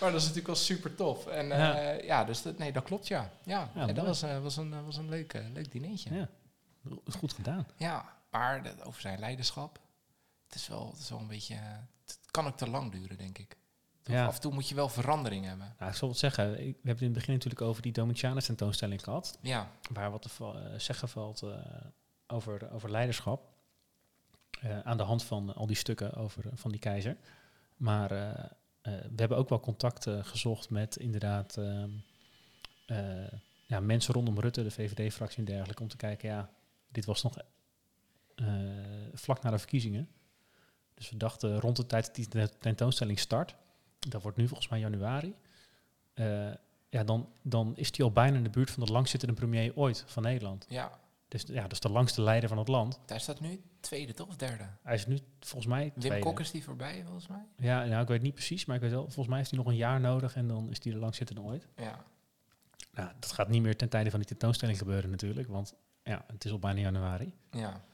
maar 0.00 0.10
dat 0.10 0.14
is 0.14 0.20
natuurlijk 0.20 0.46
wel 0.46 0.56
super 0.56 0.94
tof. 0.94 1.26
En 1.26 1.46
Ja. 1.46 1.80
ja, 1.82 1.90
ja 1.90 2.24
dus 2.24 2.42
dat, 2.42 2.58
nee, 2.58 2.72
dat 2.72 2.84
klopt, 2.84 3.08
ja. 3.08 3.30
Ja, 3.44 3.70
Ja, 3.74 3.86
en 3.88 3.94
dat 3.94 4.06
was, 4.06 4.22
eh, 4.22 4.42
was 4.42 4.56
een, 4.56 4.72
eh, 4.72 4.84
was 4.84 4.96
een 4.96 5.08
leuk, 5.08 5.32
eh, 5.34 5.42
leuk 5.52 5.72
dinertje. 5.72 6.14
Ja, 6.14 6.28
Ja. 6.84 6.96
Goed 7.18 7.32
gedaan. 7.32 7.66
maar 8.30 8.62
dat, 8.62 8.84
over 8.84 9.00
zijn 9.00 9.18
leiderschap... 9.18 9.78
Het 10.46 10.54
is 10.54 10.68
wel, 10.68 10.90
het 10.92 11.00
is 11.00 11.10
wel 11.10 11.18
een 11.18 11.26
beetje... 11.26 11.54
eh, 11.54 11.60
Het 12.06 12.18
kan 12.30 12.46
ook 12.46 12.56
te 12.56 12.68
lang 12.70 12.92
duren, 12.92 13.16
denk 13.18 13.38
ik. 13.38 13.56
Ja. 14.04 14.26
Af 14.26 14.34
en 14.34 14.40
toe 14.40 14.52
moet 14.52 14.68
je 14.68 14.74
wel 14.74 14.88
verandering 14.88 15.44
hebben. 15.44 15.74
Nou, 15.78 15.90
ik 15.90 15.96
zal 15.96 16.08
wat 16.08 16.18
zeggen. 16.18 16.50
We 16.52 16.56
hebben 16.58 16.76
het 16.82 17.00
in 17.00 17.04
het 17.06 17.12
begin 17.12 17.32
natuurlijk 17.32 17.60
over 17.60 17.82
die 17.82 17.92
Domitianus 17.92 18.46
tentoonstelling 18.46 19.04
gehad. 19.04 19.38
Ja, 19.40 19.70
Waar 19.92 20.10
wat 20.10 20.22
te 20.22 20.28
eh, 20.38 20.78
zeggen 20.78 21.08
valt 21.08 21.42
eh, 21.42 21.56
over, 22.26 22.72
over 22.72 22.90
leiderschap. 22.90 23.50
Eh, 24.60 24.80
aan 24.80 24.96
de 24.96 25.02
hand 25.02 25.24
van 25.24 25.54
al 25.54 25.66
die 25.66 25.76
stukken 25.76 26.14
over, 26.14 26.44
van 26.54 26.70
die 26.70 26.80
keizer. 26.80 27.16
Maar 27.76 28.08
we 28.82 29.12
hebben 29.16 29.38
ook 29.38 29.48
wel 29.48 29.60
contact 29.60 30.06
gezocht 30.08 30.70
met 30.70 30.96
inderdaad 30.96 31.58
ja, 33.66 33.80
mensen 33.80 34.14
rondom 34.14 34.40
Rutte, 34.40 34.62
de 34.62 34.70
VVD-fractie 34.70 35.38
en 35.38 35.44
dergelijke. 35.44 35.82
Om 35.82 35.88
te 35.88 35.96
kijken, 35.96 36.28
ja, 36.28 36.50
dit 36.88 37.04
was 37.04 37.22
nog 37.22 37.36
vlak 39.12 39.42
na 39.42 39.50
de 39.50 39.58
verkiezingen. 39.58 40.08
Dus 40.94 41.10
we 41.10 41.16
dachten 41.16 41.60
rond 41.60 41.76
de 41.76 41.86
tijd 41.86 42.06
dat 42.06 42.14
die 42.14 42.28
te- 42.28 42.50
tentoonstelling 42.58 43.18
start, 43.18 43.54
dat 44.08 44.22
wordt 44.22 44.36
nu 44.36 44.46
volgens 44.48 44.68
mij 44.68 44.78
januari. 44.80 45.34
eh, 46.14 46.50
ja, 46.88 47.04
dan, 47.04 47.28
dan 47.42 47.72
is 47.76 47.96
hij 47.96 48.06
al 48.06 48.12
bijna 48.12 48.36
in 48.36 48.42
de 48.42 48.50
buurt 48.50 48.70
van 48.70 48.84
de 48.84 48.92
langzittende 48.92 49.34
premier 49.34 49.76
ooit 49.76 50.04
van 50.06 50.22
Nederland. 50.22 50.66
ja. 50.68 51.00
Dus 51.28 51.42
ja, 51.46 51.62
dat 51.62 51.72
is 51.72 51.80
de 51.80 51.88
langste 51.88 52.22
leider 52.22 52.48
van 52.48 52.58
het 52.58 52.68
land. 52.68 53.00
Daar 53.06 53.20
staat 53.20 53.40
nu 53.40 53.60
tweede 53.80 54.12
toch 54.14 54.28
of 54.28 54.36
derde? 54.36 54.64
Hij 54.82 54.94
is 54.94 55.06
nu 55.06 55.18
volgens 55.40 55.66
mij 55.72 55.82
Wim 55.82 56.00
tweede. 56.00 56.24
Kok 56.24 56.40
is 56.40 56.50
die 56.50 56.64
voorbij, 56.64 57.02
volgens 57.04 57.28
mij. 57.28 57.44
Ja, 57.56 57.84
nou, 57.84 58.02
ik 58.02 58.08
weet 58.08 58.22
niet 58.22 58.34
precies, 58.34 58.64
maar 58.64 58.76
ik 58.76 58.82
weet 58.82 58.90
wel, 58.90 59.02
volgens 59.02 59.26
mij 59.26 59.36
heeft 59.38 59.50
hij 59.50 59.58
nog 59.58 59.68
een 59.68 59.76
jaar 59.76 60.00
nodig 60.00 60.34
en 60.36 60.48
dan 60.48 60.70
is 60.70 60.82
hij 60.82 60.92
de 60.92 60.98
langzittende 60.98 61.42
ooit. 61.42 61.68
Ja, 61.76 62.04
Nou, 62.92 63.10
dat 63.20 63.32
gaat 63.32 63.48
niet 63.48 63.62
meer 63.62 63.76
ten 63.76 63.88
tijde 63.88 64.10
van 64.10 64.18
die 64.18 64.28
tentoonstelling 64.28 64.78
gebeuren 64.78 65.10
natuurlijk, 65.10 65.48
want 65.48 65.74
ja, 66.02 66.24
het 66.32 66.44
is 66.44 66.50
al 66.50 66.58
bijna 66.58 66.80
januari. 66.80 67.34
ja. 67.50 67.84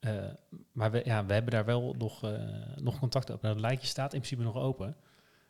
Eh, 0.00 0.24
maar 0.72 0.90
we, 0.90 1.02
ja, 1.04 1.24
we 1.26 1.32
hebben 1.32 1.52
daar 1.52 1.64
wel 1.64 1.94
nog, 1.98 2.22
eh, 2.24 2.32
nog 2.76 2.98
contact 2.98 3.30
over. 3.30 3.42
Nou, 3.42 3.54
Dat 3.54 3.64
lijntje 3.64 3.86
staat 3.86 4.12
in 4.14 4.20
principe 4.20 4.42
nog 4.42 4.56
open. 4.56 4.96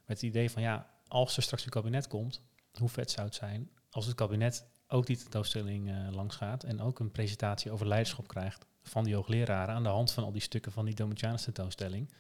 Met 0.07 0.17
het 0.21 0.23
idee 0.23 0.51
van 0.51 0.63
ja, 0.63 0.91
als 1.09 1.37
er 1.37 1.43
straks 1.43 1.65
een 1.65 1.71
kabinet 1.71 2.09
komt, 2.09 2.43
hoe 2.79 2.89
vet 2.89 3.11
zou 3.11 3.27
het 3.27 3.35
zijn 3.37 3.71
als 3.91 4.07
het 4.07 4.15
kabinet 4.15 4.67
ook 4.89 5.07
die 5.07 5.17
tentoonstelling 5.17 5.91
eh, 5.91 6.09
langs 6.11 6.37
gaat 6.37 6.65
en 6.65 6.81
ook 6.81 6.99
een 6.99 7.11
presentatie 7.11 7.71
over 7.71 7.87
leiderschap 7.87 8.29
krijgt 8.29 8.67
van 8.83 9.05
die 9.05 9.15
hoogleraren 9.15 9.75
aan 9.75 9.83
de 9.83 9.89
hand 9.89 10.13
van 10.13 10.25
al 10.25 10.33
die 10.33 10.41
stukken 10.43 10.73
van 10.73 10.85
die 10.85 10.95
Domitianus 10.95 11.43
tentoonstelling. 11.43 12.13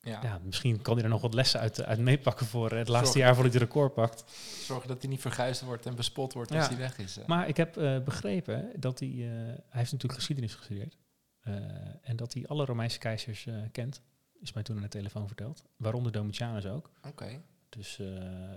ja. 0.00 0.22
Ja, 0.22 0.40
misschien 0.42 0.82
kan 0.82 0.94
hij 0.94 1.02
er 1.04 1.08
nog 1.10 1.20
wat 1.20 1.34
lessen 1.34 1.60
uit, 1.60 1.82
uit 1.82 1.98
meepakken 1.98 2.46
voor 2.46 2.70
het 2.70 2.88
laatste 2.88 3.12
Zorg- 3.12 3.24
jaar 3.26 3.34
voordat 3.34 3.52
hij 3.52 3.60
de 3.60 3.66
record 3.66 3.94
pakt. 3.94 4.24
Zorgen 4.64 4.88
dat 4.88 5.00
hij 5.02 5.10
niet 5.10 5.20
verguisd 5.20 5.60
wordt 5.62 5.86
en 5.86 5.94
bespot 5.94 6.32
wordt 6.32 6.50
Ja. 6.50 6.58
als 6.58 6.68
hij 6.68 6.76
weg 6.76 6.98
is. 6.98 7.16
eh. 7.16 7.26
Maar 7.26 7.48
ik 7.48 7.56
heb 7.56 7.76
eh, 7.76 7.98
begrepen 8.02 8.70
dat 8.80 8.98
hij, 8.98 9.08
eh, 9.08 9.16
hij 9.24 9.60
heeft 9.70 9.92
natuurlijk 9.92 10.14
geschiedenis 10.14 10.54
gestudeerd. 10.54 10.96
eh, 11.40 11.54
en 12.02 12.16
dat 12.16 12.32
hij 12.34 12.46
alle 12.46 12.64
Romeinse 12.64 12.98
keizers 12.98 13.46
eh, 13.46 13.54
kent. 13.72 14.00
Is 14.44 14.52
mij 14.52 14.62
toen 14.62 14.76
aan 14.76 14.82
de 14.82 14.88
telefoon 14.88 15.26
verteld. 15.26 15.64
Waaronder 15.76 16.12
Domitianus 16.12 16.66
ook. 16.66 16.90
Oké. 17.06 17.40
Dus 17.68 17.98
eh, 17.98 18.06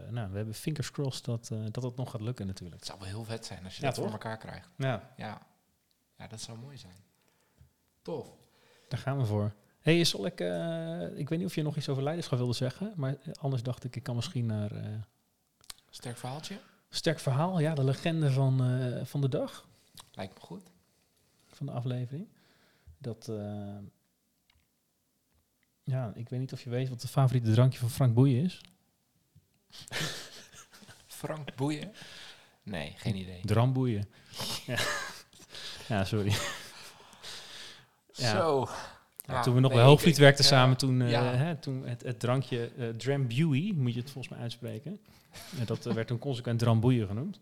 nou, 0.10 0.30
we 0.32 0.38
hebben 0.38 0.54
fingers 0.54 0.92
crossed 0.92 1.26
dat, 1.26 1.50
eh, 1.52 1.60
dat 1.72 1.84
het 1.84 1.96
nog 1.96 2.12
gaat 2.12 2.22
lukken 2.22 2.48
natuurlijk. 2.48 2.76
Het 2.80 2.86
zou 2.86 3.00
wel 3.00 3.08
heel 3.08 3.24
vet 3.24 3.46
zijn 3.46 3.64
als 3.64 3.76
je 3.76 3.82
Ja, 3.82 3.86
dat 3.88 3.96
toch? 3.96 4.04
voor 4.04 4.14
elkaar 4.14 4.38
krijgt. 4.38 4.70
Ja, 4.78 5.14
Ja. 5.18 5.42
ja, 6.18 6.28
dat 6.28 6.42
zou 6.42 6.58
mooi 6.58 6.78
zijn. 6.78 6.96
Tof. 8.02 8.28
daar 8.88 9.00
gaan 9.00 9.18
we 9.18 9.26
voor. 9.26 9.54
hey, 9.80 10.04
zal 10.04 10.26
ik... 10.26 10.40
eh, 10.40 11.18
ik 11.18 11.30
weet 11.30 11.38
niet 11.40 11.48
of 11.48 11.56
je 11.56 11.64
nog 11.64 11.78
iets 11.78 11.90
over 11.90 12.04
leiderschap 12.04 12.38
wilde 12.38 12.54
zeggen. 12.54 12.94
Maar 12.96 13.18
anders 13.40 13.64
dacht 13.64 13.84
ik, 13.84 13.96
ik 13.96 14.04
kan 14.04 14.16
misschien 14.16 14.46
naar... 14.46 14.72
Sterk 15.90 16.18
verhaaltje. 16.18 16.60
sterk 16.90 17.20
verhaal, 17.20 17.60
ja, 17.60 17.74
de 17.76 17.84
legende 17.84 18.32
van, 18.32 18.62
van 19.06 19.22
de 19.22 19.30
dag. 19.30 19.68
Lijkt 20.12 20.34
me 20.34 20.40
goed. 20.40 20.64
van 21.48 21.66
de 21.66 21.72
aflevering. 21.72 22.28
Dat, 22.98 23.32
ja, 25.88 26.12
ik 26.16 26.30
weet 26.30 26.40
niet 26.40 26.54
of 26.54 26.62
je 26.62 26.70
weet 26.70 26.90
wat 26.90 27.02
de 27.02 27.08
favoriete 27.08 27.52
drankje 27.52 27.80
van 27.80 27.90
Frank 27.90 28.14
Boeien 28.14 28.44
is. 28.44 28.62
Frank 31.08 31.56
Boeien. 31.56 31.92
Nee, 32.64 32.94
geen 32.98 33.16
idee. 33.16 33.42
Dramboeien. 33.46 34.08
ja. 34.66 34.78
ja, 35.96 36.04
sorry. 36.06 36.34
Ja. 38.14 38.32
Zo. 38.32 38.68
Ja, 39.26 39.34
Ja, 39.34 39.42
toen 39.42 39.54
we 39.54 39.60
nog 39.60 39.70
nee, 39.72 39.80
bij 39.80 39.88
Hoofdvliet 39.90 40.14
ik- 40.16 40.20
werkten 40.22 40.46
samen, 40.46 40.78
toen, 40.78 41.02
eh, 41.02 41.10
ja. 41.12 41.24
hè, 41.24 41.56
toen 41.56 41.86
het, 41.88 42.04
het 42.04 42.20
drankje 42.20 42.72
eh 42.78 42.90
Drambuie, 42.90 43.74
moet 43.74 43.94
je 43.94 44.00
het 44.00 44.12
volgens 44.12 44.34
mij 44.34 44.44
uitspreken. 44.44 45.00
En 45.60 45.66
dat 45.66 45.86
eh, 45.86 45.94
werd 45.94 46.08
toen 46.08 46.20
consequent 46.20 46.60
Dramboeien 46.60 47.08
genoemd. 47.08 47.40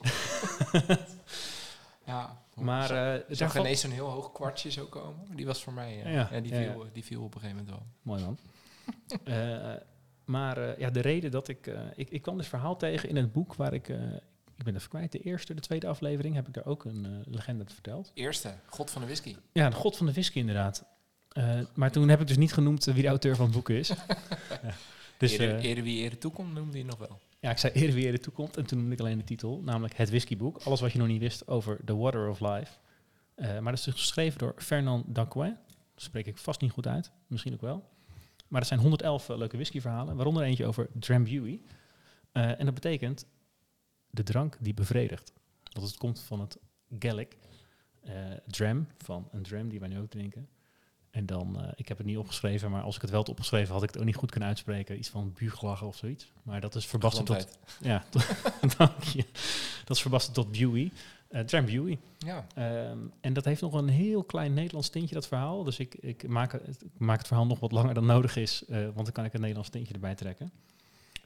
Ja, 2.06 2.41
Maar 2.54 2.86
Zo- 2.86 2.94
eh, 2.94 3.12
Er 3.12 3.24
daar 3.26 3.36
zag 3.36 3.56
ineens 3.58 3.80
zo'n 3.80 3.90
heel 3.90 4.08
hoog 4.08 4.32
kwartje 4.32 4.70
zo 4.70 4.84
komen. 4.84 5.24
Maar 5.28 5.36
Die 5.36 5.46
was 5.46 5.62
voor 5.62 5.72
mij. 5.72 6.02
eh, 6.02 6.12
Ja, 6.14 6.28
ja, 6.32 6.40
die, 6.40 6.54
viel, 6.54 6.86
die 6.92 7.04
viel 7.04 7.22
op 7.22 7.34
een 7.34 7.40
gegeven 7.40 7.64
moment 7.64 7.76
wel. 7.76 7.86
Mooi 8.02 8.22
man. 8.22 8.38
Eh, 9.24 9.72
maar 10.24 10.58
eh, 10.58 10.78
ja, 10.78 10.90
de 10.90 11.00
reden 11.00 11.30
dat 11.30 11.48
ik, 11.48 11.66
ik... 11.94 12.10
Ik 12.10 12.22
kwam 12.22 12.36
dus 12.36 12.48
verhaal 12.48 12.76
tegen 12.76 13.08
in 13.08 13.16
het 13.16 13.32
boek 13.32 13.54
waar 13.54 13.72
ik... 13.74 13.88
ik 14.58 14.64
ben 14.64 14.74
even 14.74 14.88
kwijt. 14.88 15.12
De 15.12 15.20
eerste, 15.20 15.54
de 15.54 15.60
tweede 15.60 15.86
aflevering 15.86 16.34
heb 16.34 16.46
ik 16.48 16.54
daar 16.54 16.66
ook 16.66 16.84
een 16.84 17.22
legende 17.26 17.64
verteld. 17.66 18.10
Eerste, 18.14 18.54
God 18.66 18.90
van 18.90 19.00
de 19.00 19.06
Whisky. 19.06 19.36
Ja, 19.52 19.68
de 19.70 19.76
god 19.76 19.96
van 19.96 20.06
de 20.06 20.12
whisky 20.12 20.38
inderdaad. 20.38 20.84
Maar 21.74 21.90
toen 21.90 22.08
heb 22.08 22.20
ik 22.20 22.26
dus 22.26 22.36
niet 22.36 22.52
genoemd 22.52 22.84
wie 22.84 23.02
de 23.02 23.08
auteur 23.08 23.36
van 23.36 23.44
het 23.44 23.54
boek 23.54 23.68
is. 23.70 23.92
Dus 25.18 25.32
Ere, 25.38 25.52
eh, 25.56 25.64
ere 25.70 25.82
wie 25.82 26.02
ere 26.04 26.18
toekomt, 26.18 26.54
noemde 26.54 26.78
je 26.78 26.84
nog 26.84 26.98
wel. 26.98 27.18
Ja, 27.42 27.50
ik 27.50 27.58
zei 27.58 27.72
eerder 27.72 27.94
wie 27.94 28.12
er 28.12 28.20
toekomt. 28.20 28.56
En 28.56 28.66
toen 28.66 28.78
noemde 28.78 28.94
ik 28.94 29.00
alleen 29.00 29.18
de 29.18 29.24
titel, 29.24 29.60
namelijk 29.62 29.96
Het 29.96 30.08
Whiskyboek. 30.08 30.58
Alles 30.62 30.80
wat 30.80 30.92
je 30.92 30.98
nog 30.98 31.06
niet 31.06 31.20
wist 31.20 31.48
over 31.48 31.84
The 31.84 31.96
Water 31.96 32.28
of 32.28 32.40
Life. 32.40 32.78
Eh, 33.34 33.46
maar 33.46 33.72
dat 33.72 33.78
is 33.78 33.84
dus 33.84 33.94
geschreven 33.94 34.38
door 34.38 34.54
Fernand 34.56 35.14
Dancoin. 35.14 35.58
Dat 35.94 36.02
spreek 36.02 36.26
ik 36.26 36.38
vast 36.38 36.60
niet 36.60 36.70
goed 36.70 36.86
uit. 36.86 37.10
Misschien 37.26 37.52
ook 37.52 37.60
wel. 37.60 37.88
Maar 38.48 38.60
er 38.60 38.66
zijn 38.66 38.80
111 38.80 39.28
eh, 39.28 39.36
leuke 39.36 39.56
whiskyverhalen. 39.56 40.16
Waaronder 40.16 40.42
eentje 40.42 40.66
over 40.66 40.88
Drambuie. 40.94 41.62
Eh 42.32 42.60
en 42.60 42.64
dat 42.64 42.74
betekent 42.74 43.26
de 44.10 44.22
drank 44.22 44.56
die 44.60 44.74
bevredigt. 44.74 45.32
Dat 45.62 45.82
het 45.82 45.96
komt 45.96 46.20
van 46.20 46.40
het 46.40 46.58
Gaelic. 46.98 47.36
dram, 48.46 48.86
van 48.96 49.28
een 49.32 49.42
dram 49.42 49.68
die 49.68 49.80
wij 49.80 49.88
nu 49.88 49.98
ook 49.98 50.10
drinken. 50.10 50.48
En 51.12 51.26
dan, 51.26 51.62
eh, 51.62 51.68
ik 51.74 51.88
heb 51.88 51.96
het 51.98 52.06
niet 52.06 52.16
opgeschreven, 52.16 52.70
maar 52.70 52.82
als 52.82 52.94
ik 52.96 53.00
het 53.00 53.10
wel 53.10 53.18
had 53.20 53.28
opgeschreven, 53.28 53.72
had 53.74 53.82
ik 53.82 53.88
het 53.88 53.98
ook 53.98 54.04
niet 54.04 54.16
goed 54.16 54.30
kunnen 54.30 54.48
uitspreken. 54.48 54.98
Iets 54.98 55.08
van 55.08 55.32
buurglachen 55.38 55.86
of 55.86 55.96
zoiets. 55.96 56.32
Maar 56.42 56.60
dat 56.60 56.74
is 56.74 56.86
verbasterd 56.86 57.26
tot, 57.26 57.58
ja, 57.80 58.04
tot- 58.10 58.26
dank 58.78 59.02
je. 59.02 59.24
Dat 59.84 59.96
is 59.96 60.00
verbasterd 60.02 60.34
tot 60.34 60.52
Buey. 60.52 60.90
Uh, 61.30 61.40
Dram 61.40 61.64
Buey. 61.64 61.98
Ja, 62.18 62.46
Ehm, 62.54 62.98
en 63.20 63.32
dat 63.32 63.44
heeft 63.44 63.60
nog 63.60 63.72
een 63.74 63.88
heel 63.88 64.24
klein 64.24 64.54
Nederlands 64.54 64.88
tintje, 64.88 65.14
dat 65.14 65.26
verhaal. 65.26 65.64
Dus 65.64 65.78
ik, 65.78 65.94
ik, 65.94 66.28
maak, 66.28 66.52
het, 66.52 66.82
ik 66.82 66.98
maak 66.98 67.18
het 67.18 67.26
verhaal 67.26 67.46
nog 67.46 67.60
wat 67.60 67.72
langer 67.72 67.94
dan 67.94 68.06
nodig 68.06 68.36
is, 68.36 68.64
eh, 68.64 68.82
want 68.82 68.94
dan 69.04 69.12
kan 69.12 69.24
ik 69.24 69.32
een 69.34 69.40
Nederlands 69.40 69.70
tintje 69.70 69.94
erbij 69.94 70.14
trekken. 70.14 70.52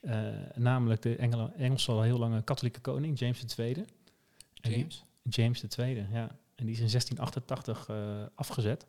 Eh, 0.00 0.26
namelijk 0.54 1.02
de 1.02 1.16
Engela- 1.16 1.52
Engelse 1.56 1.90
al 1.92 2.02
heel 2.02 2.18
lange 2.18 2.42
katholieke 2.42 2.80
koning, 2.80 3.18
James 3.18 3.56
II. 3.58 3.74
En 3.74 3.84
die- 4.62 4.72
James. 4.78 5.04
James 5.22 5.62
II, 5.78 6.06
ja. 6.12 6.36
En 6.54 6.64
die 6.66 6.74
is 6.74 6.80
in 6.80 6.88
1688 6.88 7.88
eh, 7.88 7.96
afgezet. 8.34 8.86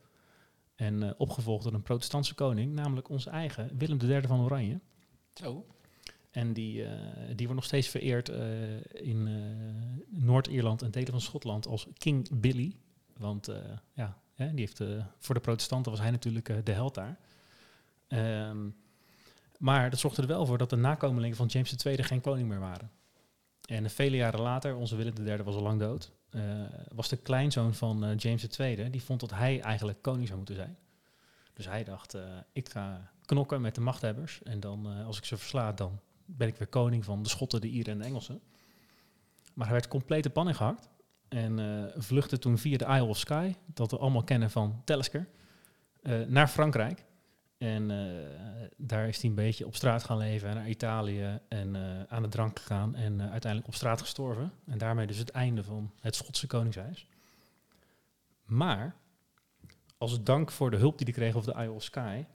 En 0.77 1.03
eh, 1.03 1.11
opgevolgd 1.17 1.63
door 1.63 1.73
een 1.73 1.81
protestantse 1.81 2.33
koning, 2.33 2.73
namelijk 2.73 3.09
onze 3.09 3.29
eigen 3.29 3.77
Willem 3.77 3.99
III 4.01 4.21
van 4.21 4.39
Oranje. 4.39 4.79
Zo. 5.33 5.65
En 6.31 6.53
die, 6.53 6.83
eh, 6.83 6.91
die 7.27 7.45
wordt 7.45 7.53
nog 7.53 7.63
steeds 7.63 7.87
vereerd 7.87 8.29
eh, 8.29 8.45
in 8.93 9.29
Noord-Ierland 10.07 10.81
en 10.81 10.91
delen 10.91 11.11
van 11.11 11.21
Schotland 11.21 11.67
als 11.67 11.87
King 11.97 12.39
Billy. 12.39 12.75
Want 13.17 13.51
ja, 13.93 14.17
hè, 14.33 14.49
die 14.53 14.59
heeft, 14.59 14.83
voor 15.19 15.35
de 15.35 15.41
protestanten 15.41 15.91
was 15.91 16.01
hij 16.01 16.11
natuurlijk 16.11 16.65
de 16.65 16.71
held 16.71 16.93
daar. 16.95 17.19
Ehm, 18.07 18.69
maar 19.57 19.89
dat 19.89 19.99
zorgde 19.99 20.21
er 20.21 20.27
wel 20.27 20.45
voor 20.45 20.57
dat 20.57 20.69
de 20.69 20.75
nakomelingen 20.75 21.37
van 21.37 21.47
James 21.47 21.85
II 21.85 22.03
geen 22.03 22.21
koning 22.21 22.47
meer 22.47 22.59
waren. 22.59 22.91
En 23.67 23.89
vele 23.89 24.15
jaren 24.15 24.39
later, 24.39 24.75
onze 24.75 24.95
Willem 24.95 25.13
III 25.27 25.43
was 25.43 25.55
al 25.55 25.61
lang 25.61 25.79
dood, 25.79 26.11
eh, 26.29 26.41
was 26.93 27.09
de 27.09 27.17
kleinzoon 27.17 27.73
van 27.73 28.03
eh, 28.03 28.17
James 28.17 28.57
II, 28.57 28.89
die 28.89 29.03
vond 29.03 29.19
dat 29.19 29.31
hij 29.31 29.61
eigenlijk 29.61 30.01
koning 30.01 30.25
zou 30.25 30.37
moeten 30.37 30.55
zijn. 30.55 30.77
Dus 31.53 31.65
hij 31.65 31.83
dacht, 31.83 32.13
eh, 32.13 32.21
ik 32.53 32.69
ga 32.69 33.11
knokken 33.25 33.61
met 33.61 33.75
de 33.75 33.81
machthebbers 33.81 34.43
en 34.43 34.59
dan, 34.59 35.03
als 35.05 35.17
ik 35.17 35.25
ze 35.25 35.37
versla, 35.37 35.71
dan 35.73 35.99
ben 36.25 36.47
ik 36.47 36.57
weer 36.57 36.67
koning 36.67 37.05
van 37.05 37.23
de 37.23 37.29
Schotten, 37.29 37.61
de 37.61 37.67
Ieren 37.67 37.93
en 37.93 37.99
de 37.99 38.05
Engelsen. 38.05 38.41
Maar 39.53 39.65
hij 39.65 39.75
werd 39.75 39.87
compleet 39.87 40.23
de 40.23 40.29
pan 40.29 40.47
ingehakt 40.47 40.89
en 41.27 41.91
vluchtte 41.97 42.39
toen 42.39 42.57
via 42.57 42.77
de 42.77 42.85
Isle 42.85 43.03
of 43.03 43.17
Skye, 43.17 43.55
dat 43.65 43.91
we 43.91 43.97
allemaal 43.97 44.23
kennen 44.23 44.51
van 44.51 44.81
Talisker, 44.85 45.27
naar 46.27 46.47
Frankrijk. 46.47 47.05
En 47.57 47.91
eh, 47.91 48.69
daar 48.77 49.07
is 49.07 49.21
hij 49.21 49.29
een 49.29 49.35
beetje 49.35 49.65
op 49.65 49.75
straat 49.75 50.03
gaan 50.03 50.17
leven, 50.17 50.55
naar 50.55 50.69
Italië 50.69 51.39
en 51.47 51.75
eh, 51.75 52.03
aan 52.07 52.21
de 52.21 52.27
drank 52.27 52.59
gegaan 52.59 52.95
en 52.95 53.21
eh, 53.21 53.31
uiteindelijk 53.31 53.67
op 53.67 53.75
straat 53.75 54.01
gestorven. 54.01 54.51
En 54.65 54.77
daarmee 54.77 55.07
dus 55.07 55.17
het 55.17 55.29
einde 55.29 55.63
van 55.63 55.91
het 55.99 56.15
Schotse 56.15 56.47
koningshuis. 56.47 57.07
Maar 58.45 58.95
als 59.97 60.23
dank 60.23 60.51
voor 60.51 60.71
de 60.71 60.77
hulp 60.77 60.97
die 60.97 61.05
hij 61.05 61.15
kreeg 61.15 61.35
op 61.35 61.43
de 61.43 61.53
Isle 61.53 61.71
of 61.71 61.83
Skye, 61.83 62.25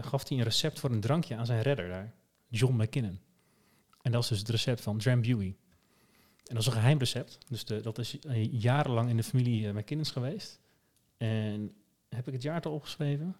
gaf 0.00 0.28
hij 0.28 0.38
een 0.38 0.44
recept 0.44 0.80
voor 0.80 0.90
een 0.90 1.00
drankje 1.00 1.36
aan 1.36 1.46
zijn 1.46 1.62
redder 1.62 1.88
daar, 1.88 2.12
John 2.48 2.82
McKinnon. 2.82 3.20
En 4.02 4.12
dat 4.12 4.22
is 4.22 4.28
dus 4.28 4.38
het 4.38 4.48
recept 4.48 4.80
van 4.80 4.98
Drambuie. 4.98 5.56
En 6.44 6.54
dat 6.54 6.58
is 6.58 6.66
een 6.66 6.72
geheim 6.72 6.98
recept. 6.98 7.38
Dus 7.48 7.64
de, 7.64 7.80
dat 7.80 7.98
is 7.98 8.18
jarenlang 8.50 9.08
in 9.08 9.16
de 9.16 9.22
familie 9.22 9.72
McKinnons 9.72 10.10
geweest. 10.10 10.60
En 11.16 11.74
heb 12.08 12.26
ik 12.26 12.32
het 12.32 12.42
jaartal 12.42 12.72
opgeschreven? 12.72 13.36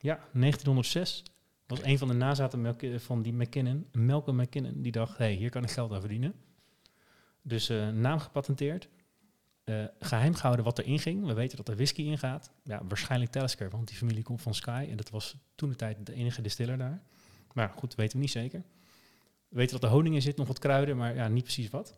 Ja, 0.00 0.14
1906. 0.32 1.22
Dat 1.66 1.78
was 1.78 1.86
een 1.86 1.98
van 1.98 2.08
de 2.08 2.14
nazaten 2.14 2.60
Mc- 2.60 3.00
van 3.00 3.22
die 3.22 3.32
McKinnon, 3.32 3.86
Malcolm 3.92 4.36
McKinnon, 4.36 4.82
die 4.82 4.92
dacht, 4.92 5.18
hé, 5.18 5.24
hey, 5.24 5.34
hier 5.34 5.50
kan 5.50 5.62
ik 5.62 5.70
geld 5.70 5.92
aan 5.92 6.00
verdienen. 6.00 6.34
Dus 7.42 7.68
eh, 7.68 7.88
naam 7.88 8.18
gepatenteerd. 8.18 8.88
Eh, 9.64 9.84
geheim 9.98 10.34
gehouden 10.34 10.64
wat 10.64 10.78
erin 10.78 10.98
ging. 10.98 11.26
We 11.26 11.32
weten 11.32 11.56
dat 11.56 11.68
er 11.68 11.74
whisky 11.76 12.02
in 12.02 12.18
gaat. 12.18 12.50
Ja, 12.64 12.80
waarschijnlijk 12.88 13.30
Talisker, 13.30 13.70
want 13.70 13.88
die 13.88 13.96
familie 13.96 14.22
komt 14.22 14.42
van 14.42 14.54
Sky. 14.54 14.86
En 14.90 14.96
dat 14.96 15.10
was 15.10 15.36
toen 15.54 15.68
de 15.68 15.76
tijd 15.76 16.06
de 16.06 16.14
enige 16.14 16.42
distiller 16.42 16.78
daar. 16.78 17.02
Maar 17.52 17.72
goed, 17.76 17.94
weten 17.94 18.16
we 18.16 18.22
niet 18.22 18.30
zeker. 18.32 18.62
We 19.48 19.56
weten 19.56 19.80
dat 19.80 19.90
er 19.90 19.96
honing 19.96 20.14
in 20.14 20.22
zit, 20.22 20.36
nog 20.36 20.46
wat 20.46 20.58
kruiden, 20.58 20.96
maar 20.96 21.14
ja, 21.14 21.28
niet 21.28 21.42
precies 21.42 21.70
wat. 21.70 21.94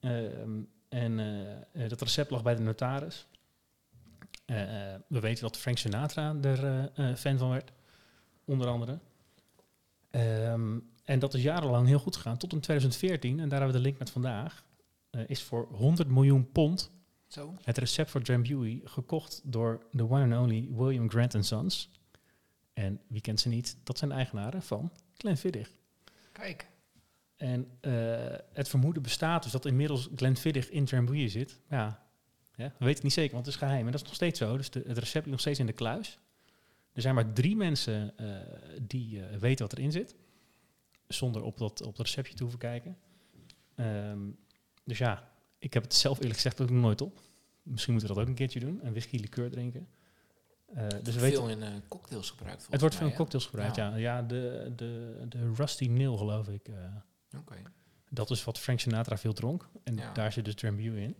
Ehm, 0.00 0.60
en 0.88 1.18
eh, 1.18 1.52
eh, 1.52 1.88
dat 1.88 2.02
recept 2.02 2.30
lag 2.30 2.42
bij 2.42 2.54
de 2.54 2.62
notaris. 2.62 3.26
Eh, 4.44 4.92
eh, 4.92 5.00
we 5.08 5.20
weten 5.20 5.42
dat 5.42 5.56
Frank 5.56 5.78
Sinatra 5.78 6.36
er 6.42 6.90
eh, 6.94 7.14
fan 7.14 7.38
van 7.38 7.50
werd, 7.50 7.72
onder 8.44 8.66
andere. 8.68 8.98
Ehm, 10.10 10.78
en 11.04 11.18
dat 11.18 11.34
is 11.34 11.42
jarenlang 11.42 11.86
heel 11.86 11.98
goed 11.98 12.16
gegaan, 12.16 12.36
tot 12.36 12.52
in 12.52 12.60
2014, 12.60 13.40
en 13.40 13.48
daar 13.48 13.58
hebben 13.58 13.76
we 13.76 13.82
de 13.82 13.88
link 13.88 13.98
met 13.98 14.10
vandaag, 14.10 14.64
is 15.26 15.42
voor 15.42 15.68
100 15.70 16.08
miljoen 16.08 16.52
pond 16.52 16.90
Zo. 17.26 17.54
het 17.62 17.78
recept 17.78 18.10
voor 18.10 18.22
Drambuie 18.22 18.80
gekocht 18.84 19.40
door 19.44 19.86
de 19.90 20.10
one 20.10 20.34
and 20.34 20.44
only 20.44 20.68
William 20.70 21.10
Grant 21.10 21.36
Sons. 21.40 21.90
En 22.72 23.00
wie 23.06 23.20
kent 23.20 23.40
ze 23.40 23.48
niet? 23.48 23.76
Dat 23.82 23.98
zijn 23.98 24.10
de 24.10 24.16
eigenaren 24.16 24.62
van 24.62 24.92
Glenfiddich. 25.16 25.70
Kijk. 26.32 26.68
En 27.36 27.78
het 28.52 28.68
vermoeden 28.68 29.02
bestaat 29.02 29.42
dus 29.42 29.52
dat 29.52 29.66
inmiddels 29.66 30.08
Glenfiddich 30.16 30.70
in 30.70 30.84
Drambuie 30.84 31.28
zit. 31.28 31.60
Ja, 31.68 32.03
ja, 32.56 32.64
we 32.64 32.70
weten 32.78 32.94
het 32.94 33.02
niet 33.02 33.12
zeker, 33.12 33.32
want 33.32 33.46
het 33.46 33.54
is 33.54 33.60
geheim. 33.60 33.86
En 33.86 33.92
dat 33.92 34.00
is 34.00 34.06
nog 34.06 34.14
steeds 34.14 34.38
zo. 34.38 34.56
Dus 34.56 34.70
de, 34.70 34.82
het 34.86 34.98
recept 34.98 35.14
ligt 35.14 35.30
nog 35.30 35.40
steeds 35.40 35.58
in 35.58 35.66
de 35.66 35.72
kluis. 35.72 36.18
Er 36.92 37.02
zijn 37.02 37.14
maar 37.14 37.32
drie 37.32 37.56
mensen 37.56 38.18
eh, 38.18 38.26
die 38.82 39.24
eh, 39.26 39.36
weten 39.36 39.66
wat 39.68 39.78
erin 39.78 39.92
zit. 39.92 40.14
Zonder 41.08 41.42
op 41.42 41.58
dat, 41.58 41.82
op 41.82 41.96
dat 41.96 42.06
receptje 42.06 42.34
te 42.34 42.42
hoeven 42.42 42.60
kijken. 42.60 42.96
Ehm, 43.74 44.18
dus 44.84 44.98
ja, 44.98 45.28
ik 45.58 45.74
heb 45.74 45.82
het 45.82 45.94
zelf 45.94 46.16
eerlijk 46.16 46.34
gezegd 46.34 46.60
ook 46.60 46.70
nog 46.70 46.80
nooit 46.82 47.00
op. 47.00 47.20
Misschien 47.62 47.92
moeten 47.92 48.10
we 48.10 48.16
dat 48.16 48.24
ook 48.24 48.30
een 48.30 48.38
keertje 48.38 48.60
doen. 48.60 48.80
Een 48.82 48.90
whisky 48.90 49.16
liqueur 49.16 49.50
drinken. 49.50 49.88
Eh, 50.74 50.88
dus 51.02 51.14
we 51.14 51.20
weten, 51.20 51.46
veel 51.46 51.48
in 51.48 51.82
cocktails 51.88 52.30
gebruikt. 52.30 52.66
het 52.70 52.80
wordt 52.80 52.94
veel 52.94 53.06
in 53.06 53.14
cocktails 53.14 53.46
gebruikt, 53.46 53.76
ja. 53.76 53.88
Ja. 53.88 53.96
Ja, 53.96 54.22
de, 54.22 54.72
de, 54.76 55.22
de 55.28 55.52
Rusty 55.54 55.86
Nail 55.86 56.16
geloof 56.16 56.48
ik. 56.48 56.68
Oké. 57.38 57.62
dat 58.10 58.30
is 58.30 58.44
wat 58.44 58.58
Frank 58.58 58.80
Sinatra 58.80 59.18
veel 59.18 59.32
dronk. 59.32 59.68
En 59.84 59.96
Ja. 59.96 60.12
daar 60.12 60.32
zit 60.32 60.44
dus 60.44 60.54
Drambuie 60.54 61.00
in. 61.00 61.16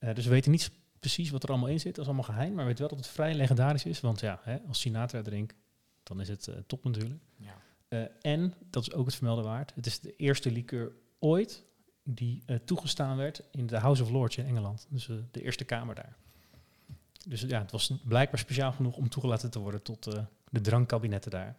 Eh, 0.00 0.14
dus 0.14 0.24
we 0.24 0.30
weten 0.30 0.50
niet 0.50 0.70
precies 0.98 1.30
wat 1.30 1.42
er 1.42 1.48
allemaal 1.48 1.68
in 1.68 1.80
zit. 1.80 1.94
Dat 1.94 2.04
is 2.04 2.10
allemaal 2.10 2.34
geheim. 2.34 2.54
Maar 2.54 2.64
we 2.64 2.70
weten 2.70 2.80
wel 2.88 2.96
dat 2.96 3.06
het 3.06 3.14
vrij 3.14 3.34
legendarisch 3.34 3.84
is. 3.84 4.00
Want 4.00 4.20
ja, 4.20 4.40
hè, 4.42 4.58
als 4.68 4.80
Sinatra 4.80 5.22
drinkt, 5.22 5.54
dan 6.02 6.20
is 6.20 6.28
het 6.28 6.48
eh, 6.48 6.56
top 6.66 6.84
natuurlijk. 6.84 7.20
Ja. 7.36 7.56
Eh, 7.88 8.32
en, 8.32 8.54
dat 8.70 8.82
is 8.82 8.92
ook 8.92 9.06
het 9.06 9.14
vermelden 9.14 9.44
waard, 9.44 9.74
het 9.74 9.86
is 9.86 10.00
de 10.00 10.16
eerste 10.16 10.50
liqueur 10.50 10.92
ooit 11.18 11.64
die 12.02 12.44
toegestaan 12.64 13.16
werd 13.16 13.42
in 13.50 13.66
de 13.66 13.78
House 13.78 14.02
of 14.02 14.10
Lords 14.10 14.36
in 14.36 14.46
Engeland. 14.46 14.86
Dus 14.90 15.06
de 15.30 15.42
eerste 15.42 15.64
kamer 15.64 15.94
daar. 15.94 16.16
Dus 17.26 17.40
ja, 17.40 17.60
het 17.60 17.70
was 17.70 17.92
blijkbaar 18.04 18.38
speciaal 18.38 18.72
genoeg 18.72 18.96
om 18.96 19.08
toegelaten 19.08 19.50
te 19.50 19.58
worden 19.58 19.82
tot 19.82 20.04
de 20.50 20.60
drankkabinetten 20.60 21.30
daar. 21.30 21.56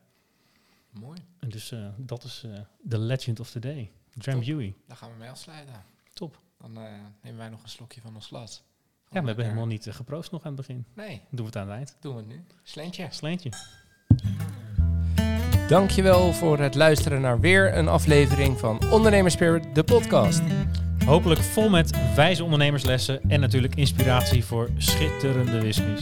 Mooi. 0.90 1.20
En 1.40 1.50
dus 1.50 1.74
dat 1.98 2.24
is 2.24 2.46
de 2.82 2.98
legend 2.98 3.40
of 3.40 3.52
the 3.52 3.60
day. 3.60 3.92
Drambuie. 4.18 4.76
Daar 4.88 4.98
gaan 4.98 5.12
we 5.12 5.18
mee 5.18 5.30
afsluiten. 5.30 5.86
Top. 6.14 6.42
Dan 6.62 6.78
eh, 6.78 6.90
nemen 7.22 7.40
wij 7.40 7.50
nog 7.50 7.64
een 7.64 7.70
slokje 7.70 8.02
van 8.02 8.16
ons 8.16 8.26
glas. 8.28 8.64
Ja, 9.10 9.20
we 9.22 9.28
hebben 9.28 9.46
helemaal 9.46 9.68
niet 9.68 9.86
uh, 9.86 9.94
geproost 9.94 10.32
nog 10.32 10.42
aan 10.44 10.48
het 10.48 10.68
begin. 10.68 10.86
Nee, 10.96 11.22
Doen 11.30 11.40
we 11.40 11.46
het 11.46 11.56
aan 11.56 11.68
het 11.68 11.78
eind. 11.78 11.98
doen 12.00 12.14
we 12.16 12.20
het 12.20 12.28
nu. 12.30 12.46
Sleentje. 12.64 13.08
Sleentje. 13.10 13.50
Dankjewel 15.68 16.34
voor 16.34 16.60
het 16.60 16.76
luisteren 16.76 17.22
naar 17.22 17.40
weer 17.40 17.78
een 17.78 17.88
aflevering 17.88 18.60
van 18.60 18.82
Ondernemers 18.92 19.34
Spirit, 19.34 19.76
de 19.76 19.84
podcast. 19.84 20.42
Hopelijk 21.06 21.42
vol 21.42 21.70
met 21.70 22.16
wijze 22.16 22.44
ondernemerslessen 22.44 23.22
en 23.30 23.40
natuurlijk 23.40 23.76
inspiratie 23.76 24.46
voor 24.46 24.70
schitterende 24.78 25.60
whiskies. 25.62 26.02